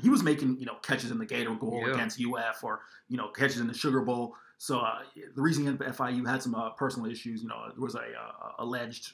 he 0.00 0.08
was 0.08 0.22
making 0.22 0.58
you 0.58 0.64
know 0.64 0.76
catches 0.76 1.10
in 1.10 1.18
the 1.18 1.26
Gator 1.26 1.54
Bowl 1.54 1.82
Yeah. 1.86 1.92
against 1.92 2.18
UF 2.18 2.64
or 2.64 2.80
you 3.08 3.18
know 3.18 3.28
catches 3.28 3.60
in 3.60 3.66
the 3.66 3.74
Sugar 3.74 4.00
Bowl. 4.00 4.36
So 4.56 4.78
uh, 4.78 5.02
the 5.34 5.42
reason 5.42 5.64
he 5.64 5.68
ended 5.68 5.82
up 5.86 5.88
at 5.88 5.96
FIU 5.96 6.24
had 6.24 6.42
some 6.42 6.54
uh, 6.54 6.70
personal 6.70 7.10
issues. 7.10 7.42
You 7.42 7.48
know, 7.48 7.70
there 7.74 7.82
was 7.82 7.94
a 7.94 8.00
uh, 8.18 8.52
alleged, 8.60 9.12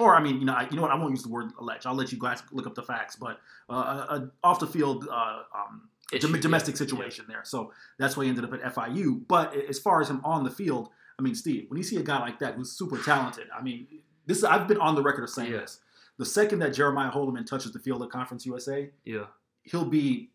or 0.00 0.14
I 0.16 0.22
mean, 0.22 0.38
you 0.40 0.44
know, 0.46 0.54
I, 0.54 0.66
you 0.70 0.76
know 0.76 0.82
what? 0.82 0.90
I 0.90 0.94
won't 0.96 1.10
use 1.10 1.22
the 1.22 1.28
word 1.28 1.52
allege. 1.58 1.84
I'll 1.86 1.94
let 1.94 2.12
you 2.12 2.18
guys 2.18 2.42
look 2.52 2.66
up 2.66 2.74
the 2.74 2.82
facts. 2.82 3.16
But 3.16 3.38
uh, 3.68 3.74
a, 3.74 4.14
a 4.16 4.30
off 4.42 4.58
the 4.60 4.66
field 4.66 5.06
uh, 5.10 5.42
um, 5.54 5.88
Issue, 6.12 6.26
dom- 6.26 6.34
yeah. 6.34 6.40
domestic 6.42 6.76
situation 6.76 7.24
there. 7.28 7.42
So 7.44 7.72
that's 7.98 8.16
why 8.16 8.24
he 8.24 8.28
ended 8.30 8.44
up 8.44 8.52
at 8.54 8.62
FIU. 8.74 9.22
But 9.28 9.54
as 9.54 9.78
far 9.78 10.00
as 10.00 10.08
him 10.10 10.20
on 10.24 10.44
the 10.44 10.50
field, 10.50 10.88
I 11.18 11.22
mean, 11.22 11.34
Steve, 11.34 11.66
when 11.68 11.78
you 11.78 11.84
see 11.84 11.96
a 11.96 12.02
guy 12.02 12.18
like 12.20 12.38
that 12.40 12.54
who's 12.54 12.72
super 12.72 12.98
talented, 12.98 13.46
I 13.56 13.62
mean, 13.62 13.86
this 14.26 14.38
is, 14.38 14.44
I've 14.44 14.68
been 14.68 14.78
on 14.78 14.94
the 14.94 15.02
record 15.02 15.24
of 15.24 15.30
saying 15.30 15.52
Yeah. 15.52 15.58
this. 15.60 15.80
The 16.18 16.26
second 16.26 16.58
that 16.60 16.74
Jeremiah 16.74 17.10
Holloman 17.10 17.46
touches 17.46 17.72
the 17.72 17.78
field 17.78 18.02
at 18.02 18.10
Conference 18.10 18.44
USA, 18.46 18.90
Yeah, 19.04 19.24
he'll 19.64 19.86
be 19.86 20.30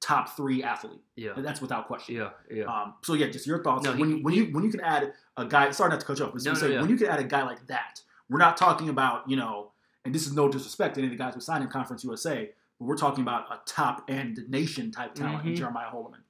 top 0.00 0.36
three 0.36 0.62
athlete, 0.62 1.02
yeah, 1.16 1.32
and 1.36 1.44
that's 1.44 1.60
without 1.60 1.86
question. 1.86 2.14
yeah, 2.16 2.30
yeah. 2.50 2.64
Um, 2.64 2.94
so 3.04 3.12
yeah, 3.14 3.26
just 3.28 3.46
your 3.46 3.62
thoughts 3.62 3.84
No, 3.84 3.94
when 3.96 4.08
he- 4.10 4.16
you 4.16 4.22
when 4.22 4.34
he- 4.34 4.40
you 4.44 4.52
when 4.54 4.64
you 4.64 4.70
can 4.70 4.80
add 4.80 5.12
a 5.36 5.44
guy. 5.44 5.70
Sorry 5.72 5.90
not 5.90 6.00
to 6.00 6.06
cut 6.06 6.18
you 6.18 6.24
off, 6.24 6.32
but 6.32 6.42
No, 6.44 6.52
no, 6.54 6.66
yeah. 6.66 6.80
when 6.80 6.88
you 6.90 6.96
can 6.96 7.08
add 7.08 7.20
a 7.20 7.24
guy 7.24 7.42
like 7.42 7.66
that, 7.66 8.00
we're 8.28 8.38
not 8.38 8.56
talking 8.56 8.88
about 8.88 9.28
you 9.28 9.36
know, 9.36 9.72
and 10.04 10.14
this 10.14 10.26
is 10.26 10.34
no 10.34 10.48
disrespect 10.48 10.94
to 10.94 11.00
any 11.00 11.06
of 11.10 11.16
the 11.16 11.22
guys 11.22 11.34
who 11.34 11.40
signed 11.40 11.62
in 11.64 11.70
Conference 11.70 12.04
USA, 12.04 12.50
but 12.78 12.84
we're 12.86 12.96
talking 12.96 13.22
about 13.22 13.46
a 13.50 13.58
top 13.66 14.04
end 14.08 14.38
nation 14.48 14.90
type 14.90 15.14
talent 15.14 15.46
in 15.46 15.52
Mhm. 15.52 15.56
Jeremiah 15.56 15.90
Holloman. 15.90 16.22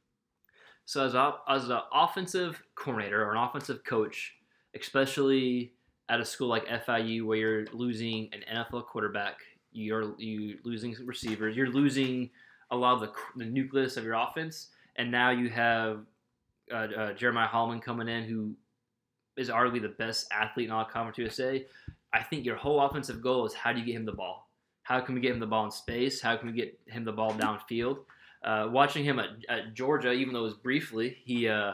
So 0.84 1.05
as 1.05 1.14
a, 1.14 1.34
as 1.49 1.68
an 1.68 1.80
offensive 1.92 2.62
coordinator 2.74 3.22
or 3.22 3.32
an 3.32 3.36
offensive 3.38 3.84
coach, 3.84 4.34
especially 4.74 5.74
at 6.09 6.20
a 6.20 6.24
school 6.24 6.49
like 6.49 6.64
FIU 6.66 7.26
where 7.26 7.36
you're 7.36 7.66
losing 7.72 8.30
an 8.32 8.42
NFL 8.51 8.86
quarterback, 8.86 9.40
you're 9.72 10.14
you 10.18 10.59
losing 10.64 10.94
some 10.94 11.07
receivers, 11.07 11.55
you're 11.57 11.68
losing 11.68 12.30
a 12.70 12.76
lot 12.76 12.94
of 12.94 13.01
the, 13.01 13.12
the 13.36 13.44
nucleus 13.44 13.96
of 13.99 14.05
your 14.05 14.14
offense, 14.14 14.68
and 14.96 15.11
now 15.11 15.30
you 15.30 15.51
have 15.51 16.07
uh, 16.72 16.74
uh, 16.96 17.12
Jeremiah 17.12 17.49
Holloman 17.49 17.82
coming 17.82 18.09
in 18.09 18.24
who 18.24 18.55
is 19.39 19.49
arguably 19.49 19.80
the 19.80 19.89
best 19.89 20.26
athlete 20.32 20.66
in 20.66 20.72
all 20.72 20.82
of 20.82 20.89
Conference 20.89 21.18
USA. 21.18 21.64
I 22.12 22.22
think 22.22 22.45
your 22.45 22.57
whole 22.57 22.80
offensive 22.80 23.22
goal 23.22 23.47
is 23.47 23.55
how 23.55 23.72
do 23.72 23.80
you 23.80 23.86
get 23.86 23.95
him 23.95 24.05
the 24.05 24.12
ball? 24.12 24.51
How 24.82 25.01
can 25.01 25.14
we 25.14 25.20
get 25.20 25.32
him 25.32 25.41
the 25.41 25.47
ball 25.47 25.66
in 25.66 25.70
space? 25.70 26.20
How 26.20 26.36
can 26.36 26.49
we 26.49 26.55
get 26.55 26.78
him 26.86 27.05
the 27.05 27.12
ball 27.12 27.32
downfield? 27.32 27.99
Uh, 28.43 28.68
watching 28.70 29.05
him 29.05 29.18
at, 29.18 29.28
at 29.49 29.74
Georgia, 29.74 30.12
even 30.12 30.32
though 30.32 30.41
it 30.41 30.45
was 30.45 30.55
briefly, 30.55 31.18
he 31.24 31.49
uh, 31.49 31.72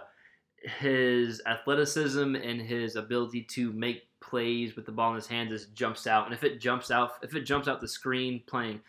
his 0.80 1.42
athleticism 1.46 2.34
and 2.34 2.60
his 2.60 2.96
ability 2.96 3.42
to 3.42 3.72
make 3.72 4.02
plays 4.20 4.74
with 4.74 4.86
the 4.86 4.92
ball 4.92 5.10
in 5.10 5.16
his 5.16 5.26
hands 5.26 5.50
just 5.50 5.74
jumps 5.74 6.06
out. 6.06 6.24
And 6.24 6.34
if 6.34 6.42
it 6.42 6.60
jumps 6.60 6.90
out, 6.90 7.12
if 7.22 7.34
it 7.34 7.42
jumps 7.42 7.68
out 7.68 7.80
the 7.80 7.88
screen 7.88 8.42
playing 8.46 8.80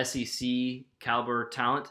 SEC 0.00 0.48
caliber 1.00 1.48
talent, 1.48 1.88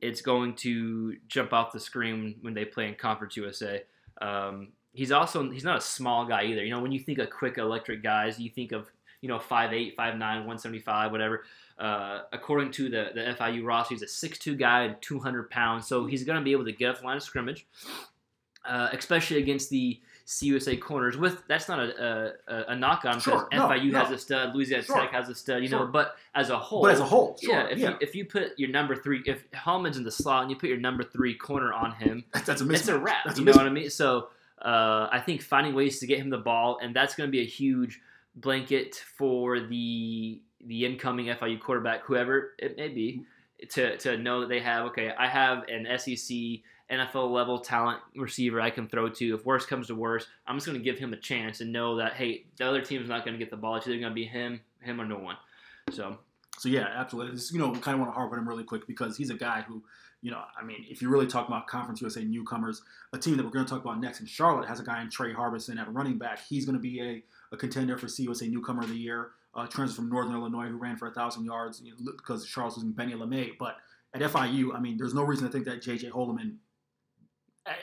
it's 0.00 0.20
going 0.20 0.54
to 0.56 1.16
jump 1.28 1.52
off 1.52 1.72
the 1.72 1.80
screen 1.80 2.36
when 2.40 2.54
they 2.54 2.64
play 2.64 2.88
in 2.88 2.94
Conference 2.94 3.36
USA. 3.36 3.82
Um, 4.20 4.72
he's 4.92 5.12
also 5.12 5.50
he's 5.50 5.64
not 5.64 5.78
a 5.78 5.80
small 5.80 6.26
guy 6.26 6.44
either. 6.44 6.64
You 6.64 6.70
know, 6.70 6.80
when 6.80 6.92
you 6.92 7.00
think 7.00 7.18
of 7.18 7.30
quick 7.30 7.58
electric 7.58 8.02
guys, 8.02 8.38
you 8.38 8.50
think 8.50 8.72
of 8.72 8.90
you 9.20 9.28
know 9.28 9.38
5'8", 9.38 9.94
5'9", 9.96 9.96
175, 9.96 11.12
whatever. 11.12 11.44
Uh, 11.78 12.22
according 12.32 12.70
to 12.72 12.90
the, 12.90 13.10
the 13.14 13.20
FIU 13.38 13.64
roster, 13.64 13.94
he's 13.94 14.02
a 14.02 14.06
6'2 14.06 14.58
guy 14.58 14.82
and 14.82 14.96
200 15.00 15.50
pounds. 15.50 15.86
So 15.86 16.04
he's 16.06 16.24
going 16.24 16.38
to 16.38 16.44
be 16.44 16.52
able 16.52 16.66
to 16.66 16.72
get 16.72 16.90
off 16.90 17.00
the 17.00 17.06
line 17.06 17.16
of 17.16 17.22
scrimmage, 17.22 17.66
uh, 18.66 18.90
especially 18.92 19.38
against 19.38 19.70
the 19.70 19.98
CUSA 20.26 20.78
corners. 20.78 21.16
With 21.16 21.42
That's 21.48 21.68
not 21.68 21.80
a, 21.80 22.34
a, 22.46 22.64
a 22.68 22.76
knock 22.76 23.04
on 23.06 23.18
Sure, 23.18 23.48
because 23.50 23.68
no, 23.68 23.74
FIU 23.74 23.92
no. 23.92 23.98
has 23.98 24.10
a 24.10 24.18
stud, 24.18 24.54
Louisiana 24.54 24.82
Sure, 24.82 25.00
Tech 25.00 25.10
has 25.12 25.28
a 25.30 25.34
stud, 25.34 25.62
you 25.62 25.70
know. 25.70 25.86
But 25.86 26.16
as 26.34 26.50
a 26.50 26.58
whole, 26.58 26.82
But 26.82 26.92
as 26.92 27.00
a 27.00 27.04
whole, 27.04 27.38
sure, 27.42 27.52
yeah, 27.52 27.66
if, 27.68 27.78
yeah, 27.78 27.90
You, 27.90 27.96
if 28.02 28.14
you 28.14 28.26
put 28.26 28.58
your 28.58 28.68
number 28.68 28.94
three, 28.94 29.22
if 29.24 29.50
Holloman's 29.52 29.96
in 29.96 30.04
the 30.04 30.10
slot 30.10 30.42
and 30.42 30.50
you 30.50 30.56
put 30.56 30.68
your 30.68 30.78
number 30.78 31.02
three 31.02 31.34
corner 31.34 31.72
on 31.72 31.92
him, 31.92 32.24
that's, 32.32 32.46
that's 32.46 32.60
a 32.60 32.70
it's 32.70 32.88
a 32.88 32.98
wrap. 32.98 33.24
That's 33.24 33.38
you 33.38 33.44
know 33.46 33.52
what 33.52 33.66
I 33.66 33.70
mean? 33.70 33.88
So 33.90 34.28
uh, 34.62 35.08
I 35.10 35.20
think 35.24 35.42
finding 35.42 35.74
ways 35.74 36.00
to 36.00 36.06
get 36.06 36.18
him 36.18 36.30
the 36.30 36.38
ball, 36.38 36.78
and 36.82 36.94
that's 36.94 37.14
going 37.14 37.28
to 37.28 37.32
be 37.32 37.40
a 37.40 37.46
huge 37.46 38.00
blanket 38.34 39.02
for 39.16 39.60
the 39.60 40.42
the 40.66 40.84
incoming 40.84 41.26
FIU 41.26 41.58
quarterback, 41.58 42.02
whoever 42.04 42.52
it 42.58 42.76
may 42.76 42.88
be, 42.88 43.24
to, 43.70 43.96
to 43.96 44.18
know 44.18 44.40
that 44.40 44.48
they 44.48 44.60
have 44.60 44.86
okay, 44.86 45.12
I 45.18 45.26
have 45.26 45.64
an 45.68 45.86
SEC 45.98 46.36
NFL 46.90 47.30
level 47.30 47.60
talent 47.60 48.00
receiver 48.16 48.60
I 48.60 48.70
can 48.70 48.88
throw 48.88 49.08
to. 49.08 49.34
If 49.34 49.46
worse 49.46 49.64
comes 49.64 49.86
to 49.86 49.94
worse, 49.94 50.26
I'm 50.46 50.56
just 50.56 50.66
going 50.66 50.78
to 50.78 50.84
give 50.84 50.98
him 50.98 51.12
a 51.12 51.16
chance 51.16 51.60
and 51.60 51.72
know 51.72 51.96
that 51.96 52.14
hey, 52.14 52.46
the 52.58 52.68
other 52.68 52.82
team's 52.82 53.08
not 53.08 53.24
going 53.24 53.34
to 53.34 53.38
get 53.38 53.50
the 53.50 53.56
ball. 53.56 53.76
It's 53.76 53.86
either 53.86 53.98
going 53.98 54.10
to 54.10 54.14
be 54.14 54.24
him, 54.24 54.60
him 54.80 55.00
or 55.00 55.04
no 55.04 55.18
one. 55.18 55.36
So 55.90 56.18
So 56.58 56.68
yeah, 56.68 56.88
absolutely. 56.94 57.40
You 57.52 57.58
know, 57.58 57.72
kind 57.72 57.94
of 57.94 58.00
want 58.00 58.12
to 58.12 58.14
harp 58.14 58.32
on 58.32 58.38
him 58.38 58.48
really 58.48 58.64
quick 58.64 58.86
because 58.86 59.16
he's 59.16 59.30
a 59.30 59.34
guy 59.34 59.62
who, 59.62 59.82
you 60.22 60.30
know, 60.30 60.42
I 60.60 60.64
mean, 60.64 60.84
if 60.88 61.00
you 61.00 61.08
really 61.08 61.26
talk 61.26 61.48
about 61.48 61.66
Conference 61.66 62.00
USA 62.02 62.22
newcomers, 62.24 62.82
a 63.12 63.18
team 63.18 63.36
that 63.36 63.44
we're 63.44 63.50
going 63.50 63.64
to 63.64 63.70
talk 63.70 63.82
about 63.82 64.00
next 64.00 64.20
in 64.20 64.26
Charlotte 64.26 64.68
has 64.68 64.78
a 64.78 64.84
guy 64.84 65.00
in 65.00 65.08
Tre 65.10 65.32
Harbison 65.32 65.78
at 65.78 65.92
running 65.92 66.18
back. 66.18 66.40
He's 66.46 66.66
going 66.66 66.76
to 66.76 66.80
be 66.80 67.00
a, 67.00 67.22
a 67.54 67.56
contender 67.56 67.96
for 67.96 68.06
CUSA 68.06 68.50
newcomer 68.50 68.82
of 68.82 68.88
the 68.90 68.96
year. 68.96 69.30
Uh, 69.54 69.66
transfer 69.66 69.96
from 69.96 70.10
Northern 70.10 70.34
Illinois 70.34 70.66
who 70.68 70.76
ran 70.76 70.96
for 70.96 71.08
a 71.08 71.10
thousand 71.12 71.44
yards 71.44 71.82
you 71.82 71.90
know, 71.90 72.12
because 72.16 72.46
Charles 72.46 72.76
was 72.76 72.84
in 72.84 72.92
Benny 72.92 73.14
LeMay. 73.14 73.52
But 73.58 73.76
at 74.14 74.20
FIU, 74.20 74.74
I 74.74 74.80
mean, 74.80 74.96
there's 74.96 75.14
no 75.14 75.22
reason 75.24 75.46
to 75.46 75.52
think 75.52 75.64
that 75.64 75.82
JJ 75.82 76.10
Holloman, 76.12 76.56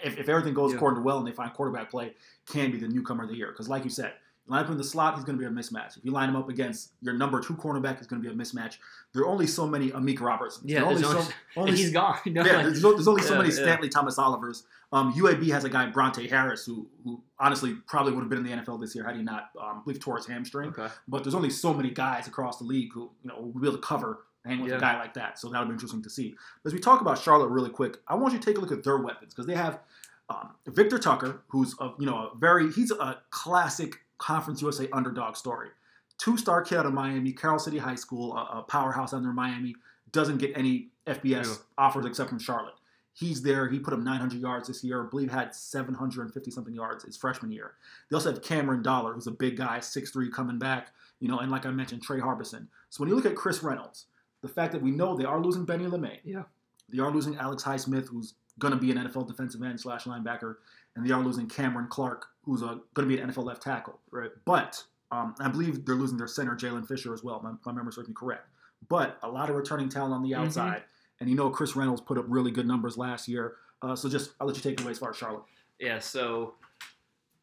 if, 0.04 0.18
if 0.18 0.30
everything 0.30 0.54
goes 0.54 0.72
Yeah. 0.72 0.78
according 0.78 1.00
to 1.02 1.04
well 1.04 1.18
and 1.18 1.28
they 1.28 1.32
find 1.32 1.52
quarterback 1.54 1.90
play, 1.90 2.14
can 2.48 2.72
be 2.72 2.78
the 2.78 2.88
newcomer 2.88 3.24
of 3.24 3.30
the 3.30 3.36
year. 3.36 3.52
Because 3.52 3.68
like 3.68 3.84
you 3.84 3.90
said, 3.90 4.14
line 4.48 4.64
up 4.66 4.72
in 4.72 4.78
the 4.78 4.84
slot, 4.84 5.16
he's 5.16 5.24
going 5.24 5.38
to 5.38 5.41
be 5.41 5.45
a 5.45 5.50
mismatch. 5.54 5.98
If 5.98 6.06
you 6.06 6.12
line 6.12 6.30
him 6.30 6.36
up 6.36 6.50
against 6.50 6.91
your 7.02 7.14
number 7.14 7.39
two 7.41 7.54
cornerback, 7.56 7.98
he's 7.98 8.08
going 8.08 8.22
to 8.22 8.28
be 8.28 8.34
a 8.34 8.38
mismatch. 8.38 8.78
There 9.14 9.24
are 9.24 9.28
only 9.28 9.48
so 9.48 9.68
many 9.68 9.91
Amik 9.91 10.22
Roberts. 10.22 10.60
Yeah, 10.64 10.84
only 10.84 11.02
so 11.04 11.26
only- 11.58 11.72
he's 11.76 11.91
gone. 11.91 12.18
Know, 12.26 12.43
yeah, 12.45 12.64
there's, 12.64 12.82
no- 12.82 12.93
there's 12.93 13.08
only 13.08 13.22
so 13.24 13.34
Yeah, 13.34 13.39
many 13.41 13.50
yeah. 13.54 13.62
Stanley 13.62 13.89
Thomas 13.89 14.18
Olivers. 14.18 14.64
Um, 14.93 15.14
UAB 15.16 15.50
has 15.52 15.66
a 15.66 15.70
guy 15.70 15.86
Bronte 15.88 16.28
Harris 16.30 16.66
who, 16.66 16.88
who 17.04 17.22
honestly 17.39 17.76
probably 17.88 18.14
would 18.14 18.22
have 18.22 18.30
been 18.30 18.39
in 18.39 18.45
the 18.45 18.52
NFL 18.64 18.80
this 18.80 18.95
year 18.95 19.04
had 19.06 19.18
he 19.18 19.22
not, 19.22 19.50
um, 19.62 19.80
I 19.80 19.82
believe, 19.84 20.00
tore 20.00 20.16
his 20.16 20.26
hamstring. 20.26 20.70
okay. 20.70 20.88
But 21.10 21.24
there's 21.26 21.36
only 21.36 21.50
so 21.50 21.74
many 21.74 21.89
guys 21.91 22.28
across 22.28 22.58
the 22.60 22.64
league 22.66 22.93
who 22.93 23.12
you 23.24 23.30
know 23.30 23.39
will 23.54 23.60
be 23.60 23.68
able 23.68 23.78
to 23.78 23.84
cover 23.84 24.20
hang 24.45 24.62
with 24.62 24.72
Yeah. 24.72 24.78
a 24.78 24.80
guy 24.80 24.98
like 24.98 25.14
that. 25.16 25.38
So 25.39 25.50
that'll 25.50 25.68
be 25.68 25.74
interesting 25.74 26.02
to 26.04 26.10
see. 26.10 26.38
As 26.66 26.74
we 26.74 26.80
talk 26.80 27.02
about 27.02 27.18
Charlotte 27.20 27.50
really 27.50 27.70
quick, 27.70 27.98
I 28.08 28.16
want 28.16 28.32
you 28.34 28.39
to 28.39 28.45
take 28.45 28.58
a 28.58 28.62
look 28.62 28.72
at 28.72 28.82
their 28.86 28.98
weapons 28.98 29.34
because 29.34 29.45
they 29.45 29.56
have 29.56 29.82
um, 30.30 30.52
Victor 30.68 30.98
Tucker, 30.98 31.41
who's 31.50 31.76
a, 31.82 31.91
you 32.00 32.06
know 32.06 32.30
a 32.34 32.38
very 32.38 32.72
he's 32.72 32.91
a 32.91 33.20
classic 33.30 33.95
Conference 34.18 34.61
USA 34.61 34.88
underdog 34.91 35.36
story. 35.36 35.70
Two-star 36.18 36.61
kid 36.63 36.80
out 36.80 36.86
of 36.86 36.93
Miami, 36.93 37.32
Carol 37.32 37.59
City 37.59 37.78
High 37.78 37.95
School, 37.95 38.36
a, 38.36 38.59
a 38.59 38.61
powerhouse 38.63 39.13
under 39.13 39.32
Miami, 39.32 39.76
doesn't 40.11 40.38
get 40.38 40.57
any 40.57 40.89
FBS 41.05 41.45
Yeah. 41.45 41.53
offers 41.78 42.05
except 42.05 42.30
from 42.30 42.39
Charlotte. 42.39 42.74
He's 43.13 43.41
there. 43.41 43.68
He 43.68 43.80
put 43.80 43.93
up 43.93 43.99
900 43.99 44.39
yards 44.39 44.68
this 44.68 44.84
year. 44.84 45.03
I 45.05 45.09
believe 45.09 45.32
had 45.32 45.53
750 45.55 46.51
something 46.51 46.74
yards 46.74 47.03
his 47.03 47.18
freshman 47.18 47.51
year. 47.51 47.74
They 48.09 48.15
also 48.15 48.32
have 48.32 48.41
Cameron 48.43 48.84
Dollar, 48.84 49.13
who's 49.13 49.28
a 49.28 49.32
big 49.32 49.57
guy, 49.57 49.80
6'3", 49.80 50.32
coming 50.32 50.59
back. 50.59 50.89
You 51.20 51.28
know, 51.28 51.39
and 51.39 51.51
like 51.51 51.65
I 51.65 51.72
mentioned, 51.72 52.03
Tre 52.03 52.20
Harbison. 52.20 52.68
So 52.89 53.01
when 53.01 53.09
you 53.09 53.15
look 53.15 53.26
at 53.26 53.36
Chris 53.36 53.63
Reynolds, 53.63 54.05
the 54.41 54.47
fact 54.47 54.72
that 54.74 54.82
we 54.84 54.91
know 54.91 55.15
they 55.18 55.26
are 55.26 55.41
losing 55.41 55.65
Benny 55.65 55.86
LeMay, 55.86 56.20
Yeah. 56.24 56.43
they 56.89 56.99
are 56.99 57.09
losing 57.11 57.36
Alex 57.38 57.63
Highsmith, 57.63 58.07
who's 58.07 58.36
going 58.60 58.74
to 58.74 58.80
be 58.80 58.91
an 58.91 58.97
NFL 58.97 59.28
defensive 59.28 59.62
end 59.64 59.80
slash 59.80 60.05
linebacker, 60.05 60.55
and 60.95 61.05
they 61.08 61.12
are 61.14 61.22
losing 61.22 61.47
Cameron 61.47 61.88
Clark, 61.89 62.26
who's 62.43 62.62
going 62.62 62.82
to 62.95 63.05
be 63.05 63.18
an 63.20 63.30
NFL 63.30 63.45
left 63.45 63.62
tackle. 63.62 63.99
Right. 64.12 64.32
But 64.45 64.84
um, 65.12 65.36
I 65.39 65.47
believe 65.47 65.86
they're 65.86 65.95
losing 65.95 66.18
their 66.18 66.28
center, 66.28 66.55
Jalen 66.55 66.88
Fisher, 66.88 67.14
as 67.14 67.24
well. 67.24 67.39
My, 67.41 67.51
my 67.66 67.78
memory 67.78 67.93
serves 67.93 68.08
me 68.08 68.14
correct. 68.18 68.47
But 68.89 69.18
a 69.24 69.28
lot 69.30 69.49
of 69.49 69.55
returning 69.55 69.89
talent 69.89 70.14
on 70.14 70.22
the 70.24 70.32
Mhm. 70.32 70.45
outside, 70.45 70.84
and 71.20 71.30
you 71.30 71.36
know 71.36 71.49
Chris 71.49 71.76
Reynolds 71.76 72.01
put 72.01 72.18
up 72.18 72.26
really 72.28 72.51
good 72.51 72.68
numbers 72.68 72.97
last 72.97 73.28
year. 73.28 73.55
Uh, 73.82 73.95
so 73.95 74.08
just 74.10 74.32
I'll 74.39 74.47
let 74.47 74.55
you 74.55 74.62
take 74.62 74.74
it 74.80 74.82
away 74.84 74.91
as 74.91 74.99
far 74.99 75.10
as 75.12 75.16
Charlotte. 75.18 75.43
Yeah, 75.80 75.99
so 75.99 76.55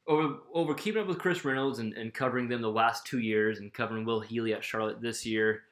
over 0.07 0.37
over 0.53 0.75
keeping 0.75 1.01
up 1.01 1.09
with 1.09 1.19
Chris 1.19 1.45
Reynolds 1.45 1.79
and, 1.79 1.93
and 1.95 2.13
covering 2.13 2.49
them 2.49 2.61
the 2.61 2.71
last 2.71 3.07
two 3.07 3.19
years 3.21 3.59
and 3.61 3.73
covering 3.73 4.05
Will 4.05 4.21
Healy 4.21 4.53
at 4.53 4.63
Charlotte 4.63 5.01
this 5.01 5.25
year, 5.25 5.63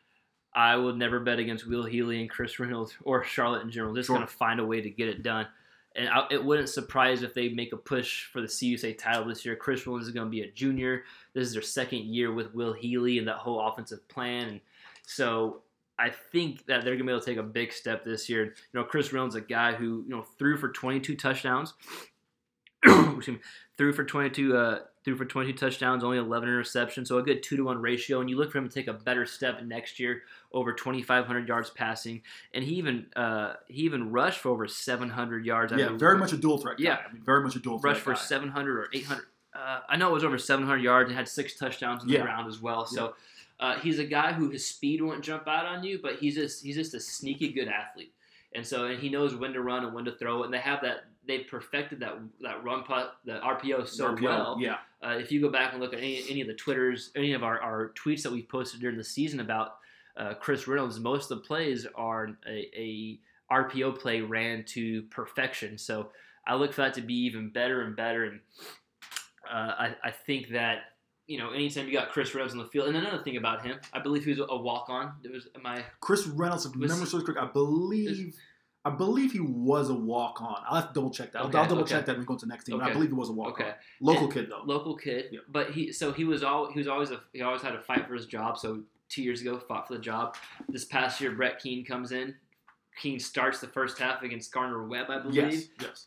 I 0.55 0.77
would 0.77 0.97
never 0.97 1.21
bet 1.21 1.39
against 1.39 1.67
Will 1.67 1.85
Healy 1.85 2.21
and 2.21 2.29
Chris 2.29 2.59
Reynolds 2.59 2.95
or 3.05 3.25
Charlotte 3.25 3.63
in 3.63 3.71
general. 3.71 3.93
They're 3.95 4.01
just 4.01 4.09
Sure. 4.09 4.17
going 4.17 4.27
to 4.27 4.33
find 4.33 4.61
a 4.61 4.67
way 4.67 4.81
to 4.81 4.91
get 4.91 5.09
it 5.09 5.23
done. 5.23 5.47
And 5.95 6.09
I, 6.09 6.27
it 6.31 6.43
wouldn't 6.43 6.69
surprise 6.69 7.23
if 7.23 7.35
they 7.35 7.51
make 7.51 7.73
a 7.73 7.77
push 7.77 8.25
for 8.27 8.41
the 8.41 8.47
CUSA 8.47 8.97
title 8.99 9.27
this 9.27 9.45
year. 9.45 9.57
Chris 9.57 9.87
Reynolds 9.87 10.07
is 10.07 10.13
going 10.13 10.27
to 10.27 10.31
be 10.31 10.43
a 10.43 10.51
junior. 10.51 11.05
This 11.35 11.49
is 11.49 11.53
their 11.53 11.63
second 11.63 12.07
year 12.07 12.33
with 12.33 12.55
Will 12.55 12.73
Healy 12.73 13.19
and 13.19 13.29
that 13.29 13.37
whole 13.37 13.61
offensive 13.61 14.07
plan. 14.09 14.49
And 14.49 14.61
so 15.07 15.63
I 15.99 16.11
think 16.11 16.67
that 16.67 16.85
they're 16.85 16.95
going 16.97 17.01
to 17.01 17.05
be 17.05 17.11
able 17.11 17.21
to 17.21 17.27
take 17.27 17.39
a 17.39 17.43
big 17.43 17.73
step 17.73 18.05
this 18.05 18.29
year. 18.29 18.45
You 18.45 18.53
know, 18.75 18.85
Chris 18.85 19.13
Reynolds, 19.13 19.35
is 19.35 19.43
a 19.43 19.45
guy 19.45 19.75
who 19.75 20.03
you 20.05 20.11
know 20.11 20.23
threw 20.39 20.57
for 20.57 20.71
22 20.71 21.15
touchdowns. 21.17 21.75
excuse 22.85 23.29
me, 23.29 23.39
threw 23.77 23.93
for 23.93 24.05
22, 24.05 24.57
uh, 24.57 24.79
threw 25.05 25.17
for 25.17 25.25
22 25.25 25.59
touchdowns, 25.59 26.05
only 26.05 26.19
11 26.19 26.49
interceptions, 26.49 27.09
so 27.09 27.19
a 27.19 27.23
good 27.23 27.43
two 27.43 27.57
to 27.57 27.65
one 27.65 27.81
ratio. 27.83 28.21
And 28.21 28.31
you 28.31 28.37
look 28.37 28.53
for 28.53 28.59
him 28.59 28.69
to 28.69 28.75
take 28.75 28.87
a 28.89 28.93
better 28.93 29.27
step 29.27 29.63
next 29.65 29.99
year, 29.99 30.23
over 30.53 30.73
2,500 30.73 31.49
yards 31.49 31.71
passing, 31.71 32.23
and 32.55 32.63
he 32.65 32.75
even 32.77 33.07
uh, 33.17 33.55
he 33.69 33.83
even 33.83 34.11
rushed 34.13 34.39
for 34.41 34.51
over 34.51 34.67
700 34.69 35.45
yards. 35.45 35.73
I 35.73 35.77
Yeah, 35.79 35.87
believe. 35.87 36.01
very 36.01 36.19
much 36.19 36.33
a 36.33 36.37
dual 36.37 36.59
threat. 36.59 36.79
Guy. 36.79 36.85
Yeah. 36.85 36.99
I 37.09 37.13
mean, 37.13 37.23
very 37.23 37.43
much 37.43 37.57
a 37.57 37.59
dual 37.59 37.79
threat. 37.79 37.93
rushed 37.95 38.05
for 38.05 38.13
guy. 38.15 38.21
700 38.21 38.79
or 38.79 38.89
800. 38.93 39.25
Uh, 39.55 39.81
I 39.89 39.97
know 39.97 40.09
it 40.11 40.15
was 40.15 40.25
over 40.25 40.39
700 40.39 40.79
yards 40.83 41.09
and 41.09 41.17
had 41.19 41.29
six 41.29 41.57
touchdowns 41.59 42.03
on 42.03 42.09
the 42.09 42.15
Yeah. 42.15 42.23
ground 42.23 42.49
as 42.49 42.61
well. 42.61 42.87
So 42.87 43.15
uh, 43.61 43.79
he's 43.79 43.99
a 43.99 44.05
guy 44.05 44.33
who 44.33 44.49
his 44.51 44.67
speed 44.67 45.03
won't 45.03 45.23
jump 45.23 45.47
out 45.47 45.67
on 45.67 45.85
you, 45.85 45.99
but 46.03 46.17
he's 46.17 46.35
just 46.35 46.63
he's 46.65 46.75
just 46.77 46.95
a 46.95 47.01
sneaky 47.01 47.53
good 47.53 47.69
athlete. 47.69 48.13
And 48.55 48.67
so 48.67 48.85
and 48.87 48.99
he 49.01 49.09
knows 49.09 49.35
when 49.35 49.53
to 49.55 49.61
run 49.63 49.85
and 49.85 49.95
when 49.95 50.05
to 50.07 50.13
throw. 50.13 50.43
And 50.45 50.53
they 50.53 50.59
have 50.59 50.81
that 50.83 51.05
they've 51.27 51.47
perfected 51.49 52.01
that 52.01 52.19
that 52.41 52.63
run 52.65 52.83
putt 52.83 53.15
the 53.25 53.41
RPO 53.41 53.87
so 53.89 54.15
RPO, 54.15 54.23
well. 54.23 54.57
Yeah, 54.61 54.77
Uh, 55.05 55.17
if 55.19 55.31
you 55.31 55.41
go 55.41 55.51
back 55.51 55.73
and 55.73 55.81
look 55.81 55.93
at 55.93 55.99
any, 55.99 56.23
any 56.29 56.41
of 56.41 56.49
the 56.49 56.55
Twitters, 56.55 57.11
any 57.17 57.33
of 57.33 57.43
our, 57.43 57.61
our 57.61 57.93
tweets 57.95 58.23
that 58.23 58.33
we 58.33 58.43
posted 58.43 58.81
during 58.81 58.97
the 58.97 59.05
season 59.05 59.41
about 59.41 59.77
uh, 60.17 60.35
Chris 60.35 60.67
Reynolds, 60.69 60.99
most 61.01 61.31
of 61.31 61.39
the 61.39 61.45
plays 61.45 61.87
are 61.95 62.37
a, 62.47 62.71
a 62.77 63.21
RPO 63.53 63.99
play 63.99 64.21
ran 64.21 64.65
to 64.65 65.03
perfection. 65.03 65.79
So 65.79 66.11
I 66.47 66.55
look 66.55 66.73
for 66.73 66.83
that 66.83 66.95
to 66.95 67.03
be 67.03 67.15
even 67.25 67.51
better 67.51 67.83
and 67.83 67.95
better. 67.97 68.25
And 68.25 68.41
uh, 69.51 69.73
I, 69.79 69.95
I 70.05 70.11
think 70.11 70.49
that 70.51 70.85
you 71.27 71.39
know 71.39 71.51
anytime 71.53 71.87
you 71.87 71.93
got 71.93 72.11
Chris 72.11 72.35
Reynolds 72.35 72.55
on 72.55 72.59
the 72.59 72.67
field, 72.67 72.89
and 72.89 72.97
another 72.97 73.23
thing 73.23 73.37
about 73.37 73.65
him, 73.65 73.79
I 73.93 74.01
believe 74.01 74.25
he 74.25 74.31
was 74.31 74.41
a 74.41 74.57
walk 74.57 74.87
on. 74.89 75.13
It 75.23 75.33
was 75.33 75.47
my 75.63 75.85
Chris 76.01 76.27
Reynolds, 76.27 76.67
if 76.67 76.75
Was 76.77 76.91
memory 76.91 77.07
serves 77.07 77.25
correct, 77.25 77.41
I 77.41 77.47
believe. 77.53 78.35
I 78.85 78.91
believe 78.91 79.31
he 79.33 79.39
was 79.41 79.91
a 79.91 79.95
walk 79.95 80.43
on. 80.43 80.57
I'll 80.67 80.75
have 80.81 80.89
to 80.89 80.95
double 80.95 81.11
check 81.11 81.31
that. 81.33 81.39
I'll- 81.39 81.57
I'll 81.57 81.69
double 81.69 81.83
okay. 81.83 81.95
check 81.95 82.07
that 82.07 82.13
when 82.13 82.21
we 82.21 82.27
go 82.27 82.37
to 82.37 82.45
the 82.47 82.51
next 82.51 82.65
team. 82.65 82.79
but 82.79 82.89
I 82.89 82.93
believe 82.93 83.11
he 83.11 83.15
was 83.15 83.29
a 83.29 83.33
walk 83.33 83.61
on. 83.61 83.67
okay. 83.67 83.75
Local 84.01 84.25
And- 84.25 84.33
kid 84.33 84.51
though. 84.51 84.63
local 84.65 84.97
kid, 84.97 85.29
Yeah. 85.31 85.41
but 85.49 85.71
he 85.71 85.93
so 85.93 86.13
he 86.13 86.25
was 86.25 86.43
all 86.43 86.71
he 86.73 86.79
was 86.79 86.89
always 86.89 87.11
a 87.13 87.21
he 87.33 87.43
always 87.43 87.63
had 87.63 87.75
a 87.77 87.81
fight 87.81 88.07
for 88.09 88.15
his 88.15 88.27
job. 88.27 88.59
So 88.59 88.83
two 89.09 89.23
years 89.23 89.41
ago, 89.41 89.59
fought 89.59 89.87
for 89.87 89.95
the 89.95 90.01
job. 90.01 90.37
This 90.69 90.85
past 90.85 91.21
year, 91.21 91.31
Brett 91.33 91.61
Kean 91.61 91.85
comes 91.85 92.11
in. 92.13 92.35
Kean 93.01 93.21
starts 93.21 93.61
the 93.61 93.69
first 93.69 93.99
half 93.99 94.23
against 94.23 94.53
Gardner 94.53 94.85
Webb, 94.87 95.11
I 95.11 95.19
believe. 95.21 95.37
yes, 95.37 95.69
yes. 95.81 96.07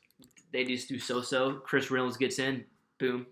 They 0.51 0.65
just 0.65 0.89
do 0.89 0.99
so 0.99 1.21
so. 1.21 1.53
Chris 1.59 1.89
Reynolds 1.89 2.17
gets 2.17 2.39
in, 2.39 2.65
boom, 2.99 3.25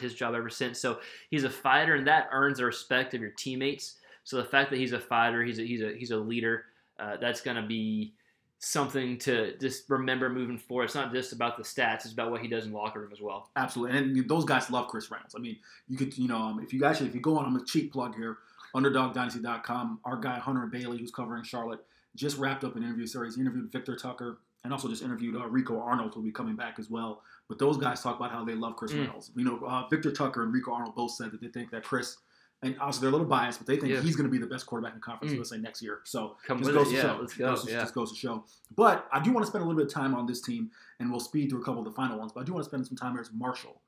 his 0.00 0.14
job 0.14 0.34
ever 0.34 0.48
since. 0.50 0.80
So 0.80 1.00
he's 1.30 1.44
a 1.44 1.50
fighter, 1.50 1.94
and 1.96 2.06
that 2.06 2.28
earns 2.32 2.58
the 2.58 2.64
respect 2.64 3.12
of 3.14 3.20
your 3.20 3.30
teammates. 3.32 3.96
So 4.24 4.36
the 4.38 4.44
fact 4.44 4.70
that 4.70 4.78
he's 4.78 4.92
a 4.92 4.98
fighter, 5.00 5.44
he's 5.44 5.58
a 5.58 5.62
he's 5.66 5.82
a 5.82 5.94
he's 5.94 6.10
a 6.12 6.16
leader. 6.16 6.64
Uh, 6.98 7.16
that's 7.18 7.42
gonna 7.42 7.66
be 7.66 8.14
something 8.58 9.18
to 9.18 9.56
just 9.58 9.88
remember 9.90 10.28
moving 10.28 10.58
forward. 10.58 10.84
It's 10.84 10.94
not 10.94 11.12
just 11.12 11.32
about 11.32 11.56
the 11.56 11.62
stats; 11.62 12.04
it's 12.04 12.12
about 12.12 12.30
what 12.30 12.40
he 12.40 12.48
does 12.48 12.64
in 12.64 12.72
the 12.72 12.76
locker 12.78 13.00
room 13.00 13.12
as 13.12 13.20
well. 13.20 13.50
Absolutely, 13.56 13.98
and 13.98 14.28
those 14.28 14.44
guys 14.44 14.70
love 14.70 14.88
Chris 14.88 15.10
Reynolds. 15.10 15.34
I 15.36 15.40
mean, 15.40 15.56
you 15.88 15.96
could, 15.96 16.16
you 16.16 16.28
know, 16.28 16.36
um, 16.38 16.60
if 16.62 16.72
you 16.72 16.84
actually, 16.84 17.08
if 17.08 17.14
you 17.14 17.20
go 17.20 17.36
on, 17.38 17.44
I'm 17.46 17.56
a 17.56 17.64
cheap 17.64 17.92
plug 17.92 18.14
here, 18.16 18.38
UnderdogDynasty.com. 18.74 20.00
Our 20.04 20.16
guy 20.16 20.38
Hunter 20.38 20.66
Bailey, 20.66 20.98
who's 20.98 21.10
covering 21.10 21.44
Charlotte, 21.44 21.80
just 22.14 22.38
wrapped 22.38 22.64
up 22.64 22.76
an 22.76 22.82
interview 22.82 23.06
series. 23.06 23.34
He 23.36 23.40
interviewed 23.40 23.70
Victor 23.70 23.96
Tucker, 23.96 24.38
and 24.64 24.72
also 24.72 24.88
just 24.88 25.02
interviewed 25.02 25.36
uh, 25.36 25.46
Rico 25.46 25.78
Arnold, 25.80 26.14
who'll 26.14 26.22
be 26.24 26.32
coming 26.32 26.56
back 26.56 26.78
as 26.78 26.90
well. 26.90 27.22
But 27.48 27.58
those 27.58 27.76
guys 27.76 28.02
talk 28.02 28.16
about 28.16 28.32
how 28.32 28.44
they 28.44 28.54
love 28.54 28.76
Chris 28.76 28.92
Mm. 28.92 29.00
Reynolds. 29.06 29.30
You 29.36 29.44
know, 29.44 29.60
uh, 29.66 29.86
Victor 29.88 30.10
Tucker 30.10 30.42
and 30.42 30.52
Rico 30.52 30.72
Arnold 30.72 30.94
both 30.96 31.12
said 31.12 31.30
that 31.32 31.40
they 31.40 31.48
think 31.48 31.70
that 31.70 31.84
Chris, 31.84 32.16
and 32.62 32.78
also 32.78 33.00
they're 33.00 33.10
a 33.10 33.12
little 33.12 33.26
biased, 33.26 33.58
but 33.60 33.66
they 33.66 33.76
think 33.76 33.92
Yeah. 33.92 34.00
he's 34.00 34.16
going 34.16 34.24
to 34.28 34.30
be 34.30 34.38
the 34.38 34.46
best 34.46 34.66
quarterback 34.66 34.94
in 34.94 35.00
Conference 35.00 35.32
Mm. 35.32 35.36
USA 35.36 35.58
next 35.58 35.82
year. 35.82 36.00
So 36.04 36.36
Come 36.46 36.58
just 36.58 36.72
goes 36.72 36.86
it, 36.88 36.90
to 36.90 36.96
yeah. 36.96 37.02
show. 37.02 37.18
Let's 37.20 37.32
Just 37.32 37.38
go. 37.38 37.48
goes 37.50 37.64
to- 37.64 37.70
yeah. 37.70 37.80
Just 37.80 37.94
goes 37.94 38.12
to 38.12 38.16
show. 38.18 38.44
But 38.74 39.06
I 39.12 39.20
do 39.20 39.32
want 39.32 39.44
to 39.44 39.50
spend 39.50 39.62
a 39.62 39.66
little 39.66 39.78
bit 39.78 39.86
of 39.88 39.92
time 39.92 40.14
on 40.14 40.26
this 40.26 40.40
team, 40.40 40.70
and 40.98 41.10
we'll 41.10 41.20
speed 41.20 41.50
through 41.50 41.60
a 41.60 41.64
couple 41.64 41.80
of 41.80 41.84
the 41.84 41.92
final 41.92 42.18
ones. 42.18 42.32
But 42.32 42.40
I 42.40 42.44
do 42.44 42.52
want 42.52 42.64
to 42.64 42.68
spend 42.70 42.86
some 42.86 42.96
time 42.96 43.12
here 43.12 43.20
as 43.20 43.30
Marshall. 43.32 43.80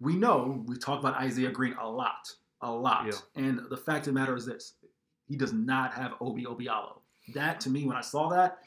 We 0.00 0.16
know 0.16 0.62
we 0.66 0.76
talk 0.76 1.00
about 1.00 1.14
Isaiah 1.14 1.50
Green 1.50 1.74
a 1.80 1.88
lot, 1.88 2.32
a 2.60 2.70
lot. 2.70 3.06
Yeah. 3.06 3.12
And 3.44 3.60
the 3.70 3.76
fact 3.76 4.06
of 4.06 4.14
the 4.14 4.20
matter 4.20 4.34
is 4.36 4.46
this: 4.46 4.74
he 5.28 5.36
does 5.36 5.52
not 5.52 5.92
have 5.94 6.14
Obi 6.20 6.44
Obialo. 6.44 7.00
That 7.34 7.60
to 7.60 7.70
me, 7.70 7.86
when 7.86 7.96
I 7.96 8.00
saw 8.00 8.28
that, 8.30 8.58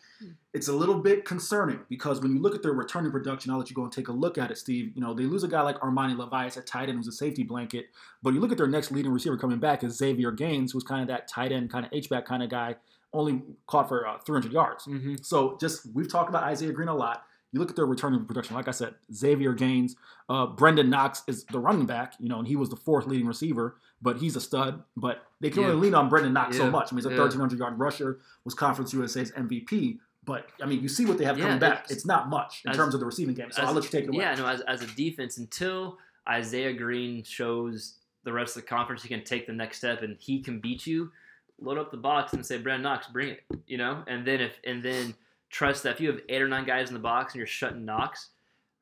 it's 0.54 0.68
a 0.68 0.74
little 0.74 1.00
bit 1.00 1.26
concerning 1.26 1.82
because 1.90 2.22
when 2.22 2.34
you 2.34 2.42
look 2.42 2.56
at 2.56 2.64
their 2.64 2.74
returning 2.74 3.12
production, 3.12 3.52
I'll 3.52 3.58
let 3.58 3.70
you 3.70 3.76
go 3.76 3.84
and 3.84 3.92
take 3.92 4.08
a 4.08 4.14
look 4.14 4.38
at 4.38 4.52
it, 4.52 4.58
Steve. 4.58 4.92
You 4.96 5.02
know, 5.02 5.14
they 5.14 5.24
lose 5.24 5.44
a 5.44 5.48
guy 5.48 5.62
like 5.62 5.78
Armani 5.80 6.16
Levias 6.16 6.58
at 6.58 6.66
tight 6.66 6.90
end, 6.90 6.98
who's 6.98 7.08
a 7.08 7.12
safety 7.12 7.44
blanket. 7.44 7.88
But 8.24 8.34
you 8.34 8.40
look 8.40 8.52
at 8.52 8.58
their 8.58 8.68
next 8.68 8.92
leading 8.92 9.12
receiver 9.12 9.38
coming 9.38 9.60
back 9.60 9.84
is 9.84 9.98
Xavier 9.98 10.32
Gaines, 10.32 10.72
who's 10.72 10.84
kind 10.84 11.02
of 11.02 11.08
that 11.10 11.28
tight 11.28 11.52
end, 11.52 11.70
kind 11.70 11.86
of 11.86 11.94
H-back 11.94 12.26
kind 12.26 12.42
of 12.42 12.50
guy, 12.50 12.76
only 13.14 13.42
caught 13.68 13.88
for 13.88 14.08
uh, 14.08 14.18
300 14.20 14.52
yards. 14.52 14.86
Mm-hmm. 14.86 15.16
So 15.22 15.58
just 15.60 15.88
we've 15.94 16.12
talked 16.12 16.30
about 16.30 16.44
Isaiah 16.44 16.72
Green 16.72 16.88
a 16.88 16.96
lot. 16.96 17.24
You 17.52 17.60
look 17.60 17.70
at 17.70 17.76
their 17.76 17.86
returning 17.86 18.26
production. 18.26 18.56
Like 18.56 18.68
I 18.68 18.72
said, 18.72 18.96
Xavier 19.14 19.54
Gaines, 19.54 19.96
uh, 20.28 20.48
Brenden 20.48 20.90
Knox 20.90 21.24
is 21.28 21.46
the 21.46 21.60
running 21.60 21.86
back. 21.86 22.14
You 22.20 22.28
know, 22.28 22.40
and 22.40 22.48
he 22.48 22.56
was 22.56 22.70
the 22.70 22.76
fourth 22.76 23.08
leading 23.08 23.28
receiver, 23.28 23.78
but 24.06 24.18
he's 24.18 24.36
a 24.38 24.40
stud. 24.42 24.84
But 24.96 25.26
they 25.42 25.50
can 25.50 25.64
Yeah. 25.64 25.70
only 25.70 25.82
lean 25.88 25.96
on 25.96 26.10
Brenden 26.10 26.32
Knox 26.32 26.56
so 26.56 26.70
much. 26.72 26.94
I 26.94 26.96
mean, 26.96 27.00
he's 27.00 27.08
a 27.08 27.10
Yeah. 27.10 27.18
1,300 27.18 27.60
yard 27.60 27.78
rusher, 27.80 28.20
was 28.46 28.54
Conference 28.54 28.94
USA's 28.94 29.32
MVP. 29.36 30.00
But 30.24 30.48
I 30.62 30.66
mean, 30.66 30.82
you 30.82 30.88
see 30.88 31.06
what 31.06 31.18
they 31.18 31.26
have 31.26 31.38
Yeah, 31.38 31.46
coming 31.46 31.60
back. 31.60 31.80
it's- 31.86 31.92
it's 31.92 32.06
not 32.06 32.30
much 32.30 32.62
in 32.64 32.72
as- 32.72 32.78
terms 32.78 32.94
of 32.94 33.00
the 33.00 33.06
receiving 33.06 33.36
game. 33.36 33.52
So 33.52 33.64
I'll 33.64 33.74
let 33.74 33.84
you 33.84 33.90
take 33.90 34.06
it 34.06 34.10
away. 34.10 34.20
Yeah, 34.20 34.36
no, 34.36 34.46
as, 34.48 34.62
as 34.62 34.82
a 34.82 34.88
defense, 34.96 35.38
until 35.38 35.98
Isaiah 36.30 36.74
Green 36.74 37.24
shows 37.24 37.96
the 38.24 38.32
rest 38.34 38.56
of 38.56 38.64
the 38.64 38.68
conference 38.68 39.04
he 39.04 39.10
can 39.10 39.24
take 39.24 39.46
the 39.48 39.54
next 39.54 39.78
step 39.80 40.02
and 40.02 40.18
he 40.18 40.42
can 40.42 40.60
beat 40.60 40.88
you, 40.88 41.12
load 41.60 41.78
up 41.78 41.92
the 41.92 41.98
box 41.98 42.34
and 42.34 42.44
say, 42.46 42.58
Brenden 42.62 42.82
Knox, 42.82 43.08
bring 43.08 43.30
it, 43.30 43.44
you 43.68 43.78
know, 43.78 44.04
and 44.08 44.26
then 44.26 44.40
if 44.42 44.60
and 44.64 44.82
then 44.84 45.14
trust 45.50 45.84
that 45.84 45.92
if 45.94 46.02
you 46.02 46.12
have 46.12 46.22
eight 46.30 46.42
or 46.42 46.48
nine 46.48 46.66
guys 46.66 46.88
in 46.90 46.94
the 46.96 47.00
box 47.00 47.34
and 47.34 47.40
you're 47.40 47.48
shutting 47.48 47.86
Knox, 47.86 48.30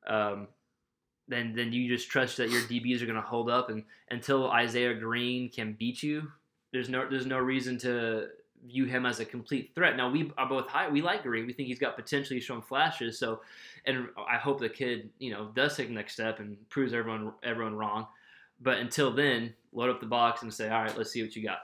um, 0.06 0.48
then 1.28 1.54
then 1.54 1.72
you 1.72 1.88
just 1.88 2.08
trust 2.08 2.36
that 2.36 2.50
your 2.50 2.62
DBs 2.62 3.02
are 3.02 3.06
going 3.06 3.20
to 3.20 3.26
hold 3.26 3.48
up 3.50 3.70
and 3.70 3.82
until 4.10 4.50
Isaiah 4.50 4.94
Green 4.94 5.48
can 5.48 5.72
beat 5.72 6.02
you, 6.02 6.30
there's 6.72 6.88
no 6.88 7.08
there's 7.08 7.26
no 7.26 7.38
reason 7.38 7.78
to 7.78 8.28
view 8.66 8.86
him 8.86 9.06
as 9.06 9.20
a 9.20 9.24
complete 9.24 9.72
threat. 9.74 9.96
Now 9.96 10.10
we 10.10 10.32
are 10.38 10.48
both 10.48 10.66
high. 10.68 10.88
We 10.88 11.02
like 11.02 11.22
Green. 11.22 11.46
We 11.46 11.52
think 11.52 11.68
he's 11.68 11.78
got 11.78 11.96
potentially 11.96 12.40
shown 12.40 12.62
flashes. 12.62 13.18
So, 13.18 13.40
and 13.84 14.08
I 14.28 14.36
hope 14.36 14.60
the 14.60 14.68
kid 14.68 15.10
you 15.18 15.32
know 15.32 15.50
does 15.54 15.76
take 15.76 15.88
the 15.88 15.94
next 15.94 16.14
step 16.14 16.40
and 16.40 16.56
proves 16.70 16.92
everyone 16.92 17.32
everyone 17.42 17.76
wrong. 17.76 18.06
But 18.60 18.78
until 18.78 19.12
then, 19.12 19.54
load 19.72 19.90
up 19.90 20.00
the 20.00 20.06
box 20.06 20.42
and 20.42 20.52
say, 20.52 20.68
all 20.68 20.82
right, 20.82 20.96
let's 20.96 21.10
see 21.10 21.22
what 21.22 21.34
you 21.34 21.42
got. 21.42 21.58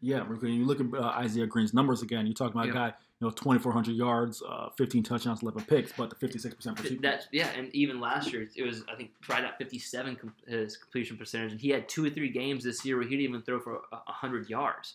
Yeah, 0.00 0.20
when 0.20 0.52
you 0.52 0.64
look 0.64 0.80
at 0.80 0.86
uh, 0.94 1.08
Isaiah 1.08 1.46
Green's 1.46 1.74
numbers 1.74 2.02
again, 2.02 2.26
you're 2.26 2.34
talking 2.34 2.60
about 2.60 2.66
yeah. 2.66 2.72
a 2.72 2.90
guy 2.90 2.94
you 3.20 3.26
know, 3.26 3.30
2,400 3.30 3.96
yards, 3.96 4.42
uh, 4.46 4.68
15 4.76 5.02
touchdowns, 5.02 5.42
11 5.42 5.64
picks, 5.64 5.92
but 5.92 6.10
the 6.10 6.16
56%. 6.16 7.00
That's 7.00 7.26
yeah, 7.32 7.48
and 7.56 7.74
even 7.74 7.98
last 7.98 8.30
year 8.30 8.46
it 8.54 8.62
was 8.62 8.84
I 8.92 8.94
think 8.94 9.12
right 9.26 9.42
at 9.42 9.56
57 9.56 10.16
com- 10.16 10.34
his 10.46 10.76
completion 10.76 11.16
percentage, 11.16 11.52
and 11.52 11.60
he 11.60 11.70
had 11.70 11.88
two 11.88 12.04
or 12.04 12.10
three 12.10 12.28
games 12.28 12.64
this 12.64 12.84
year 12.84 12.96
where 12.96 13.04
he 13.04 13.16
didn't 13.16 13.30
even 13.30 13.42
throw 13.42 13.58
for 13.58 13.82
100 13.90 14.50
yards. 14.50 14.94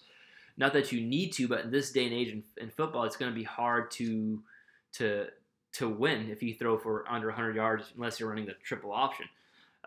Not 0.55 0.74
that 0.74 0.91
you 0.91 1.01
need 1.01 1.32
to, 1.34 1.47
but 1.47 1.61
in 1.61 1.72
this 1.72 1.91
day 1.91 2.05
and 2.05 2.13
age 2.13 2.30
in, 2.30 2.43
in 2.57 2.69
football, 2.69 3.05
it's 3.05 3.17
going 3.17 3.32
to 3.32 3.36
be 3.36 3.43
hard 3.43 3.89
to 3.91 4.43
to 4.93 5.28
to 5.74 5.89
win 5.89 6.30
if 6.30 6.43
you 6.43 6.53
throw 6.53 6.78
for 6.78 7.05
under 7.09 7.28
100 7.28 7.55
yards 7.55 7.91
unless 7.95 8.19
you're 8.19 8.30
running 8.30 8.45
the 8.45 8.55
triple 8.63 8.91
option. 8.91 9.26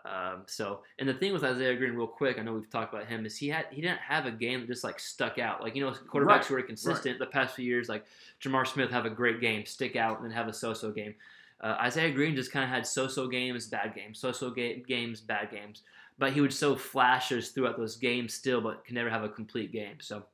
Um, 0.05 0.43
so, 0.45 0.81
and 0.99 1.09
the 1.09 1.13
thing 1.13 1.33
with 1.33 1.43
Isaiah 1.43 1.75
Green, 1.75 1.93
real 1.93 2.05
quick, 2.05 2.37
I 2.37 2.43
know 2.43 2.53
we've 2.53 2.69
talked 2.69 2.93
about 2.93 3.07
him, 3.07 3.25
is 3.25 3.37
he 3.37 3.47
had 3.47 3.65
he 3.71 3.81
didn't 3.81 3.99
have 3.99 4.25
a 4.25 4.31
game 4.31 4.61
that 4.61 4.67
just 4.67 4.83
like 4.83 4.99
stuck 4.99 5.39
out. 5.39 5.61
Like 5.61 5.75
you 5.75 5.83
know, 5.83 5.91
quarterbacks 5.91 6.27
right. 6.27 6.45
who 6.45 6.55
are 6.55 6.61
consistent 6.61 7.19
right. 7.19 7.19
the 7.19 7.31
past 7.31 7.55
few 7.55 7.65
years, 7.65 7.89
like 7.89 8.05
J'Mar 8.41 8.67
Smith, 8.67 8.91
have 8.91 9.05
a 9.05 9.09
great 9.09 9.41
game, 9.41 9.65
stick 9.65 9.95
out, 9.95 10.17
and 10.17 10.25
then 10.25 10.35
have 10.35 10.47
a 10.47 10.53
so-so 10.53 10.91
game. 10.91 11.15
Uh, 11.61 11.77
Isaiah 11.81 12.11
Green 12.11 12.35
just 12.35 12.51
kind 12.51 12.63
of 12.63 12.69
had 12.69 12.85
so-so 12.85 13.27
games, 13.27 13.67
bad 13.67 13.95
games, 13.95 14.19
so-so 14.19 14.51
ga- 14.51 14.83
games, 14.87 15.21
bad 15.21 15.49
games. 15.49 15.81
But 16.17 16.33
he 16.33 16.41
would 16.41 16.53
show 16.53 16.75
flashes 16.75 17.49
throughout 17.49 17.77
those 17.77 17.97
games 17.97 18.33
still, 18.33 18.61
but 18.61 18.85
can 18.85 18.95
never 18.95 19.09
have 19.09 19.23
a 19.23 19.29
complete 19.29 19.71
game. 19.71 19.97
So. 20.01 20.25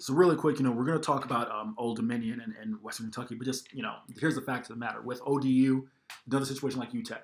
So 0.00 0.12
really 0.12 0.34
quick, 0.34 0.58
you 0.58 0.64
know, 0.64 0.72
we're 0.72 0.84
going 0.84 0.98
to 0.98 1.04
talk 1.04 1.24
about 1.24 1.48
um, 1.52 1.76
Old 1.78 1.96
Dominion 1.96 2.40
and, 2.40 2.52
and 2.60 2.82
Western 2.82 3.06
Kentucky, 3.06 3.36
but 3.36 3.44
just 3.44 3.72
you 3.72 3.82
know, 3.82 3.94
here's 4.18 4.34
the 4.34 4.42
fact 4.42 4.68
of 4.68 4.74
the 4.74 4.80
matter: 4.80 5.00
with 5.02 5.20
ODU, 5.24 5.86
another 6.26 6.44
situation 6.44 6.80
like 6.80 6.90
UTEP, 6.90 7.20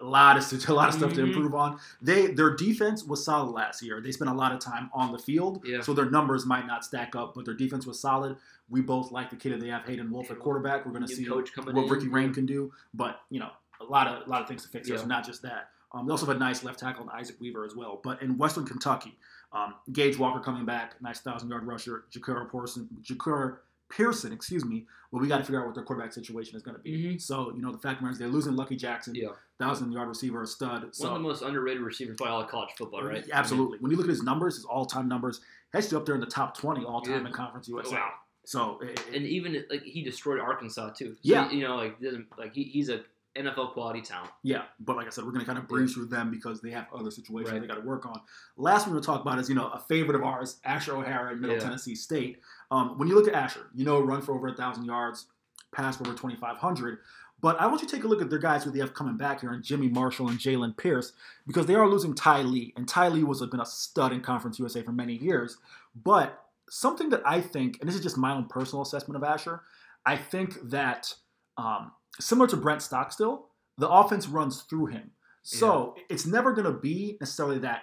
a 0.00 0.04
lot 0.04 0.36
of 0.36 0.68
a 0.68 0.72
lot 0.72 0.88
of 0.88 0.94
stuff 0.94 1.10
mm-hmm. 1.10 1.20
to 1.20 1.26
improve 1.26 1.54
on. 1.54 1.78
They 2.02 2.28
their 2.28 2.54
defense 2.54 3.04
was 3.04 3.24
solid 3.24 3.52
last 3.52 3.82
year. 3.82 4.00
They 4.00 4.12
spent 4.12 4.30
a 4.30 4.34
lot 4.34 4.52
of 4.52 4.60
time 4.60 4.90
on 4.92 5.12
the 5.12 5.18
field, 5.18 5.62
yeah. 5.64 5.80
so 5.80 5.92
their 5.92 6.10
numbers 6.10 6.46
might 6.46 6.66
not 6.66 6.84
stack 6.84 7.14
up, 7.14 7.34
but 7.34 7.44
their 7.44 7.54
defense 7.54 7.86
was 7.86 8.00
solid. 8.00 8.36
We 8.68 8.80
both 8.80 9.12
like 9.12 9.30
the 9.30 9.36
kid 9.36 9.52
that 9.52 9.60
they 9.60 9.68
have, 9.68 9.84
Hayden 9.84 10.10
Wolff 10.10 10.30
at 10.30 10.38
quarterback. 10.38 10.84
We're 10.84 10.92
going 10.92 11.06
to 11.06 11.14
see 11.14 11.28
what 11.28 11.48
in. 11.56 11.88
Ricky 11.88 12.08
Rain 12.08 12.34
can 12.34 12.46
do, 12.46 12.72
but 12.94 13.20
you 13.30 13.40
know 13.40 13.50
a 13.80 13.84
lot 13.84 14.06
of 14.06 14.26
a 14.26 14.30
lot 14.30 14.42
of 14.42 14.48
things 14.48 14.62
to 14.64 14.68
fix. 14.68 14.88
Yeah. 14.88 14.96
So 14.96 15.06
not 15.06 15.24
just 15.24 15.42
that. 15.42 15.70
Um, 15.92 16.06
they 16.06 16.10
also 16.10 16.26
have 16.26 16.36
a 16.36 16.38
nice 16.38 16.64
left 16.64 16.80
tackle 16.80 17.04
in 17.04 17.10
Isaac 17.10 17.40
Weaver 17.40 17.64
as 17.64 17.74
well. 17.74 18.00
But 18.02 18.20
in 18.20 18.36
Western 18.36 18.66
Kentucky, 18.66 19.16
um, 19.52 19.74
Gaej 19.92 20.18
Walker 20.18 20.40
coming 20.40 20.66
back, 20.66 21.00
nice 21.00 21.20
thousand 21.20 21.48
yard 21.48 21.64
rusher. 21.66 22.04
Jahcour 22.10 22.50
Pearson, 22.50 22.88
Jahcour 23.02 23.58
Pearson, 23.88 24.32
excuse 24.32 24.64
me. 24.64 24.86
But 25.12 25.20
we 25.20 25.28
got 25.28 25.38
to 25.38 25.44
figure 25.44 25.60
out 25.60 25.66
what 25.66 25.74
their 25.74 25.84
quarterback 25.84 26.12
situation 26.12 26.56
is 26.56 26.62
going 26.62 26.76
to 26.76 26.82
be. 26.82 26.90
Mm-hmm. 26.90 27.18
So 27.18 27.52
you 27.54 27.62
know 27.62 27.72
the 27.72 27.78
fact 27.78 28.00
remains 28.00 28.18
they're 28.18 28.28
losing 28.28 28.56
Lucky 28.56 28.76
Jackson, 28.76 29.14
yeah. 29.14 29.28
thousand 29.58 29.92
yard 29.92 30.08
receiver, 30.08 30.42
a 30.42 30.46
stud. 30.46 30.88
So, 30.92 31.06
One 31.06 31.16
of 31.16 31.22
the 31.22 31.28
most 31.28 31.42
underrated 31.42 31.82
receivers 31.82 32.16
by 32.16 32.28
all 32.28 32.40
of 32.40 32.48
college 32.48 32.70
football, 32.76 33.02
right? 33.02 33.24
Absolutely. 33.32 33.78
When 33.78 33.90
you 33.90 33.96
look 33.96 34.06
at 34.06 34.10
his 34.10 34.22
numbers, 34.22 34.56
his 34.56 34.64
all 34.64 34.84
time 34.84 35.08
numbers, 35.08 35.40
he's 35.72 35.92
up 35.92 36.06
there 36.06 36.14
in 36.14 36.20
the 36.20 36.26
top 36.26 36.56
twenty 36.56 36.84
all 36.84 37.00
time 37.00 37.20
yeah. 37.20 37.26
in 37.26 37.32
Conference 37.32 37.68
USA. 37.68 37.94
Wow. 37.94 38.10
So 38.44 38.78
it, 38.80 39.00
and 39.12 39.24
even 39.24 39.64
like 39.70 39.82
he 39.82 40.02
destroyed 40.02 40.40
Arkansas 40.40 40.90
too. 40.90 41.14
So, 41.14 41.18
yeah, 41.22 41.50
you 41.50 41.66
know, 41.66 41.76
like 41.76 42.00
doesn't 42.00 42.26
like 42.38 42.54
he, 42.54 42.64
he's 42.64 42.88
a 42.88 43.02
NFL 43.36 43.72
quality 43.72 44.00
talent. 44.00 44.30
Yeah, 44.42 44.62
but 44.80 44.96
like 44.96 45.06
I 45.06 45.10
said, 45.10 45.24
we're 45.24 45.32
going 45.32 45.44
to 45.44 45.46
kind 45.46 45.58
of 45.58 45.68
breeze 45.68 45.94
through 45.94 46.06
them 46.06 46.30
because 46.30 46.60
they 46.60 46.70
have 46.70 46.86
other 46.94 47.10
situations 47.10 47.52
right. 47.52 47.60
they 47.60 47.66
got 47.66 47.80
to 47.80 47.86
work 47.86 48.06
on. 48.06 48.20
Last 48.56 48.86
one 48.86 48.94
we'll 48.94 49.04
talk 49.04 49.20
about 49.20 49.38
is 49.38 49.48
you 49.48 49.54
know 49.54 49.68
a 49.68 49.78
favorite 49.78 50.16
of 50.16 50.22
ours, 50.22 50.58
Asher 50.64 50.96
O'Hara 50.96 51.32
in 51.32 51.40
Middle 51.40 51.56
yeah. 51.56 51.62
Tennessee 51.62 51.94
State. 51.94 52.40
Um, 52.70 52.98
when 52.98 53.08
you 53.08 53.14
look 53.14 53.28
at 53.28 53.34
Asher, 53.34 53.66
you 53.74 53.84
know 53.84 54.00
run 54.00 54.22
for 54.22 54.34
over 54.34 54.48
a 54.48 54.54
thousand 54.54 54.84
yards, 54.84 55.26
pass 55.74 55.96
for 55.96 56.06
over 56.06 56.16
twenty 56.16 56.36
five 56.36 56.56
hundred. 56.56 56.98
But 57.40 57.60
I 57.60 57.66
want 57.66 57.82
you 57.82 57.88
to 57.88 57.94
take 57.94 58.04
a 58.04 58.08
look 58.08 58.22
at 58.22 58.30
their 58.30 58.38
guys 58.38 58.64
who 58.64 58.70
they 58.70 58.78
have 58.78 58.94
coming 58.94 59.16
back 59.16 59.42
here, 59.42 59.52
and 59.52 59.62
Jimmy 59.62 59.88
Marshall 59.88 60.28
and 60.28 60.38
Jalen 60.38 60.76
Pierce, 60.76 61.12
because 61.46 61.66
they 61.66 61.74
are 61.74 61.86
losing 61.86 62.14
Ty 62.14 62.42
Lee, 62.42 62.72
and 62.76 62.88
Ty 62.88 63.08
Lee 63.08 63.24
was 63.24 63.44
been 63.46 63.60
a 63.60 63.66
stud 63.66 64.12
in 64.12 64.20
Conference 64.20 64.58
USA 64.58 64.82
for 64.82 64.92
many 64.92 65.14
years. 65.14 65.58
But 65.94 66.42
something 66.70 67.10
that 67.10 67.22
I 67.26 67.40
think, 67.40 67.78
and 67.80 67.88
this 67.88 67.94
is 67.94 68.02
just 68.02 68.16
my 68.16 68.32
own 68.32 68.46
personal 68.46 68.82
assessment 68.82 69.16
of 69.16 69.22
Asher, 69.22 69.60
I 70.04 70.16
think 70.16 70.70
that 70.70 71.14
um, 71.58 71.92
similar 72.18 72.48
to 72.48 72.56
Brent 72.56 72.82
Stockstill, 72.82 73.46
the 73.78 73.88
offense 73.88 74.28
runs 74.28 74.62
through 74.62 74.86
him. 74.86 75.10
So 75.42 75.94
yeah. 75.96 76.02
it's 76.08 76.26
never 76.26 76.52
going 76.52 76.64
to 76.64 76.78
be 76.78 77.18
necessarily 77.20 77.58
that 77.60 77.82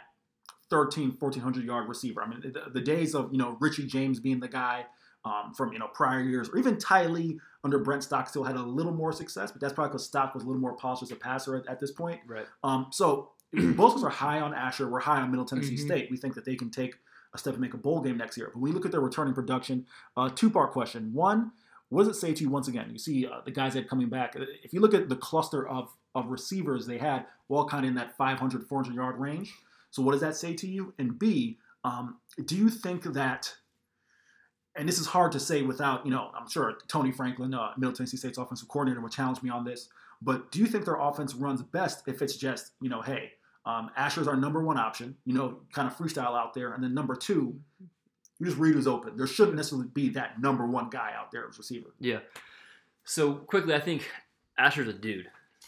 13, 0.73 1.17
1400 1.19 1.65
yard 1.65 1.87
receiver. 1.87 2.23
I 2.23 2.27
mean, 2.27 2.41
the, 2.41 2.71
the, 2.73 2.81
days 2.81 3.13
of, 3.13 3.31
you 3.31 3.37
know, 3.37 3.57
Richie 3.59 3.85
James 3.85 4.19
being 4.19 4.39
the 4.39 4.47
guy 4.47 4.87
um, 5.23 5.53
from, 5.55 5.71
you 5.71 5.77
know, 5.77 5.87
prior 5.87 6.19
years, 6.19 6.49
or 6.49 6.57
even 6.57 6.79
Ty 6.79 7.05
Lee 7.05 7.39
under 7.63 7.77
Brent 7.77 8.03
Stockstill 8.03 8.43
had 8.43 8.55
a 8.55 8.63
little 8.63 8.91
more 8.91 9.13
success, 9.13 9.51
but 9.51 9.61
that's 9.61 9.71
probably 9.71 9.89
because 9.89 10.05
Stock 10.05 10.33
was 10.33 10.43
a 10.43 10.47
little 10.47 10.59
more 10.59 10.73
polished 10.73 11.03
as 11.03 11.11
a 11.11 11.15
passer 11.15 11.55
at, 11.57 11.67
at 11.67 11.79
this 11.79 11.91
point. 11.91 12.21
Right. 12.25 12.47
Um, 12.63 12.87
so 12.89 13.29
both 13.53 13.91
of 13.91 13.97
us 13.99 14.03
are 14.03 14.09
high 14.09 14.39
on 14.39 14.55
Asher. 14.55 14.89
We're 14.89 14.99
high 14.99 15.21
on 15.21 15.29
Middle 15.29 15.45
Tennessee 15.45 15.75
mm-hmm. 15.75 15.85
State. 15.85 16.07
We 16.09 16.17
think 16.17 16.33
that 16.33 16.43
they 16.43 16.55
can 16.55 16.71
take 16.71 16.95
a 17.35 17.37
step 17.37 17.53
and 17.53 17.61
make 17.61 17.75
a 17.75 17.77
bowl 17.77 18.01
game 18.01 18.17
next 18.17 18.35
year. 18.35 18.47
But 18.51 18.55
when 18.55 18.71
we 18.71 18.71
look 18.71 18.87
at 18.87 18.91
their 18.91 18.99
returning 18.99 19.35
production, 19.35 19.85
uh, 20.17 20.29
two 20.29 20.49
part 20.49 20.71
question. 20.71 21.13
One, 21.13 21.51
what 21.89 22.05
does 22.05 22.17
it 22.17 22.19
say 22.19 22.33
to 22.33 22.43
you 22.43 22.49
once 22.49 22.67
again? 22.67 22.89
You 22.91 22.97
see 22.97 23.27
uh, 23.27 23.41
the 23.45 23.51
guys 23.51 23.75
that 23.75 23.85
are 23.85 23.87
coming 23.87 24.09
back. 24.09 24.35
If 24.63 24.73
you 24.73 24.81
look 24.81 24.95
at 24.95 25.07
the 25.07 25.15
cluster 25.15 25.67
of 25.67 25.95
of 26.15 26.29
receivers 26.29 26.87
they 26.87 26.97
had, 26.97 27.25
all 27.49 27.67
kind 27.67 27.85
of 27.85 27.89
in 27.89 27.95
that 27.95 28.17
500, 28.17 28.67
400 28.67 28.95
yard 28.95 29.19
range. 29.19 29.53
So 29.93 30.01
what 30.01 30.13
does 30.13 30.21
that 30.21 30.35
say 30.35 30.55
to 30.55 30.67
you? 30.67 30.91
And 30.97 31.19
B, 31.19 31.59
um, 31.83 32.17
do 32.45 32.55
you 32.55 32.69
think 32.69 33.03
that? 33.13 33.53
And 34.75 34.89
this 34.89 34.97
is 34.97 35.05
hard 35.05 35.31
to 35.33 35.39
say 35.39 35.61
without, 35.61 36.03
you 36.03 36.11
know, 36.11 36.31
I'm 36.35 36.49
sure 36.49 36.79
Tony 36.87 37.11
Franklin, 37.11 37.53
uh, 37.53 37.73
Middle 37.77 37.93
Tennessee 37.93 38.17
State's 38.17 38.39
offensive 38.39 38.67
coordinator, 38.67 39.01
will 39.01 39.09
challenge 39.09 39.43
me 39.43 39.51
on 39.51 39.63
this. 39.63 39.89
But 40.19 40.51
do 40.51 40.57
you 40.57 40.65
think 40.65 40.85
their 40.85 40.95
offense 40.95 41.35
runs 41.35 41.61
best 41.61 42.07
if 42.07 42.23
it's 42.23 42.35
just, 42.35 42.71
you 42.81 42.89
know, 42.89 43.03
hey, 43.03 43.33
um, 43.67 43.91
Asher's 43.95 44.27
our 44.27 44.35
number 44.35 44.63
one 44.63 44.79
option, 44.79 45.15
you 45.25 45.35
know, 45.35 45.59
kind 45.71 45.87
of 45.87 45.95
freestyle 45.95 46.35
out 46.35 46.55
there, 46.55 46.73
and 46.73 46.83
then 46.83 46.95
number 46.95 47.15
two, 47.15 47.55
you 48.39 48.45
just 48.47 48.57
read 48.57 48.73
who's 48.73 48.87
open. 48.87 49.15
There 49.15 49.27
shouldn't 49.27 49.57
necessarily 49.57 49.89
be 49.93 50.09
that 50.09 50.41
number 50.41 50.65
one 50.65 50.89
guy 50.89 51.11
out 51.15 51.31
there 51.31 51.47
as 51.47 51.59
receiver. 51.59 51.93
Yeah. 51.99 52.19
So 53.03 53.35
quickly, 53.35 53.75
I 53.75 53.79
think 53.79 54.09
Asher's 54.57 54.87
a 54.87 54.93
dude. 54.93 55.27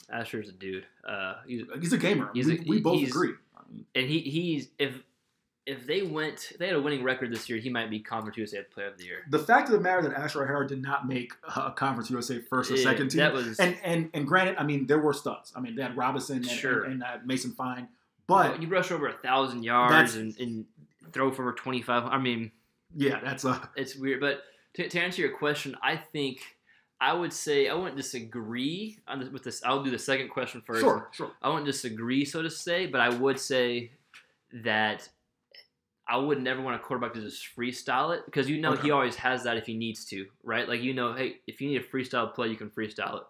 Asher's 0.09 0.49
a 0.49 0.51
dude. 0.51 0.85
Uh, 1.07 1.35
he's, 1.45 1.63
he's 1.79 1.93
a 1.93 1.97
gamer. 1.97 2.31
He's 2.33 2.47
we, 2.47 2.57
a, 2.57 2.63
we 2.65 2.81
both 2.81 3.07
agree. 3.07 3.33
And 3.93 4.07
he 4.07 4.19
he's 4.19 4.69
if 4.79 5.01
if 5.65 5.87
they 5.87 6.03
went, 6.03 6.49
if 6.51 6.57
they 6.59 6.67
had 6.67 6.75
a 6.75 6.81
winning 6.81 7.03
record 7.03 7.31
this 7.31 7.49
year, 7.49 7.57
he 7.57 7.69
might 7.69 7.89
be 7.89 7.99
Conference 7.99 8.37
USA 8.37 8.61
Player 8.63 8.87
of 8.87 8.97
the 8.97 9.05
Year. 9.05 9.23
The 9.29 9.39
fact 9.39 9.67
of 9.67 9.73
the 9.73 9.81
matter 9.81 10.03
that 10.03 10.13
Asher 10.13 10.43
O'Hara 10.43 10.67
did 10.67 10.81
not 10.81 11.07
make 11.07 11.33
a 11.55 11.71
Conference 11.71 12.09
USA 12.11 12.39
first 12.39 12.69
or 12.71 12.75
yeah, 12.75 12.83
second 12.83 13.09
team, 13.09 13.19
that 13.19 13.33
was, 13.33 13.59
and 13.59 13.77
and 13.83 14.09
and 14.13 14.27
granted, 14.27 14.57
I 14.57 14.63
mean 14.63 14.85
there 14.85 14.99
were 14.99 15.13
studs. 15.13 15.51
I 15.55 15.59
mean 15.59 15.75
they 15.75 15.81
had 15.81 15.97
Robinson 15.97 16.37
and, 16.37 16.45
sure. 16.45 16.83
and, 16.83 16.93
and 16.93 17.03
uh, 17.03 17.17
Mason 17.25 17.51
Fine, 17.51 17.87
but 18.27 18.51
well, 18.51 18.61
you 18.61 18.67
rush 18.67 18.91
over 18.91 19.07
a 19.07 19.13
thousand 19.13 19.63
yards 19.63 20.15
and, 20.15 20.37
and, 20.39 20.65
throw 21.11 21.31
for 21.31 21.43
over 21.43 21.53
twenty 21.53 21.81
five. 21.81 22.03
I 22.03 22.17
mean, 22.19 22.51
yeah, 22.95 23.19
that's 23.23 23.45
a. 23.45 23.69
It's 23.75 23.95
weird, 23.95 24.19
but 24.19 24.43
to, 24.75 24.89
to 24.89 24.99
answer 24.99 25.21
your 25.21 25.35
question, 25.37 25.75
I 25.81 25.95
think 25.95 26.41
I 27.05 27.13
would 27.13 27.31
say 27.31 27.69
I 27.69 27.75
wouldn't 27.75 27.97
disagree 27.97 28.97
on 29.07 29.19
this, 29.19 29.29
with 29.29 29.43
this. 29.43 29.61
I'll 29.63 29.83
do 29.83 29.91
the 29.91 29.99
second 29.99 30.29
question 30.29 30.63
first. 30.65 30.81
Sure, 30.81 31.07
sure. 31.11 31.31
I 31.39 31.49
wouldn't 31.49 31.67
disagree, 31.67 32.25
so 32.25 32.41
to 32.41 32.49
say, 32.49 32.87
but 32.87 32.99
I 32.99 33.09
would 33.09 33.39
say 33.39 33.91
that 34.63 35.07
I 36.07 36.17
would 36.17 36.41
never 36.41 36.63
want 36.63 36.77
a 36.77 36.79
quarterback 36.79 37.13
to 37.13 37.21
just 37.21 37.45
freestyle 37.55 38.17
it 38.17 38.25
because 38.25 38.49
you 38.49 38.59
know 38.59 38.73
okay. 38.73 38.81
he 38.81 38.91
always 38.91 39.15
has 39.17 39.43
that 39.43 39.55
if 39.55 39.67
he 39.67 39.77
needs 39.77 40.03
to, 40.05 40.25
right? 40.43 40.67
Like 40.67 40.81
you 40.81 40.95
know, 40.95 41.13
hey, 41.13 41.35
if 41.45 41.61
you 41.61 41.69
need 41.69 41.79
a 41.79 41.83
freestyle 41.83 42.33
play, 42.33 42.47
you 42.47 42.55
can 42.55 42.71
freestyle 42.71 43.17
it. 43.17 43.23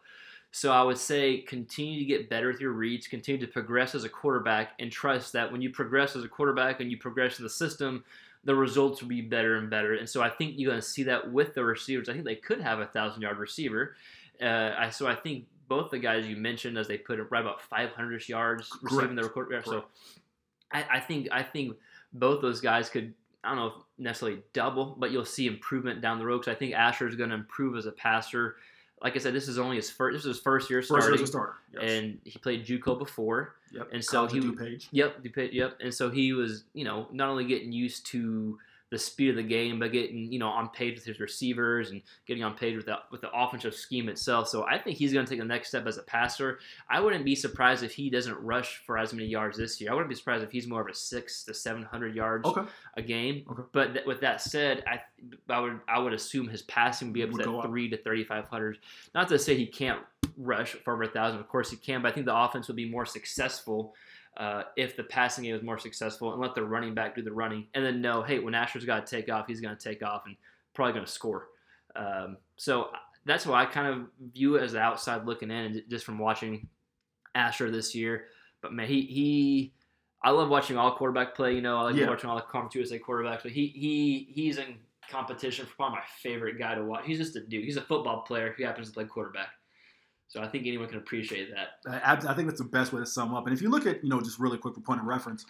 So 0.51 0.71
I 0.71 0.81
would 0.81 0.97
say 0.97 1.39
continue 1.39 1.99
to 1.99 2.05
get 2.05 2.29
better 2.29 2.47
with 2.47 2.61
your 2.61 2.71
reads, 2.71 3.07
continue 3.07 3.45
to 3.45 3.51
progress 3.51 3.93
as 3.93 4.05
a 4.05 4.09
quarterback, 4.09 4.71
and 4.79 4.89
trust 4.89 5.33
that 5.33 5.51
when 5.51 5.61
you 5.61 5.69
progress 5.69 6.15
as 6.15 6.23
a 6.23 6.29
quarterback 6.29 6.79
and 6.79 6.89
you 6.89 6.97
progress 6.97 7.39
in 7.39 7.43
the 7.43 7.49
system, 7.49 8.05
the 8.45 8.55
results 8.55 9.01
will 9.01 9.09
be 9.09 9.21
better 9.21 9.55
and 9.55 9.69
better. 9.69 9.95
And 9.95 10.07
so 10.07 10.21
I 10.21 10.29
think 10.29 10.53
you're 10.55 10.71
going 10.71 10.81
to 10.81 10.87
see 10.87 11.03
that 11.03 11.31
with 11.31 11.55
the 11.55 11.65
receivers. 11.65 12.07
I 12.07 12.13
think 12.13 12.25
they 12.25 12.35
could 12.35 12.61
have 12.61 12.79
a 12.79 12.85
thousand 12.85 13.21
yard 13.21 13.39
receiver. 13.39 13.95
Uh, 14.41 14.71
I, 14.77 14.89
so 14.91 15.07
I 15.07 15.15
think 15.15 15.45
both 15.67 15.89
the 15.91 15.99
guys 15.99 16.27
you 16.27 16.35
mentioned, 16.35 16.77
as 16.77 16.87
they 16.87 16.97
put 16.97 17.19
it, 17.19 17.23
right 17.31 17.41
about 17.41 17.61
500 17.61 18.29
yards 18.29 18.69
receiving 18.83 19.15
the 19.15 19.23
record. 19.23 19.65
So 19.65 19.85
I, 20.71 20.85
I, 20.93 20.99
think 20.99 21.27
I 21.31 21.41
think 21.41 21.75
both 22.13 22.41
those 22.41 22.61
guys 22.61 22.89
could. 22.89 23.13
I 23.43 23.49
don't 23.49 23.57
know 23.57 23.67
if 23.67 23.73
necessarily 23.99 24.41
double, 24.53 24.95
but 24.97 25.11
you'll 25.11 25.23
see 25.23 25.45
improvement 25.45 26.01
down 26.01 26.17
the 26.17 26.25
road. 26.25 26.39
Because 26.39 26.55
I 26.55 26.57
think 26.57 26.73
Asher 26.73 27.07
is 27.07 27.15
going 27.15 27.29
to 27.29 27.35
improve 27.35 27.77
as 27.77 27.85
a 27.85 27.91
passer 27.91 28.55
like 29.05 29.15
I 29.15 29.19
said, 29.19 29.35
this 29.35 29.47
is 29.47 29.59
only 29.59 29.75
his 29.75 29.91
first. 29.91 30.15
This 30.15 30.25
is 30.25 30.37
his 30.37 30.39
first 30.39 30.67
year 30.67 30.81
starting. 30.81 31.09
First 31.09 31.19
year 31.19 31.27
starter, 31.27 31.53
yes. 31.71 31.91
and 31.91 32.17
he 32.23 32.39
played 32.39 32.65
JUCO 32.65 32.97
before. 32.97 33.53
Yep. 33.71 33.89
And 33.93 34.03
so 34.03 34.25
College 34.25 34.31
he, 34.31 34.39
DuPage. 34.39 34.87
Yep, 34.89 35.23
DuPage. 35.23 35.53
Yep. 35.53 35.77
And 35.79 35.93
so 35.93 36.09
he 36.09 36.33
was, 36.33 36.63
you 36.73 36.85
know, 36.85 37.07
not 37.11 37.29
only 37.29 37.45
getting 37.45 37.71
used 37.71 38.07
to 38.07 38.57
the 38.91 38.99
speed 38.99 39.31
of 39.31 39.35
the 39.35 39.43
game, 39.43 39.79
but 39.79 39.91
getting 39.91 40.31
you 40.31 40.37
know 40.37 40.47
on 40.47 40.69
page 40.69 40.95
with 40.95 41.05
his 41.05 41.19
receivers 41.19 41.89
and 41.89 42.01
getting 42.27 42.43
on 42.43 42.55
page 42.55 42.75
with 42.75 42.85
the 42.85 42.97
with 43.11 43.21
the 43.21 43.29
offensive 43.33 43.73
scheme 43.73 44.09
itself. 44.09 44.47
So 44.47 44.63
I 44.65 44.77
think 44.77 44.97
he's 44.97 45.11
going 45.11 45.25
to 45.25 45.29
take 45.29 45.39
the 45.39 45.45
next 45.45 45.69
step 45.69 45.87
as 45.87 45.97
a 45.97 46.03
passer. 46.03 46.59
I 46.89 46.99
wouldn't 46.99 47.25
be 47.25 47.35
surprised 47.35 47.83
if 47.83 47.93
he 47.93 48.09
doesn't 48.11 48.39
rush 48.39 48.83
for 48.85 48.97
as 48.97 49.11
many 49.11 49.27
yards 49.27 49.57
this 49.57 49.81
year. 49.81 49.91
I 49.91 49.93
wouldn't 49.95 50.09
be 50.09 50.15
surprised 50.15 50.43
if 50.43 50.51
he's 50.51 50.67
more 50.67 50.81
of 50.81 50.87
a 50.87 50.93
six 50.93 51.43
to 51.45 51.53
seven 51.53 51.81
hundred 51.83 52.15
yards 52.15 52.45
Okay. 52.47 52.61
a 52.95 53.01
game. 53.01 53.43
Okay. 53.49 53.63
But 53.71 53.93
th- 53.93 54.05
with 54.05 54.21
that 54.21 54.39
said, 54.41 54.83
I 54.87 55.01
I 55.51 55.59
would 55.59 55.79
I 55.87 55.97
would 55.99 56.13
assume 56.13 56.47
his 56.47 56.61
passing 56.61 57.07
would 57.07 57.13
be 57.15 57.23
up 57.23 57.31
Would 57.31 57.39
to 57.39 57.45
go 57.45 57.51
that 57.53 57.57
up. 57.59 57.65
three 57.65 57.89
to 57.89 57.97
thirty 57.97 58.23
five 58.23 58.45
hundred. 58.47 58.77
Not 59.15 59.27
to 59.29 59.39
say 59.39 59.55
he 59.55 59.65
can't 59.65 59.99
rush 60.37 60.73
for 60.83 60.93
over 60.93 61.03
a 61.03 61.07
thousand. 61.07 61.39
Of 61.39 61.47
course 61.47 61.71
he 61.71 61.77
can, 61.77 62.01
but 62.03 62.11
I 62.11 62.11
think 62.13 62.27
the 62.27 62.35
offense 62.37 62.67
would 62.67 62.77
be 62.77 62.89
more 62.89 63.05
successful. 63.05 63.95
Uh, 64.37 64.63
if 64.75 64.97
the 64.97 65.03
passing 65.03 65.45
game 65.45 65.53
was 65.53 65.63
more 65.63 65.77
successful 65.79 66.33
and 66.33 66.41
let 66.41 66.53
the 66.55 66.63
running 66.63 66.93
back 66.93 67.15
do 67.15 67.21
the 67.21 67.31
running, 67.31 67.67
and 67.73 67.85
then 67.85 68.01
know, 68.01 68.21
hey, 68.21 68.39
when 68.39 68.53
Asher's 68.53 68.83
got 68.85 69.05
to 69.05 69.15
take 69.15 69.31
off, 69.31 69.47
he's 69.47 69.61
going 69.61 69.75
to 69.75 69.81
take 69.81 70.03
off 70.03 70.23
and 70.25 70.35
probably 70.73 70.93
going 70.93 71.05
to 71.05 71.11
score. 71.11 71.47
Um, 71.95 72.37
so 72.57 72.89
that's 73.25 73.45
why 73.45 73.61
I 73.61 73.65
kind 73.65 73.87
of 73.87 74.07
view 74.33 74.57
it 74.57 74.63
as 74.63 74.73
the 74.73 74.79
outside 74.79 75.25
looking 75.25 75.49
in, 75.51 75.57
and 75.57 75.83
just 75.89 76.03
from 76.05 76.17
watching 76.19 76.67
Asher 77.33 77.71
this 77.71 77.95
year. 77.95 78.25
But 78.61 78.73
man, 78.73 78.87
he 78.87 79.01
he, 79.03 79.73
I 80.23 80.31
love 80.31 80.49
watching 80.49 80.75
all 80.77 80.95
quarterback 80.95 81.33
play. 81.35 81.53
You 81.55 81.61
know, 81.61 81.77
I 81.77 81.83
like 81.83 81.95
Yeah. 81.95 82.09
watching 82.09 82.29
all 82.29 82.35
the 82.35 82.41
Conference 82.41 82.75
USA 82.75 82.99
quarterbacks. 82.99 83.43
But 83.43 83.51
he 83.53 83.67
he 83.67 84.27
he's 84.33 84.57
in 84.57 84.75
competition 85.09 85.65
for 85.65 85.75
probably 85.75 85.97
my 85.99 86.03
favorite 86.21 86.57
guy 86.59 86.75
to 86.75 86.83
watch. 86.83 87.03
He's 87.05 87.19
just 87.19 87.35
a 87.35 87.41
dude. 87.41 87.63
He's 87.63 87.77
a 87.77 87.81
football 87.81 88.21
player 88.23 88.53
who 88.57 88.65
happens 88.65 88.87
to 88.89 88.93
play 88.93 89.05
quarterback. 89.05 89.49
So 90.27 90.41
I 90.41 90.47
think 90.47 90.65
anyone 90.67 90.87
can 90.89 90.97
appreciate 90.97 91.49
that. 91.53 91.79
I, 92.05 92.13
I 92.31 92.33
think 92.33 92.47
that's 92.47 92.59
the 92.61 92.65
best 92.67 92.91
way 92.93 92.99
to 92.99 93.05
sum 93.05 93.33
up. 93.33 93.45
And 93.47 93.55
if 93.55 93.61
you 93.61 93.69
look 93.69 93.85
at, 93.85 94.03
you 94.03 94.09
know, 94.09 94.19
just 94.21 94.39
really 94.39 94.57
quick 94.57 94.73
for 94.75 94.81
point 94.81 94.99
of 94.99 95.05
reference, 95.05 95.45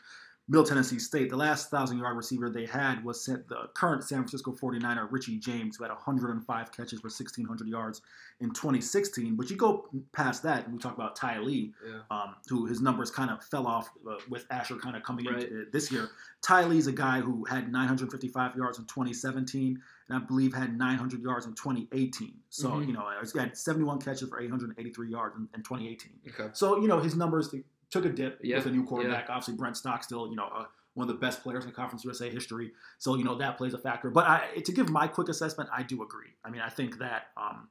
Middle 0.48 0.64
Tennessee 0.66 1.00
State, 1.00 1.32
the 1.32 1.36
last 1.36 1.72
thousand 1.72 1.98
yard 1.98 2.16
receiver 2.16 2.52
they 2.52 2.68
had 2.68 3.04
was 3.04 3.26
sent 3.26 3.48
the 3.48 3.68
current 3.74 4.04
San 4.04 4.20
Francisco 4.20 4.52
49er, 4.52 5.08
Richie 5.12 5.40
James, 5.40 5.78
who 5.78 5.84
had 5.86 5.90
105 5.92 6.72
catches 6.72 7.00
for 7.00 7.08
1,600 7.08 7.68
yards 7.68 8.04
in 8.42 8.50
2016. 8.52 9.36
But 9.36 9.50
you 9.50 9.56
go 9.56 9.88
past 10.12 10.44
that, 10.44 10.66
and 10.66 10.74
we 10.76 10.80
talk 10.80 10.94
about 10.94 11.16
Ty 11.16 11.40
Lee, 11.40 11.74
Yeah. 11.84 12.02
um, 12.12 12.36
who 12.48 12.68
his 12.68 12.80
numbers 12.80 13.10
kind 13.10 13.32
of 13.32 13.44
fell 13.44 13.66
off 13.66 13.90
uh, 14.08 14.18
with 14.30 14.46
Asher 14.52 14.76
kind 14.76 14.96
of 14.96 15.02
coming 15.02 15.26
Right. 15.26 15.46
into 15.50 15.66
this 15.72 15.92
year. 15.92 16.10
Ty 16.44 16.66
Lee's 16.66 16.86
a 16.86 16.92
guy 16.92 17.22
who 17.22 17.44
had 17.46 17.72
955 17.72 18.56
yards 18.56 18.78
in 18.78 18.86
2017, 18.86 19.82
and 20.10 20.22
I 20.22 20.26
believe 20.26 20.54
had 20.54 20.78
900 20.78 21.22
yards 21.22 21.46
in 21.46 21.54
2018. 21.54 22.40
So, 22.50 22.72
Mhm. 22.72 22.88
you 22.88 22.94
know, 22.94 23.10
he 23.22 23.40
had 23.40 23.58
71 23.58 24.00
catches 24.00 24.30
for 24.30 24.40
883 24.40 25.10
yards 25.10 25.36
in, 25.36 25.50
in 25.54 25.64
2018. 25.64 26.20
Okay. 26.28 26.50
So 26.54 26.80
you 26.80 26.88
know 26.88 27.00
his 27.00 27.16
numbers 27.16 27.54
took 27.90 28.06
a 28.06 28.10
dip 28.10 28.40
Yeah, 28.44 28.58
with 28.58 28.68
a 28.68 28.72
new 28.72 28.84
quarterback. 28.84 29.30
Obviously, 29.30 29.56
Brent 29.56 29.78
Stockstill, 29.78 30.30
you 30.30 30.36
know, 30.36 30.46
uh, 30.46 30.66
one 30.94 31.10
of 31.10 31.14
the 31.16 31.20
best 31.20 31.42
players 31.44 31.66
in 31.66 31.72
Conference 31.72 32.04
USA 32.06 32.30
history. 32.30 32.72
So 33.00 33.16
you 33.16 33.24
know 33.24 33.36
that 33.36 33.58
plays 33.58 33.74
a 33.74 33.78
factor. 33.78 34.10
But 34.10 34.28
I, 34.28 34.62
to 34.64 34.72
give 34.72 34.90
my 34.90 35.08
quick 35.08 35.30
assessment, 35.30 35.70
I 35.74 35.84
do 35.84 36.04
agree. 36.04 36.34
I 36.44 36.50
mean, 36.50 36.62
I 36.62 36.70
think 36.70 37.00
that 37.00 37.30
um, 37.36 37.68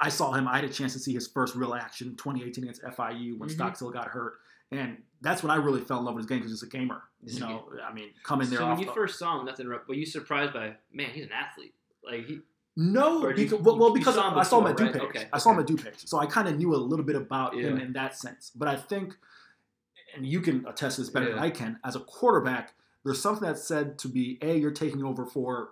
I 0.00 0.10
saw 0.10 0.32
him. 0.32 0.46
I 0.46 0.56
had 0.56 0.64
a 0.64 0.68
chance 0.68 0.92
to 0.92 0.98
see 0.98 1.14
his 1.14 1.26
first 1.26 1.54
real 1.54 1.74
action, 1.74 2.16
2018 2.16 2.64
against 2.64 2.82
FIU 2.82 3.38
when 3.38 3.48
Mhm. 3.48 3.52
Stockstill 3.54 3.90
got 3.90 4.08
hurt, 4.08 4.34
and 4.72 4.98
that's 5.20 5.42
when 5.42 5.50
I 5.50 5.56
really 5.56 5.80
fell 5.80 5.98
in 5.98 6.04
love 6.04 6.14
with 6.14 6.24
his 6.24 6.28
game 6.28 6.38
because 6.38 6.52
he's 6.52 6.62
a 6.62 6.70
gamer. 6.70 7.02
You 7.22 7.40
know, 7.40 7.64
I 7.84 7.92
mean, 7.92 8.10
coming 8.22 8.48
there. 8.48 8.58
So 8.58 8.68
when 8.68 8.78
you 8.78 8.86
the- 8.86 8.92
first 8.92 9.18
saw 9.18 9.38
him, 9.40 9.46
nothing. 9.46 9.66
Were 9.68 9.94
you 9.94 10.06
surprised 10.06 10.52
by? 10.52 10.74
Man, 10.92 11.10
he's 11.10 11.24
an 11.24 11.32
athlete. 11.32 11.74
Like 12.04 12.26
he. 12.26 12.40
No, 12.76 13.32
did 13.32 13.50
you- 13.50 13.56
well, 13.56 13.78
well, 13.78 13.92
because 13.94 14.14
saw 14.16 14.30
him 14.30 14.38
I 14.38 14.42
saw 14.42 14.60
him 14.60 14.66
at 14.66 14.78
right? 14.78 14.92
DuPage. 14.92 15.00
Okay, 15.08 15.28
I 15.32 15.38
saw 15.38 15.50
him 15.52 15.58
okay. 15.60 15.72
at 15.72 15.78
DuPage, 15.78 16.08
so 16.08 16.18
I 16.18 16.26
kind 16.26 16.46
of 16.46 16.56
knew 16.58 16.74
a 16.74 16.76
little 16.76 17.04
bit 17.06 17.16
about 17.16 17.54
him 17.54 17.78
in 17.78 17.92
that 17.94 18.14
sense. 18.16 18.52
But 18.54 18.68
I 18.68 18.76
think, 18.76 19.14
and 20.14 20.26
you 20.26 20.40
can 20.40 20.66
attest 20.66 20.96
to 20.96 21.02
this 21.02 21.10
better 21.10 21.30
than 21.30 21.38
I 21.38 21.50
can, 21.50 21.78
as 21.84 21.96
a 21.96 22.00
quarterback, 22.00 22.74
there's 23.04 23.20
something 23.20 23.46
that's 23.46 23.64
said 23.64 23.98
to 24.00 24.08
be 24.08 24.38
a 24.42 24.56
you're 24.58 24.70
taking 24.72 25.02
over 25.04 25.24
for 25.24 25.70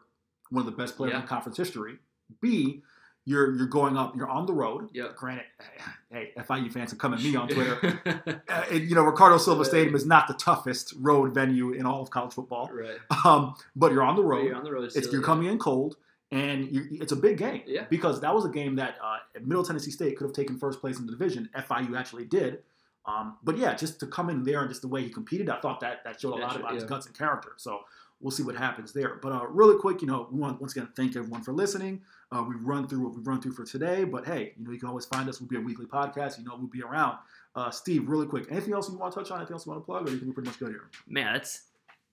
one 0.50 0.60
of 0.60 0.66
the 0.66 0.76
best 0.76 0.96
players 0.96 1.12
Yeah. 1.12 1.20
in 1.20 1.26
conference 1.26 1.58
history. 1.58 1.98
B 2.40 2.82
you're 3.26 3.54
you're 3.56 3.66
going 3.66 3.96
up, 3.96 4.14
you're 4.16 4.28
on 4.28 4.46
the 4.46 4.52
road. 4.52 4.90
Yeah. 4.92 5.08
Granted, 5.16 5.46
hey, 6.10 6.32
FIU 6.38 6.70
fans 6.72 6.90
can 6.90 6.98
come 6.98 7.14
at 7.14 7.22
me 7.22 7.34
on 7.36 7.48
Twitter. 7.50 8.42
Uh, 8.48 8.64
you 8.72 8.94
know, 8.94 9.02
Riccardo 9.02 9.38
Silva. 9.38 9.64
Stadium 9.64 9.94
is 9.94 10.06
not 10.06 10.28
the 10.28 10.34
toughest 10.34 10.94
road 10.98 11.34
venue 11.34 11.72
in 11.72 11.86
all 11.86 12.02
of 12.02 12.10
college 12.10 12.34
football. 12.34 12.70
right. 12.72 12.98
Um, 13.24 13.54
but 13.74 13.92
you're 13.92 14.02
on 14.02 14.16
the 14.16 14.22
But 14.22 14.28
road. 14.28 14.44
You're 14.46 14.56
on 14.56 14.64
the 14.64 14.72
road. 14.72 14.84
It's 14.84 15.10
you're 15.10 15.20
yeah. 15.20 15.26
coming 15.26 15.48
in 15.48 15.58
cold, 15.58 15.96
and 16.30 16.70
you, 16.70 16.84
it's 16.92 17.12
a 17.12 17.16
big 17.16 17.38
game. 17.38 17.62
Yeah. 17.66 17.84
Because 17.88 18.20
that 18.20 18.34
was 18.34 18.44
a 18.44 18.50
game 18.50 18.76
that 18.76 18.96
uh, 19.02 19.18
Middle 19.42 19.64
Tennessee 19.64 19.90
State 19.90 20.16
could 20.16 20.24
have 20.24 20.34
taken 20.34 20.58
first 20.58 20.80
place 20.80 20.98
in 20.98 21.06
the 21.06 21.12
division. 21.12 21.48
FIU 21.56 21.98
actually 21.98 22.24
did. 22.24 22.58
Um, 23.06 23.36
but 23.42 23.58
yeah, 23.58 23.74
just 23.74 24.00
to 24.00 24.06
come 24.06 24.30
in 24.30 24.44
there 24.44 24.60
and 24.60 24.68
just 24.68 24.80
the 24.80 24.88
way 24.88 25.02
he 25.02 25.10
competed, 25.10 25.50
I 25.50 25.60
thought 25.60 25.80
that 25.80 26.04
that 26.04 26.20
showed 26.20 26.38
a 26.38 26.40
lot 26.40 26.56
about 26.56 26.74
his 26.74 26.84
guts 26.84 27.06
and 27.06 27.16
character. 27.16 27.52
So 27.56 27.80
we'll 28.20 28.30
see 28.30 28.42
what 28.42 28.56
happens 28.56 28.92
there. 28.92 29.18
But 29.22 29.32
uh, 29.32 29.46
really 29.46 29.78
quick, 29.78 30.00
you 30.00 30.08
know, 30.08 30.28
we 30.30 30.38
want 30.38 30.60
once 30.60 30.74
again 30.76 30.88
thank 30.96 31.16
everyone 31.16 31.42
for 31.42 31.52
listening. 31.52 32.00
Uh, 32.32 32.44
we've 32.48 32.62
run 32.62 32.88
through 32.88 33.00
what 33.00 33.14
we've 33.14 33.26
run 33.26 33.40
through 33.40 33.52
for 33.52 33.64
today, 33.64 34.04
but 34.04 34.24
hey, 34.24 34.52
you 34.56 34.64
know, 34.64 34.72
you 34.72 34.78
can 34.78 34.88
always 34.88 35.04
find 35.04 35.28
us. 35.28 35.40
We'll 35.40 35.48
be 35.48 35.56
a 35.56 35.60
weekly 35.60 35.86
podcast. 35.86 36.38
You 36.38 36.44
know, 36.44 36.56
we'll 36.56 36.68
be 36.68 36.82
around. 36.82 37.18
Uh, 37.54 37.70
Steve, 37.70 38.08
really 38.08 38.26
quick, 38.26 38.46
anything 38.50 38.74
else 38.74 38.88
you 38.88 38.98
want 38.98 39.12
to 39.12 39.20
touch 39.20 39.30
on? 39.30 39.38
Anything 39.38 39.54
else 39.54 39.66
you 39.66 39.72
want 39.72 39.82
to 39.82 39.86
plug, 39.86 40.08
or 40.08 40.10
you 40.10 40.16
think 40.18 40.28
we're 40.28 40.34
pretty 40.34 40.48
much 40.48 40.58
good 40.58 40.70
here? 40.70 40.90
Man, 41.06 41.34
that's 41.34 41.66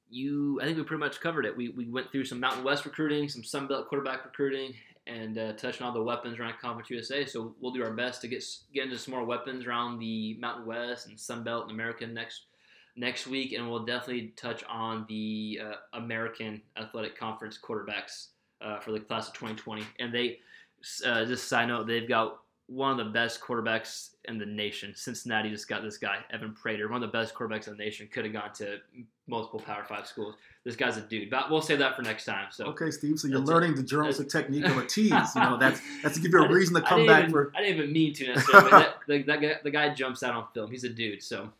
you. 0.09 0.59
I 0.61 0.65
think 0.65 0.77
we 0.77 0.83
pretty 0.83 0.99
much 0.99 1.19
covered 1.19 1.45
it. 1.45 1.55
We, 1.55 1.69
we 1.69 1.89
went 1.89 2.11
through 2.11 2.25
some 2.25 2.39
Mountain 2.39 2.63
West 2.63 2.85
recruiting, 2.85 3.27
some 3.27 3.43
Sun 3.43 3.67
Belt 3.67 3.87
quarterback 3.87 4.23
recruiting, 4.25 4.73
and 5.07 5.37
uh, 5.37 5.53
touching 5.53 5.85
on 5.85 5.93
the 5.93 6.03
weapons 6.03 6.39
around 6.39 6.53
Conference 6.61 6.89
USA. 6.89 7.25
So 7.25 7.55
we'll 7.59 7.71
do 7.71 7.83
our 7.83 7.93
best 7.93 8.21
to 8.21 8.27
get 8.27 8.43
get 8.73 8.85
into 8.85 8.97
some 8.97 9.13
more 9.13 9.23
weapons 9.23 9.65
around 9.65 9.99
the 9.99 10.37
Mountain 10.39 10.65
West 10.65 11.07
and 11.07 11.19
Sun 11.19 11.43
Belt 11.43 11.63
and 11.63 11.71
American 11.71 12.13
next 12.13 12.43
next 12.95 13.27
week, 13.27 13.53
and 13.53 13.69
we'll 13.69 13.85
definitely 13.85 14.33
touch 14.35 14.63
on 14.69 15.05
the 15.07 15.59
uh, 15.63 15.97
American 15.97 16.61
Athletic 16.77 17.17
Conference 17.17 17.57
quarterbacks 17.61 18.27
uh, 18.61 18.79
for 18.79 18.91
the 18.91 18.99
class 18.99 19.27
of 19.27 19.33
2020. 19.33 19.83
And 19.99 20.13
they 20.13 20.39
uh, 21.05 21.25
just 21.25 21.43
a 21.43 21.47
side 21.47 21.67
note, 21.67 21.87
they've 21.87 22.07
got 22.07 22.37
one 22.67 22.91
of 22.91 23.05
the 23.05 23.11
best 23.11 23.41
quarterbacks 23.41 24.11
in 24.25 24.37
the 24.37 24.45
nation. 24.45 24.93
Cincinnati 24.95 25.49
just 25.49 25.67
got 25.67 25.83
this 25.83 25.97
guy, 25.97 26.19
Evan 26.31 26.53
Prater, 26.53 26.87
one 26.87 27.03
of 27.03 27.11
the 27.11 27.17
best 27.17 27.35
quarterbacks 27.35 27.67
in 27.67 27.75
the 27.75 27.83
nation. 27.83 28.07
Could 28.11 28.23
have 28.23 28.33
gone 28.33 28.53
to 28.55 28.77
multiple 29.27 29.59
Power 29.59 29.83
Five 29.83 30.07
schools. 30.07 30.35
This 30.63 30.75
guy's 30.75 30.95
a 30.95 31.01
dude. 31.01 31.29
But 31.29 31.49
we'll 31.51 31.61
save 31.61 31.79
that 31.79 31.95
for 31.95 32.01
next 32.01 32.25
time. 32.25 32.47
So 32.51 32.65
Okay, 32.67 32.91
Steve. 32.91 33.19
So 33.19 33.27
you're 33.27 33.39
That's 33.39 33.49
it. 33.49 33.53
learning 33.53 33.75
the 33.75 33.83
journalistic 33.83 34.29
technique 34.29 34.65
of 34.65 34.77
a 34.77 34.85
tease. 34.85 35.11
You 35.35 35.41
know, 35.41 35.57
that's 35.59 35.81
that's 36.01 36.15
to 36.15 36.21
give 36.21 36.31
you 36.31 36.43
a 36.43 36.49
reason 36.49 36.75
to 36.75 36.81
come 36.81 37.05
back 37.05 37.21
even- 37.23 37.31
for. 37.31 37.51
I 37.55 37.61
didn't 37.61 37.77
even 37.77 37.91
mean 37.91 38.13
to 38.13 38.27
necessarily. 38.27 38.69
but 38.71 38.79
that, 38.79 38.95
the, 39.07 39.23
that 39.23 39.41
guy, 39.41 39.55
the 39.63 39.71
guy 39.71 39.93
jumps 39.93 40.23
out 40.23 40.33
on 40.35 40.45
film. 40.53 40.71
He's 40.71 40.83
a 40.83 40.89
dude. 40.89 41.21
So 41.23 41.51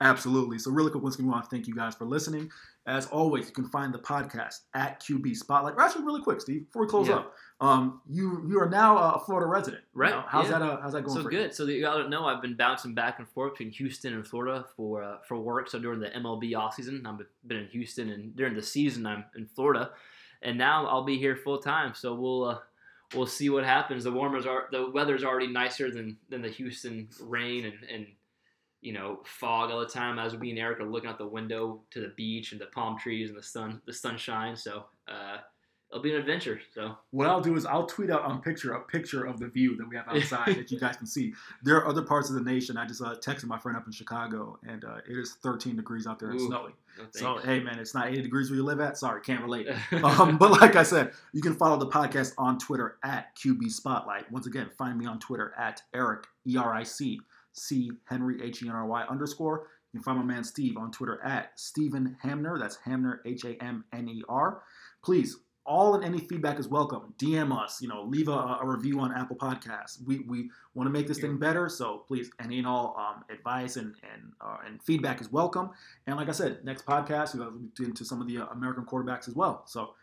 Absolutely. 0.00 0.58
So, 0.58 0.70
really 0.70 0.90
quick, 0.90 1.02
once 1.02 1.14
again, 1.14 1.26
we 1.26 1.32
want 1.32 1.44
to 1.44 1.50
thank 1.50 1.66
you 1.66 1.74
guys 1.74 1.94
for 1.94 2.04
listening. 2.04 2.50
As 2.86 3.06
always, 3.06 3.46
you 3.46 3.52
can 3.52 3.66
find 3.68 3.92
the 3.92 3.98
podcast 3.98 4.60
at 4.74 5.00
QB 5.02 5.34
Spotlight. 5.36 5.74
Or 5.74 5.80
actually, 5.80 6.04
really 6.04 6.20
quick, 6.22 6.40
Steve, 6.40 6.66
before 6.66 6.82
we 6.82 6.88
close 6.88 7.08
Yeah. 7.08 7.16
up, 7.16 7.34
um, 7.60 8.02
you 8.08 8.44
you 8.46 8.60
are 8.60 8.68
now 8.68 8.98
a 8.98 9.18
Florida 9.18 9.46
resident, 9.46 9.82
Right, 9.94 10.10
know? 10.10 10.22
How's 10.28 10.50
yeah. 10.50 10.58
that? 10.58 10.62
Uh, 10.62 10.80
how's 10.82 10.92
that 10.92 11.02
going 11.02 11.22
so 11.22 11.28
good. 11.28 11.54
So 11.54 11.64
you 11.64 11.80
gotta 11.80 12.08
know 12.08 12.26
I've 12.26 12.42
been 12.42 12.54
bouncing 12.56 12.94
back 12.94 13.18
and 13.18 13.26
forth 13.28 13.54
between 13.54 13.70
Houston 13.72 14.12
and 14.12 14.26
Florida 14.26 14.66
for 14.76 15.02
uh, 15.02 15.16
for 15.26 15.38
work. 15.38 15.70
So 15.70 15.78
during 15.78 15.98
the 16.00 16.10
MLB 16.10 16.52
offseason, 16.52 17.06
I've 17.06 17.18
been 17.46 17.56
in 17.58 17.68
Houston, 17.68 18.10
and 18.10 18.36
during 18.36 18.54
the 18.54 18.62
season, 18.62 19.06
I'm 19.06 19.24
in 19.34 19.46
Florida, 19.46 19.90
and 20.42 20.58
now 20.58 20.86
I'll 20.86 21.04
be 21.04 21.16
here 21.18 21.34
full 21.36 21.58
time. 21.58 21.94
So 21.94 22.14
we'll 22.14 22.44
uh, 22.44 22.58
we'll 23.14 23.26
see 23.26 23.48
what 23.48 23.64
happens. 23.64 24.04
The 24.04 24.12
warmers 24.12 24.46
are 24.46 24.68
the 24.70 24.90
weather's 24.90 25.24
already 25.24 25.48
nicer 25.48 25.90
than 25.90 26.18
than 26.28 26.42
the 26.42 26.50
Houston 26.50 27.08
rain 27.20 27.64
and 27.64 27.78
and 27.92 28.06
you 28.80 28.92
know 28.92 29.20
fog 29.24 29.70
all 29.70 29.80
the 29.80 29.86
time. 29.86 30.18
As 30.18 30.36
we 30.36 30.50
and 30.50 30.58
Eric 30.58 30.80
are 30.80 30.84
looking 30.84 31.10
out 31.10 31.18
the 31.18 31.26
window 31.26 31.82
to 31.90 32.00
the 32.00 32.12
beach 32.16 32.52
and 32.52 32.60
the 32.60 32.66
palm 32.66 32.98
trees 32.98 33.30
and 33.30 33.38
the 33.38 33.42
sun 33.42 33.80
the 33.86 33.92
sunshine. 33.92 34.56
So 34.56 34.84
uh, 35.08 35.38
it'll 35.90 36.02
be 36.02 36.12
an 36.12 36.20
adventure. 36.20 36.60
So 36.74 36.96
What 37.10 37.28
I'll 37.28 37.40
do 37.40 37.56
is 37.56 37.64
I'll 37.64 37.86
tweet 37.86 38.10
out 38.10 38.22
on 38.22 38.40
picture 38.40 38.74
a 38.74 38.80
picture 38.80 39.24
of 39.24 39.38
the 39.38 39.48
view 39.48 39.76
that 39.76 39.88
we 39.88 39.96
have 39.96 40.08
outside 40.08 40.56
that 40.56 40.70
you 40.70 40.78
guys 40.80 40.96
can 40.96 41.06
see. 41.06 41.32
There 41.62 41.76
are 41.76 41.86
other 41.86 42.02
parts 42.02 42.28
of 42.28 42.34
the 42.34 42.42
nation. 42.42 42.76
I 42.76 42.86
just 42.86 43.02
uh, 43.02 43.14
texted 43.16 43.46
my 43.46 43.58
friend 43.58 43.76
up 43.76 43.86
in 43.86 43.92
Chicago, 43.92 44.58
and 44.66 44.84
uh, 44.84 44.98
it 45.08 45.16
is 45.16 45.34
13 45.42 45.76
degrees 45.76 46.06
out 46.06 46.18
there 46.18 46.30
and 46.30 46.40
Ooh. 46.40 46.46
snowy. 46.46 46.72
no 46.98 47.04
So, 47.12 47.38
hey, 47.38 47.60
man, 47.60 47.78
it's 47.78 47.94
not 47.94 48.08
80 48.08 48.22
degrees 48.22 48.50
where 48.50 48.56
you 48.56 48.64
live 48.64 48.80
at. 48.80 48.98
Sorry, 48.98 49.20
can't 49.20 49.42
relate. 49.42 49.68
um, 50.02 50.38
but 50.38 50.50
like 50.52 50.76
I 50.76 50.82
said, 50.82 51.12
you 51.32 51.42
can 51.42 51.54
follow 51.54 51.76
the 51.76 51.88
podcast 51.88 52.32
on 52.38 52.58
Twitter 52.58 52.96
at 53.04 53.36
QB 53.36 53.70
Spotlight. 53.70 54.30
Once 54.32 54.46
again, 54.46 54.68
find 54.76 54.98
me 54.98 55.06
on 55.06 55.18
Twitter 55.18 55.54
at 55.58 55.82
Eric 55.94 56.26
E 56.46 56.56
R 56.56 56.74
I 56.74 56.82
C 56.82 57.20
C 57.56 57.90
Henry 58.04 58.42
H 58.42 58.62
E 58.62 58.68
N 58.68 58.74
R 58.74 58.86
Y 58.86 59.04
underscore. 59.08 59.68
You 59.92 60.00
can 60.00 60.04
find 60.04 60.18
my 60.18 60.24
man 60.24 60.44
Steve 60.44 60.76
on 60.76 60.90
Twitter 60.90 61.20
at 61.24 61.52
Stephen 61.58 62.16
Hamner. 62.22 62.58
That's 62.58 62.76
Hamner 62.76 63.20
H 63.24 63.44
A 63.44 63.62
M 63.62 63.84
N 63.92 64.08
E 64.08 64.22
R. 64.28 64.62
Please, 65.02 65.38
all 65.66 65.94
and 65.94 66.04
any 66.04 66.18
feedback 66.18 66.58
is 66.58 66.68
welcome. 66.68 67.14
DM 67.18 67.56
us. 67.56 67.82
You 67.82 67.88
know, 67.88 68.02
leave 68.02 68.28
a, 68.28 68.58
a 68.60 68.60
review 68.62 69.00
on 69.00 69.12
Apple 69.12 69.36
Podcasts. 69.36 69.98
We 70.06 70.20
we 70.20 70.50
want 70.74 70.86
to 70.86 70.92
make 70.92 71.06
this 71.06 71.18
thing 71.18 71.38
better. 71.38 71.68
So 71.68 72.04
please, 72.06 72.30
any 72.42 72.58
and 72.58 72.66
all 72.66 72.96
um, 72.98 73.24
advice 73.34 73.76
and 73.76 73.94
and 74.12 74.32
uh, 74.40 74.58
and 74.66 74.82
feedback 74.82 75.20
is 75.20 75.30
welcome. 75.30 75.70
And 76.06 76.16
like 76.16 76.28
I 76.28 76.32
said, 76.32 76.64
next 76.64 76.86
podcast 76.86 77.34
we'll 77.34 77.50
get 77.76 77.88
into 77.88 78.04
some 78.04 78.20
of 78.20 78.28
the 78.28 78.38
uh, 78.38 78.46
American 78.46 78.84
quarterbacks 78.84 79.28
as 79.28 79.34
well. 79.34 79.64
So 79.66 79.94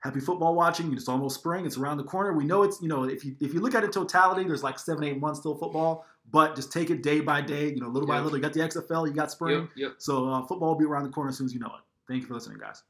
happy 0.00 0.20
football 0.20 0.54
watching. 0.54 0.92
It's 0.92 1.08
almost 1.08 1.36
spring. 1.36 1.66
It's 1.66 1.76
around 1.76 1.98
the 1.98 2.04
corner. 2.04 2.32
We 2.32 2.44
know 2.44 2.62
it's 2.62 2.80
you 2.80 2.88
know 2.88 3.04
if 3.04 3.24
you 3.24 3.36
if 3.40 3.52
you 3.52 3.60
look 3.60 3.74
at 3.74 3.84
it 3.84 3.92
totality, 3.92 4.44
there's 4.44 4.62
like 4.62 4.78
seven 4.78 5.04
eight 5.04 5.18
months 5.18 5.40
till 5.40 5.56
football. 5.56 6.06
But 6.30 6.54
just 6.56 6.72
take 6.72 6.90
it 6.90 7.02
day 7.02 7.20
by 7.20 7.40
day. 7.40 7.68
You 7.70 7.80
know, 7.80 7.88
little 7.88 8.08
by 8.08 8.20
little. 8.20 8.38
You 8.38 8.42
got 8.42 8.52
the 8.52 8.60
XFL. 8.60 9.06
You 9.06 9.12
got 9.12 9.30
spring. 9.30 9.60
Yep, 9.60 9.68
yep. 9.76 9.92
So 9.98 10.28
uh, 10.28 10.46
football 10.46 10.70
will 10.70 10.78
be 10.78 10.84
around 10.84 11.04
the 11.04 11.10
corner 11.10 11.30
as 11.30 11.38
soon 11.38 11.46
as 11.46 11.54
you 11.54 11.60
know 11.60 11.66
it. 11.66 11.82
Thank 12.08 12.22
you 12.22 12.28
for 12.28 12.34
listening, 12.34 12.58
guys. 12.58 12.82